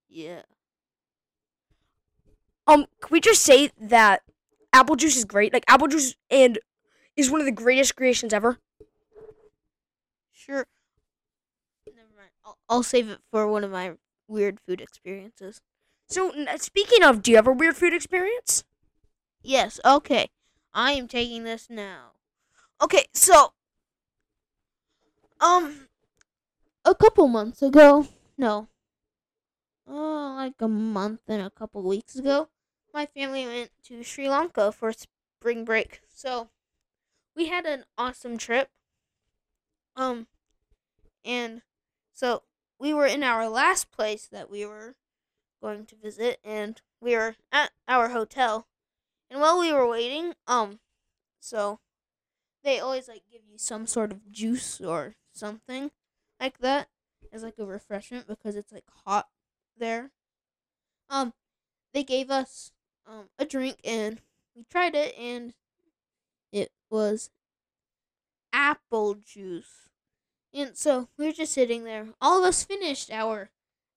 yeah. 0.07 0.41
Um, 2.67 2.85
can 3.01 3.09
we 3.11 3.19
just 3.19 3.41
say 3.41 3.71
that 3.79 4.21
apple 4.73 4.95
juice 4.95 5.17
is 5.17 5.25
great? 5.25 5.53
Like 5.53 5.65
apple 5.67 5.87
juice 5.87 6.15
and 6.29 6.59
is 7.15 7.31
one 7.31 7.39
of 7.39 7.45
the 7.45 7.51
greatest 7.51 7.95
creations 7.95 8.33
ever. 8.33 8.59
Sure. 10.31 10.67
I'll, 12.69 12.83
save 12.83 13.09
it 13.09 13.19
for 13.31 13.47
one 13.47 13.63
of 13.63 13.71
my 13.71 13.93
weird 14.27 14.59
food 14.59 14.81
experiences. 14.81 15.61
So 16.07 16.31
speaking 16.57 17.03
of, 17.03 17.21
do 17.21 17.31
you 17.31 17.37
have 17.37 17.47
a 17.47 17.51
weird 17.53 17.75
food 17.75 17.93
experience? 17.93 18.63
Yes, 19.41 19.79
okay. 19.85 20.29
I 20.73 20.91
am 20.93 21.07
taking 21.07 21.43
this 21.43 21.69
now. 21.69 22.11
Okay, 22.81 23.05
so 23.13 23.53
um 25.41 25.87
a 26.85 26.95
couple 26.95 27.27
months 27.27 27.61
ago, 27.61 28.07
no. 28.37 28.67
Uh, 29.87 30.33
like 30.35 30.61
a 30.61 30.67
month 30.67 31.21
and 31.27 31.41
a 31.41 31.49
couple 31.49 31.81
weeks 31.83 32.15
ago, 32.15 32.49
my 32.93 33.05
family 33.05 33.45
went 33.45 33.71
to 33.83 34.03
Sri 34.03 34.29
Lanka 34.29 34.71
for 34.71 34.91
spring 34.91 35.63
break. 35.65 36.01
So, 36.09 36.49
we 37.35 37.47
had 37.47 37.65
an 37.65 37.85
awesome 37.97 38.37
trip. 38.37 38.71
Um 39.95 40.27
and 41.25 41.61
so 42.13 42.43
we 42.79 42.93
were 42.93 43.05
in 43.05 43.23
our 43.23 43.49
last 43.49 43.91
place 43.91 44.27
that 44.27 44.49
we 44.49 44.65
were 44.65 44.95
going 45.61 45.85
to 45.87 45.95
visit 45.95 46.39
and 46.43 46.81
we 47.01 47.15
were 47.15 47.35
at 47.51 47.71
our 47.87 48.09
hotel 48.09 48.67
and 49.29 49.41
while 49.41 49.59
we 49.59 49.73
were 49.73 49.87
waiting, 49.87 50.35
um, 50.47 50.79
so 51.39 51.79
they 52.63 52.79
always 52.79 53.07
like 53.07 53.23
give 53.31 53.41
you 53.45 53.57
some 53.57 53.87
sort 53.87 54.11
of 54.11 54.31
juice 54.31 54.81
or 54.81 55.15
something 55.33 55.91
like 56.39 56.59
that 56.59 56.89
as 57.31 57.43
like 57.43 57.57
a 57.59 57.65
refreshment 57.65 58.27
because 58.27 58.55
it's 58.55 58.71
like 58.71 58.85
hot 59.05 59.29
there. 59.77 60.11
Um, 61.09 61.33
they 61.93 62.03
gave 62.03 62.31
us 62.31 62.71
um 63.07 63.29
a 63.39 63.45
drink 63.45 63.79
and 63.83 64.21
we 64.55 64.63
tried 64.65 64.95
it 64.95 65.15
and 65.17 65.53
it 66.51 66.71
was 66.89 67.29
apple 68.53 69.13
juice. 69.15 69.89
And 70.55 70.77
so 70.77 71.09
we 71.17 71.27
were 71.27 71.33
just 71.33 71.53
sitting 71.53 71.83
there. 71.83 72.07
All 72.21 72.39
of 72.39 72.45
us 72.45 72.63
finished 72.63 73.11
our 73.11 73.51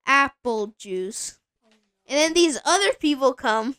apple 0.05 0.75
juice. 0.77 1.39
And 2.05 2.17
then 2.17 2.33
these 2.33 2.59
other 2.65 2.93
people 2.93 3.33
come 3.33 3.77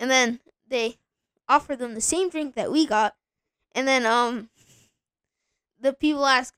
and 0.00 0.10
then 0.10 0.40
they 0.68 0.98
offer 1.48 1.76
them 1.76 1.94
the 1.94 2.00
same 2.00 2.28
drink 2.30 2.54
that 2.54 2.72
we 2.72 2.86
got 2.86 3.14
and 3.72 3.86
then 3.86 4.04
um 4.04 4.50
the 5.78 5.92
people 5.92 6.26
ask 6.26 6.54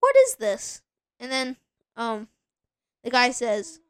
what 0.00 0.14
is 0.28 0.36
this 0.36 0.82
and 1.18 1.32
then 1.32 1.56
um 1.96 2.28
the 3.02 3.10
guy 3.10 3.30
says 3.30 3.80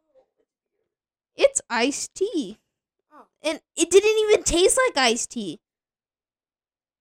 It's 1.36 1.62
iced 1.70 2.14
tea. 2.14 2.59
And 3.43 3.61
it 3.76 3.91
didn't 3.91 4.18
even 4.28 4.43
taste 4.43 4.78
like 4.89 4.97
iced 4.97 5.30
tea. 5.30 5.61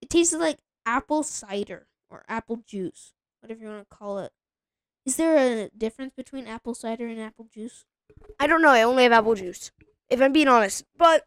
It 0.00 0.10
tasted 0.10 0.38
like 0.38 0.58
apple 0.86 1.22
cider 1.22 1.88
or 2.10 2.24
apple 2.28 2.56
juice, 2.66 3.12
whatever 3.40 3.60
you 3.60 3.68
want 3.68 3.88
to 3.88 3.96
call 3.96 4.18
it. 4.18 4.32
Is 5.06 5.16
there 5.16 5.36
a 5.36 5.70
difference 5.76 6.12
between 6.14 6.46
apple 6.46 6.74
cider 6.74 7.06
and 7.06 7.20
apple 7.20 7.46
juice? 7.52 7.84
I 8.38 8.46
don't 8.46 8.62
know. 8.62 8.70
I 8.70 8.82
only 8.82 9.04
have 9.04 9.12
apple 9.12 9.34
juice, 9.34 9.70
if 10.10 10.20
I'm 10.20 10.32
being 10.32 10.48
honest. 10.48 10.84
But 10.96 11.24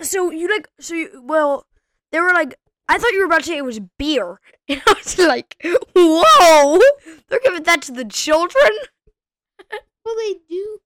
so 0.00 0.30
you 0.30 0.48
like 0.48 0.68
so 0.78 0.94
you 0.94 1.22
well, 1.24 1.66
they 2.12 2.20
were 2.20 2.32
like 2.32 2.54
I 2.88 2.98
thought 2.98 3.12
you 3.12 3.20
were 3.20 3.26
about 3.26 3.40
to 3.40 3.46
say 3.46 3.56
it 3.56 3.64
was 3.64 3.80
beer, 3.98 4.40
and 4.68 4.80
I 4.86 4.92
was 4.92 5.18
like, 5.18 5.56
whoa, 5.94 6.80
they're 7.28 7.40
giving 7.40 7.64
that 7.64 7.82
to 7.82 7.92
the 7.92 8.04
children. 8.04 8.70
Well, 10.04 10.14
they 10.14 10.34
do 10.48 10.78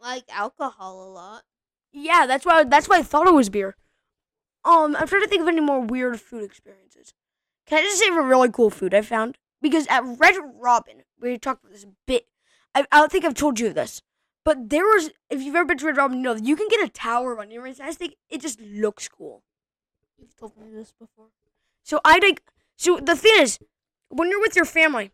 like 0.00 0.24
alcohol 0.30 1.06
a 1.06 1.10
lot. 1.12 1.42
Yeah, 1.92 2.24
that's 2.26 2.46
why 2.46 2.64
that's 2.64 2.88
why 2.88 3.00
I 3.00 3.02
thought 3.02 3.26
it 3.28 3.34
was 3.34 3.50
beer. 3.50 3.76
Um, 4.64 4.96
I'm 4.96 5.06
trying 5.06 5.20
to 5.20 5.28
think 5.28 5.42
of 5.42 5.48
any 5.48 5.60
more 5.60 5.80
weird 5.82 6.18
food 6.22 6.42
experiences. 6.42 7.12
Can 7.66 7.80
I 7.80 7.82
just 7.82 7.98
say 7.98 8.08
a 8.08 8.12
really 8.12 8.50
cool 8.50 8.70
food 8.70 8.94
I 8.94 9.02
found? 9.02 9.36
Because 9.62 9.86
at 9.88 10.04
Red 10.04 10.34
Robin, 10.60 11.02
we 11.20 11.38
talked 11.38 11.64
about 11.64 11.72
this 11.72 11.84
a 11.84 11.88
bit. 12.06 12.26
I, 12.74 12.84
I 12.92 13.00
don't 13.00 13.10
think 13.10 13.24
I've 13.24 13.34
told 13.34 13.58
you 13.58 13.72
this, 13.72 14.02
but 14.44 14.68
there 14.68 14.84
was. 14.84 15.10
If 15.30 15.42
you've 15.42 15.56
ever 15.56 15.64
been 15.64 15.78
to 15.78 15.86
Red 15.86 15.96
Robin, 15.96 16.18
you 16.18 16.22
know 16.22 16.34
you 16.34 16.56
can 16.56 16.68
get 16.68 16.84
a 16.84 16.88
tower 16.88 17.40
on 17.40 17.50
your 17.50 17.62
rings. 17.62 17.80
I 17.80 17.86
just 17.86 17.98
think 17.98 18.14
it 18.28 18.40
just 18.40 18.60
looks 18.60 19.08
cool. 19.08 19.42
You've 20.18 20.36
told 20.36 20.56
me 20.56 20.70
this 20.72 20.92
before. 20.92 21.28
So 21.82 22.00
I 22.04 22.18
like. 22.18 22.42
So 22.76 22.98
the 22.98 23.16
thing 23.16 23.32
is, 23.38 23.58
when 24.08 24.30
you're 24.30 24.40
with 24.40 24.56
your 24.56 24.64
family, 24.66 25.10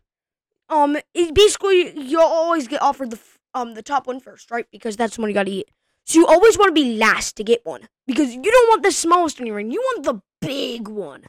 um, 0.69 0.97
it 1.13 1.33
basically 1.33 1.97
you'll 1.97 2.21
always 2.21 2.67
get 2.67 2.81
offered 2.81 3.11
the 3.11 3.19
um 3.53 3.73
the 3.75 3.81
top 3.81 4.07
one 4.07 4.19
first, 4.19 4.51
right? 4.51 4.65
Because 4.71 4.97
that's 4.97 5.15
the 5.15 5.21
one 5.21 5.29
you 5.29 5.33
got 5.33 5.45
to 5.45 5.51
eat. 5.51 5.69
So 6.05 6.19
you 6.19 6.27
always 6.27 6.57
want 6.57 6.69
to 6.69 6.81
be 6.81 6.97
last 6.97 7.37
to 7.37 7.43
get 7.43 7.65
one 7.65 7.87
because 8.05 8.33
you 8.33 8.41
don't 8.43 8.69
want 8.69 8.83
the 8.83 8.91
smallest 8.91 9.39
on 9.39 9.47
your 9.47 9.55
ring. 9.55 9.71
You 9.71 9.79
want 9.79 10.03
the 10.03 10.21
big 10.41 10.87
one. 10.87 11.23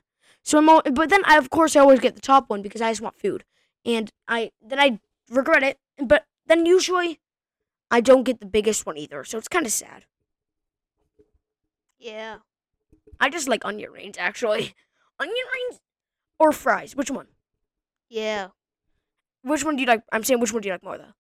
So 0.45 0.59
I'm, 0.59 0.69
al- 0.69 0.83
but 0.93 1.09
then 1.09 1.23
I 1.25 1.39
of 1.39 1.51
course 1.51 1.75
I 1.75 1.81
always 1.81 2.01
get 2.01 2.15
the 2.15 2.21
top 2.21 2.49
one 2.51 2.63
because 2.63 2.83
I 2.83 2.91
just 2.91 3.01
want 3.01 3.19
food, 3.19 3.45
and 3.85 4.13
I 4.29 4.53
then 4.63 4.79
I 4.79 5.01
regret 5.31 5.63
it. 5.63 5.79
But 5.99 6.27
then 6.47 6.67
usually 6.67 7.19
I 7.91 8.01
don't 8.01 8.25
get 8.25 8.41
the 8.41 8.47
biggest 8.47 8.85
one 8.87 8.99
either, 8.99 9.25
so 9.25 9.39
it's 9.39 9.49
kind 9.49 9.65
of 9.65 9.73
sad. 9.73 10.05
Yeah. 11.99 12.39
I 13.19 13.31
just 13.31 13.49
like 13.49 13.65
onion 13.65 13.91
rings 13.91 14.17
actually, 14.19 14.75
onion 15.19 15.47
rings 15.53 15.81
or 16.39 16.53
fries. 16.53 16.95
Which 16.95 17.11
one? 17.11 17.29
Yeah. 18.11 18.49
Which 19.43 19.65
one 19.65 19.77
do 19.77 19.83
you 19.83 19.87
like? 19.87 20.03
I'm 20.13 20.25
saying 20.25 20.41
which 20.41 20.53
one 20.53 20.61
do 20.61 20.69
you 20.69 20.75
like 20.75 20.85
more 20.85 20.99
though? 20.99 21.15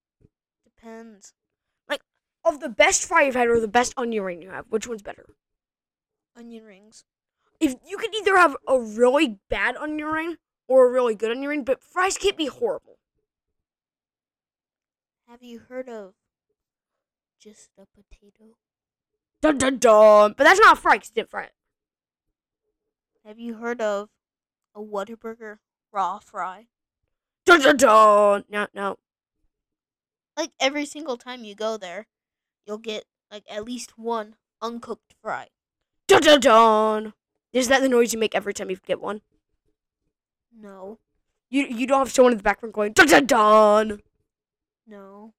Depends. 0.64 1.32
Like 1.88 2.02
of 2.44 2.60
the 2.60 2.68
best 2.68 3.04
fry 3.06 3.22
you've 3.22 3.34
had 3.34 3.48
or 3.48 3.58
the 3.58 3.68
best 3.68 3.94
onion 3.96 4.22
ring 4.22 4.42
you 4.42 4.50
have, 4.50 4.66
which 4.68 4.86
one's 4.86 5.02
better? 5.02 5.24
Onion 6.36 6.64
rings. 6.64 7.04
If 7.64 7.76
you 7.86 7.96
could 7.96 8.14
either 8.14 8.36
have 8.36 8.56
a 8.68 8.78
really 8.78 9.38
bad 9.48 9.76
onion 9.76 10.08
ring 10.08 10.36
or 10.68 10.86
a 10.86 10.90
really 10.90 11.14
good 11.14 11.30
onion 11.30 11.48
ring, 11.48 11.64
but 11.64 11.82
fries 11.82 12.18
can't 12.18 12.36
be 12.36 12.46
horrible. 12.46 12.98
Have 15.28 15.42
you 15.42 15.60
heard 15.60 15.88
of 15.88 16.14
just 17.40 17.70
a 17.78 17.86
potato? 17.86 18.56
Dun 19.40 19.58
dun 19.58 19.78
dun. 19.78 20.34
But 20.36 20.44
that's 20.44 20.60
not 20.60 20.78
a 20.78 20.80
fry 20.80 20.98
'cause 20.98 21.10
didn't 21.10 21.30
fry 21.30 21.44
it. 21.44 21.54
Have 23.24 23.38
you 23.38 23.54
heard 23.54 23.80
of 23.80 24.10
a 24.74 24.80
Whataburger 24.80 25.58
raw 25.90 26.18
fry? 26.18 26.68
Dun 27.44 27.60
dun 27.60 27.76
dun. 27.76 28.44
No, 28.48 28.68
no. 28.74 28.98
Like 30.36 30.52
every 30.60 30.84
single 30.86 31.16
time 31.16 31.44
you 31.44 31.54
go 31.54 31.76
there, 31.76 32.06
you'll 32.66 32.78
get 32.78 33.04
like 33.30 33.44
at 33.48 33.64
least 33.64 33.98
one 33.98 34.36
uncooked 34.60 35.14
fry. 35.22 35.48
Dun 36.06 36.22
dun 36.22 36.40
dun. 36.40 37.14
Is 37.54 37.68
that 37.68 37.80
the 37.80 37.88
noise 37.88 38.12
you 38.12 38.18
make 38.18 38.34
every 38.34 38.52
time 38.52 38.68
you 38.68 38.76
get 38.84 39.00
one? 39.00 39.22
No. 40.52 40.98
You 41.48 41.66
you 41.66 41.86
don't 41.86 42.00
have 42.00 42.10
someone 42.10 42.32
in 42.32 42.38
the 42.38 42.44
background 42.44 42.74
going 42.74 42.92
dun 42.92 43.06
dun 43.06 43.26
dun. 43.26 44.00
No. 44.86 45.32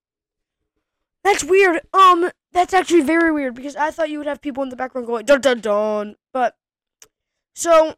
That's 1.25 1.43
weird. 1.43 1.81
Um, 1.93 2.31
that's 2.53 2.73
actually 2.73 3.01
very 3.01 3.31
weird 3.31 3.53
because 3.53 3.75
I 3.75 3.91
thought 3.91 4.09
you 4.09 4.17
would 4.19 4.27
have 4.27 4.41
people 4.41 4.63
in 4.63 4.69
the 4.69 4.75
background 4.77 5.07
going 5.07 5.25
dun 5.25 5.41
dun 5.41 5.59
dun. 5.59 6.15
But 6.31 6.55
so, 7.53 7.95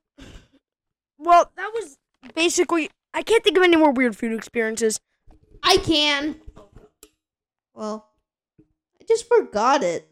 well, 1.17 1.51
that 1.55 1.71
was 1.73 1.97
basically. 2.33 2.89
I 3.13 3.21
can't 3.21 3.43
think 3.43 3.57
of 3.57 3.63
any 3.63 3.77
more 3.77 3.91
weird 3.91 4.15
food 4.15 4.33
experiences. 4.33 4.99
I 5.63 5.77
can. 5.77 6.37
Well, 7.73 8.09
I 8.59 9.03
just 9.07 9.27
forgot 9.27 9.83
it. 9.83 10.09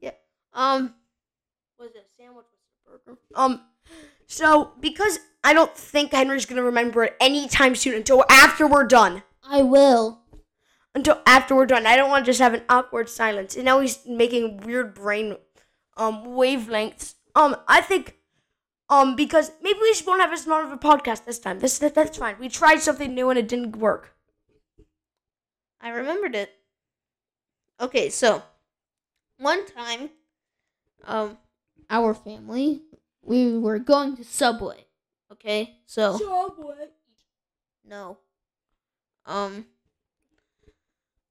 Yeah. 0.00 0.12
Um. 0.52 0.94
Was 1.78 1.90
it 1.94 2.06
a 2.06 2.22
sandwich? 2.22 2.46
Was 2.86 3.00
it 3.06 3.10
a 3.10 3.10
burger? 3.10 3.18
Um, 3.34 3.60
so 4.26 4.72
because 4.80 5.18
I 5.44 5.52
don't 5.52 5.74
think 5.76 6.12
Henry's 6.12 6.46
gonna 6.46 6.62
remember 6.62 7.04
it 7.04 7.16
anytime 7.20 7.74
soon 7.74 7.94
until 7.94 8.24
after 8.30 8.66
we're 8.66 8.84
done. 8.86 9.22
I 9.48 9.62
will. 9.62 10.22
Until 10.94 11.20
after 11.26 11.54
we're 11.54 11.66
done, 11.66 11.86
I 11.86 11.96
don't 11.96 12.08
want 12.08 12.24
to 12.24 12.30
just 12.30 12.40
have 12.40 12.54
an 12.54 12.62
awkward 12.68 13.08
silence. 13.08 13.54
And 13.54 13.64
now 13.64 13.80
he's 13.80 14.06
making 14.06 14.58
weird 14.58 14.94
brain 14.94 15.36
um 15.96 16.24
wavelengths. 16.24 17.14
Um, 17.34 17.56
I 17.68 17.80
think 17.82 18.16
um 18.88 19.14
because 19.14 19.52
maybe 19.62 19.78
we 19.80 19.90
just 19.90 20.06
won't 20.06 20.22
have 20.22 20.32
as 20.32 20.46
long 20.46 20.64
of 20.64 20.72
a 20.72 20.78
podcast 20.78 21.24
this 21.24 21.38
time. 21.38 21.58
This 21.60 21.78
that, 21.78 21.94
that's 21.94 22.18
fine. 22.18 22.36
We 22.40 22.48
tried 22.48 22.80
something 22.80 23.14
new 23.14 23.30
and 23.30 23.38
it 23.38 23.48
didn't 23.48 23.76
work. 23.76 24.14
I 25.80 25.90
remembered 25.90 26.34
it. 26.34 26.50
Okay, 27.80 28.08
so 28.08 28.42
one 29.38 29.66
time, 29.66 30.10
um, 31.04 31.36
our 31.90 32.14
family 32.14 32.82
we 33.22 33.58
were 33.58 33.78
going 33.78 34.16
to 34.16 34.24
Subway. 34.24 34.86
Okay, 35.32 35.78
so 35.86 36.16
Subway. 36.16 36.88
no, 37.84 38.18
um, 39.26 39.66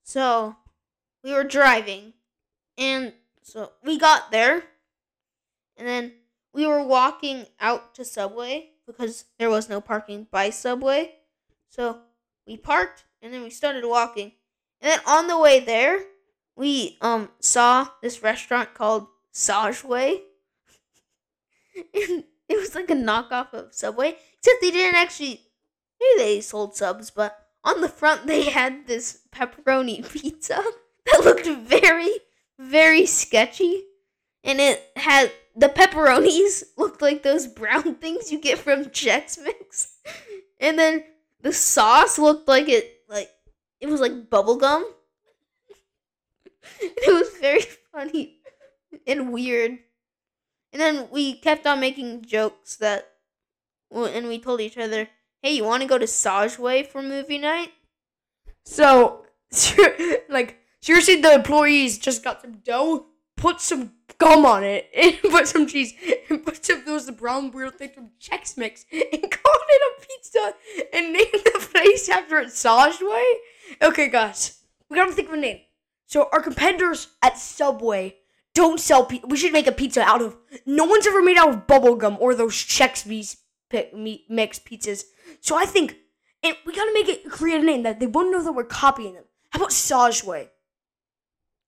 so 0.03 0.55
we 1.23 1.31
were 1.31 1.45
driving, 1.45 2.13
and 2.77 3.13
so 3.41 3.71
we 3.83 3.97
got 3.97 4.31
there, 4.31 4.63
and 5.77 5.87
then 5.87 6.11
we 6.53 6.65
were 6.67 6.83
walking 6.83 7.45
out 7.59 7.95
to 7.95 8.05
Subway 8.05 8.69
because 8.85 9.25
there 9.37 9.49
was 9.49 9.69
no 9.69 9.81
parking 9.81 10.27
by 10.31 10.49
Subway. 10.49 11.15
So 11.69 11.99
we 12.47 12.57
parked 12.57 13.03
and 13.21 13.33
then 13.33 13.43
we 13.43 13.49
started 13.49 13.85
walking. 13.85 14.31
And 14.79 14.91
then 14.91 14.99
on 15.05 15.27
the 15.27 15.37
way 15.37 15.59
there, 15.59 15.99
we 16.55 16.97
um 17.01 17.29
saw 17.39 17.87
this 18.01 18.23
restaurant 18.23 18.73
called 18.73 19.07
Sajway. 19.33 20.21
it 21.93 22.25
was 22.49 22.75
like 22.75 22.89
a 22.89 22.95
knockoff 22.95 23.53
of 23.53 23.73
Subway, 23.73 24.15
except 24.37 24.61
they 24.61 24.71
didn't 24.71 24.95
actually 24.95 25.41
maybe 25.99 26.23
they 26.23 26.41
sold 26.41 26.75
subs, 26.75 27.11
but 27.11 27.37
on 27.63 27.81
the 27.81 27.89
front 27.89 28.27
they 28.27 28.43
had 28.49 28.87
this 28.87 29.19
pepperoni 29.31 30.09
pizza 30.11 30.63
that 31.05 31.23
looked 31.23 31.47
very 31.47 32.11
very 32.57 33.05
sketchy 33.05 33.83
and 34.43 34.61
it 34.61 34.81
had 34.95 35.31
the 35.55 35.67
pepperonis 35.67 36.63
looked 36.77 37.01
like 37.01 37.23
those 37.23 37.47
brown 37.47 37.95
things 37.95 38.31
you 38.31 38.39
get 38.39 38.59
from 38.59 38.85
Chex 38.85 39.41
Mix. 39.43 39.97
And 40.59 40.77
then 40.77 41.03
the 41.41 41.51
sauce 41.51 42.17
looked 42.17 42.47
like 42.47 42.69
it 42.69 43.01
like 43.09 43.29
it 43.81 43.87
was 43.87 43.99
like 44.01 44.29
bubble 44.29 44.57
gum. 44.57 44.85
it 46.81 47.13
was 47.13 47.29
very 47.39 47.61
funny 47.91 48.37
and 49.07 49.33
weird. 49.33 49.79
And 50.75 50.81
then 50.81 51.07
we 51.09 51.35
kept 51.35 51.65
on 51.65 51.79
making 51.79 52.25
jokes 52.25 52.75
that 52.75 53.13
and 53.89 54.27
we 54.27 54.37
told 54.37 54.59
each 54.59 54.77
other, 54.77 55.07
"Hey, 55.41 55.51
you 55.51 55.63
want 55.63 55.83
to 55.83 55.87
go 55.87 55.97
to 55.97 56.03
Sajway 56.03 56.85
for 56.85 57.01
movie 57.01 57.37
night?" 57.37 57.71
So, 58.65 59.25
like, 60.29 60.59
seriously, 60.81 61.21
the 61.21 61.33
employees 61.33 61.97
just 61.97 62.25
got 62.25 62.41
some 62.41 62.57
dough, 62.57 63.05
put 63.37 63.61
some 63.61 63.93
gum 64.17 64.45
on 64.45 64.65
it, 64.65 64.89
and 64.93 65.31
put 65.31 65.47
some 65.47 65.65
cheese, 65.65 65.93
and 66.29 66.45
put 66.45 66.65
some 66.65 66.83
those 66.83 67.09
brown 67.09 67.51
weird 67.51 67.75
thing 67.75 67.91
from 67.91 68.09
Chex 68.19 68.57
Mix, 68.57 68.85
and 68.91 69.01
called 69.31 69.65
it 69.69 69.81
a 69.81 70.05
pizza, 70.05 70.55
and 70.91 71.13
named 71.13 71.41
the 71.45 71.69
place 71.71 72.09
after 72.09 72.39
it 72.39 72.49
Sajway. 72.49 73.33
Okay, 73.81 74.09
guys, 74.09 74.61
we 74.89 74.97
gotta 74.97 75.13
think 75.13 75.29
of 75.29 75.35
a 75.35 75.37
name. 75.37 75.61
So 76.05 76.27
our 76.33 76.41
competitors 76.41 77.07
at 77.23 77.37
Subway 77.37 78.17
don't 78.55 78.79
sell 78.79 79.05
pizza. 79.05 79.27
We 79.27 79.37
should 79.37 79.53
make 79.53 79.67
a 79.67 79.71
pizza 79.71 80.01
out 80.01 80.21
of. 80.21 80.35
No 80.65 80.85
one's 80.85 81.05
ever 81.05 81.21
made 81.21 81.37
out 81.37 81.49
of 81.49 81.67
bubble 81.67 81.95
gum 81.95 82.17
or 82.19 82.33
those 82.33 82.53
Chex 82.53 83.05
Mix 83.05 84.59
pizzas. 84.59 85.03
So 85.41 85.55
I 85.55 85.65
think, 85.65 85.97
and 86.41 86.55
we 86.65 86.73
gotta 86.73 86.93
make 86.93 87.09
it 87.09 87.29
create 87.29 87.61
a 87.61 87.63
name 87.63 87.83
that 87.83 87.99
they 87.99 88.07
won't 88.07 88.31
know 88.31 88.41
that 88.43 88.53
we're 88.53 88.63
copying 88.63 89.13
them. 89.13 89.25
How 89.51 89.59
about 89.59 89.69
Sajway? 89.69 90.49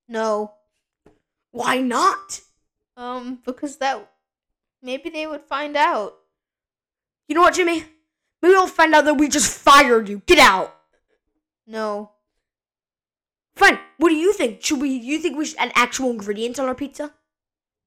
No. 0.07 0.53
Why 1.51 1.79
not? 1.79 2.41
Um 2.95 3.39
because 3.45 3.77
that 3.77 4.09
maybe 4.81 5.09
they 5.09 5.27
would 5.27 5.41
find 5.41 5.75
out. 5.77 6.15
You 7.27 7.35
know 7.35 7.41
what, 7.41 7.55
Jimmy? 7.55 7.83
Maybe 8.41 8.53
they'll 8.53 8.67
find 8.67 8.95
out 8.95 9.05
that 9.05 9.15
we 9.15 9.27
just 9.27 9.51
fired 9.51 10.07
you. 10.07 10.21
Get 10.25 10.39
out. 10.39 10.73
No. 11.65 12.11
Fine. 13.57 13.79
What 13.97 14.09
do 14.09 14.15
you 14.15 14.33
think? 14.33 14.63
Should 14.63 14.79
we? 14.79 14.89
You 14.89 15.17
think 15.17 15.35
we 15.35 15.45
should 15.45 15.57
add 15.57 15.71
actual 15.73 16.11
ingredients 16.11 16.59
on 16.59 16.67
our 16.67 16.75
pizza? 16.75 17.11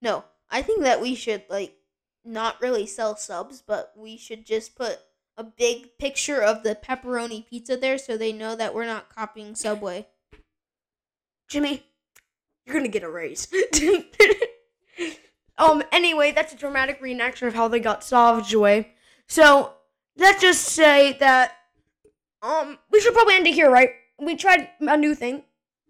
No, 0.03 0.25
I 0.51 0.63
think 0.63 0.83
that 0.83 1.01
we 1.01 1.15
should 1.15 1.45
like 1.49 1.77
not 2.25 2.61
really 2.61 2.87
sell 2.87 3.17
subs, 3.17 3.63
but 3.65 3.93
we 3.97 4.17
should 4.17 4.45
just 4.45 4.75
put 4.75 4.99
a 5.37 5.45
big 5.45 5.97
picture 5.97 6.43
of 6.43 6.65
the 6.65 6.75
pepperoni 6.75 7.47
pizza 7.47 7.77
there 7.77 7.99
so 7.99 8.17
they 8.17 8.33
know 8.33 8.57
that 8.57 8.75
we're 8.75 8.85
not 8.85 9.15
copying 9.15 9.55
Subway. 9.55 10.09
Jimmy, 11.49 11.85
you're 12.67 12.75
gonna 12.75 12.89
get 12.89 13.05
a 13.05 13.11
raise. 13.11 13.47
um. 15.59 15.85
Anyway, 15.93 16.33
that's 16.33 16.53
a 16.53 16.57
dramatic 16.57 17.01
reenaction 17.01 17.47
of 17.47 17.55
how 17.55 17.69
they 17.69 17.79
got 17.79 18.03
solved 18.03 18.53
away. 18.53 18.93
So 19.29 19.75
let's 20.17 20.41
just 20.41 20.65
say 20.65 21.17
that 21.21 21.53
um 22.43 22.77
we 22.91 23.01
should 23.01 23.15
probably 23.15 23.37
end 23.37 23.47
it 23.47 23.55
here, 23.55 23.71
right? 23.71 23.91
We 24.19 24.35
tried 24.35 24.69
a 24.81 24.97
new 24.97 25.15
thing. 25.15 25.45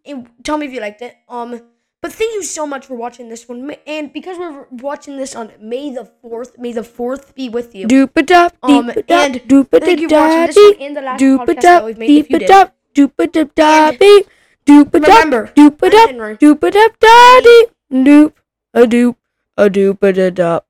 And 0.06 0.28
tell 0.42 0.58
me 0.58 0.66
if 0.66 0.72
you 0.72 0.80
liked 0.80 1.02
it. 1.02 1.16
Um. 1.28 1.60
But 2.02 2.14
thank 2.14 2.32
you 2.32 2.42
so 2.42 2.66
much 2.66 2.86
for 2.86 2.94
watching 2.94 3.28
this 3.28 3.46
one. 3.46 3.76
And 3.86 4.10
because 4.10 4.38
we're 4.38 4.64
watching 4.70 5.18
this 5.18 5.36
on 5.36 5.52
May 5.60 5.92
the 5.92 6.10
4th, 6.24 6.56
May 6.58 6.72
the 6.72 6.80
4th 6.80 7.34
be 7.34 7.50
with 7.50 7.74
you. 7.74 7.86
Doop-a-dup, 7.86 8.56
Um, 8.62 8.86
deep-a-dup, 8.86 9.10
and 9.10 9.34
doop-a-da-dee, 9.46 9.84
Thank 9.86 10.00
you 10.00 10.08
for 10.08 10.16
watching 10.16 10.46
this 10.46 10.56
one 10.56 10.80
and 10.80 10.96
the 10.96 11.02
last 11.02 11.20
podcast 11.20 11.60
that 11.60 11.84
we've 11.84 11.98
made. 11.98 12.10
If 12.10 12.30
you 12.30 12.38
did. 12.38 12.70
doop-a-dup-da-beep, 12.94 14.26
doop-a-dup, 14.64 14.94
Remember, 14.94 15.46
I'm 15.48 15.52
doop-a-dup, 15.54 16.08
Henry. 16.08 16.36
doop-a-dup-da-dee, 16.38 17.66
doop, 17.92 18.32
a 18.72 18.80
doop, 18.86 19.16
a 19.58 19.68
doop-a-da-dup. 19.68 20.66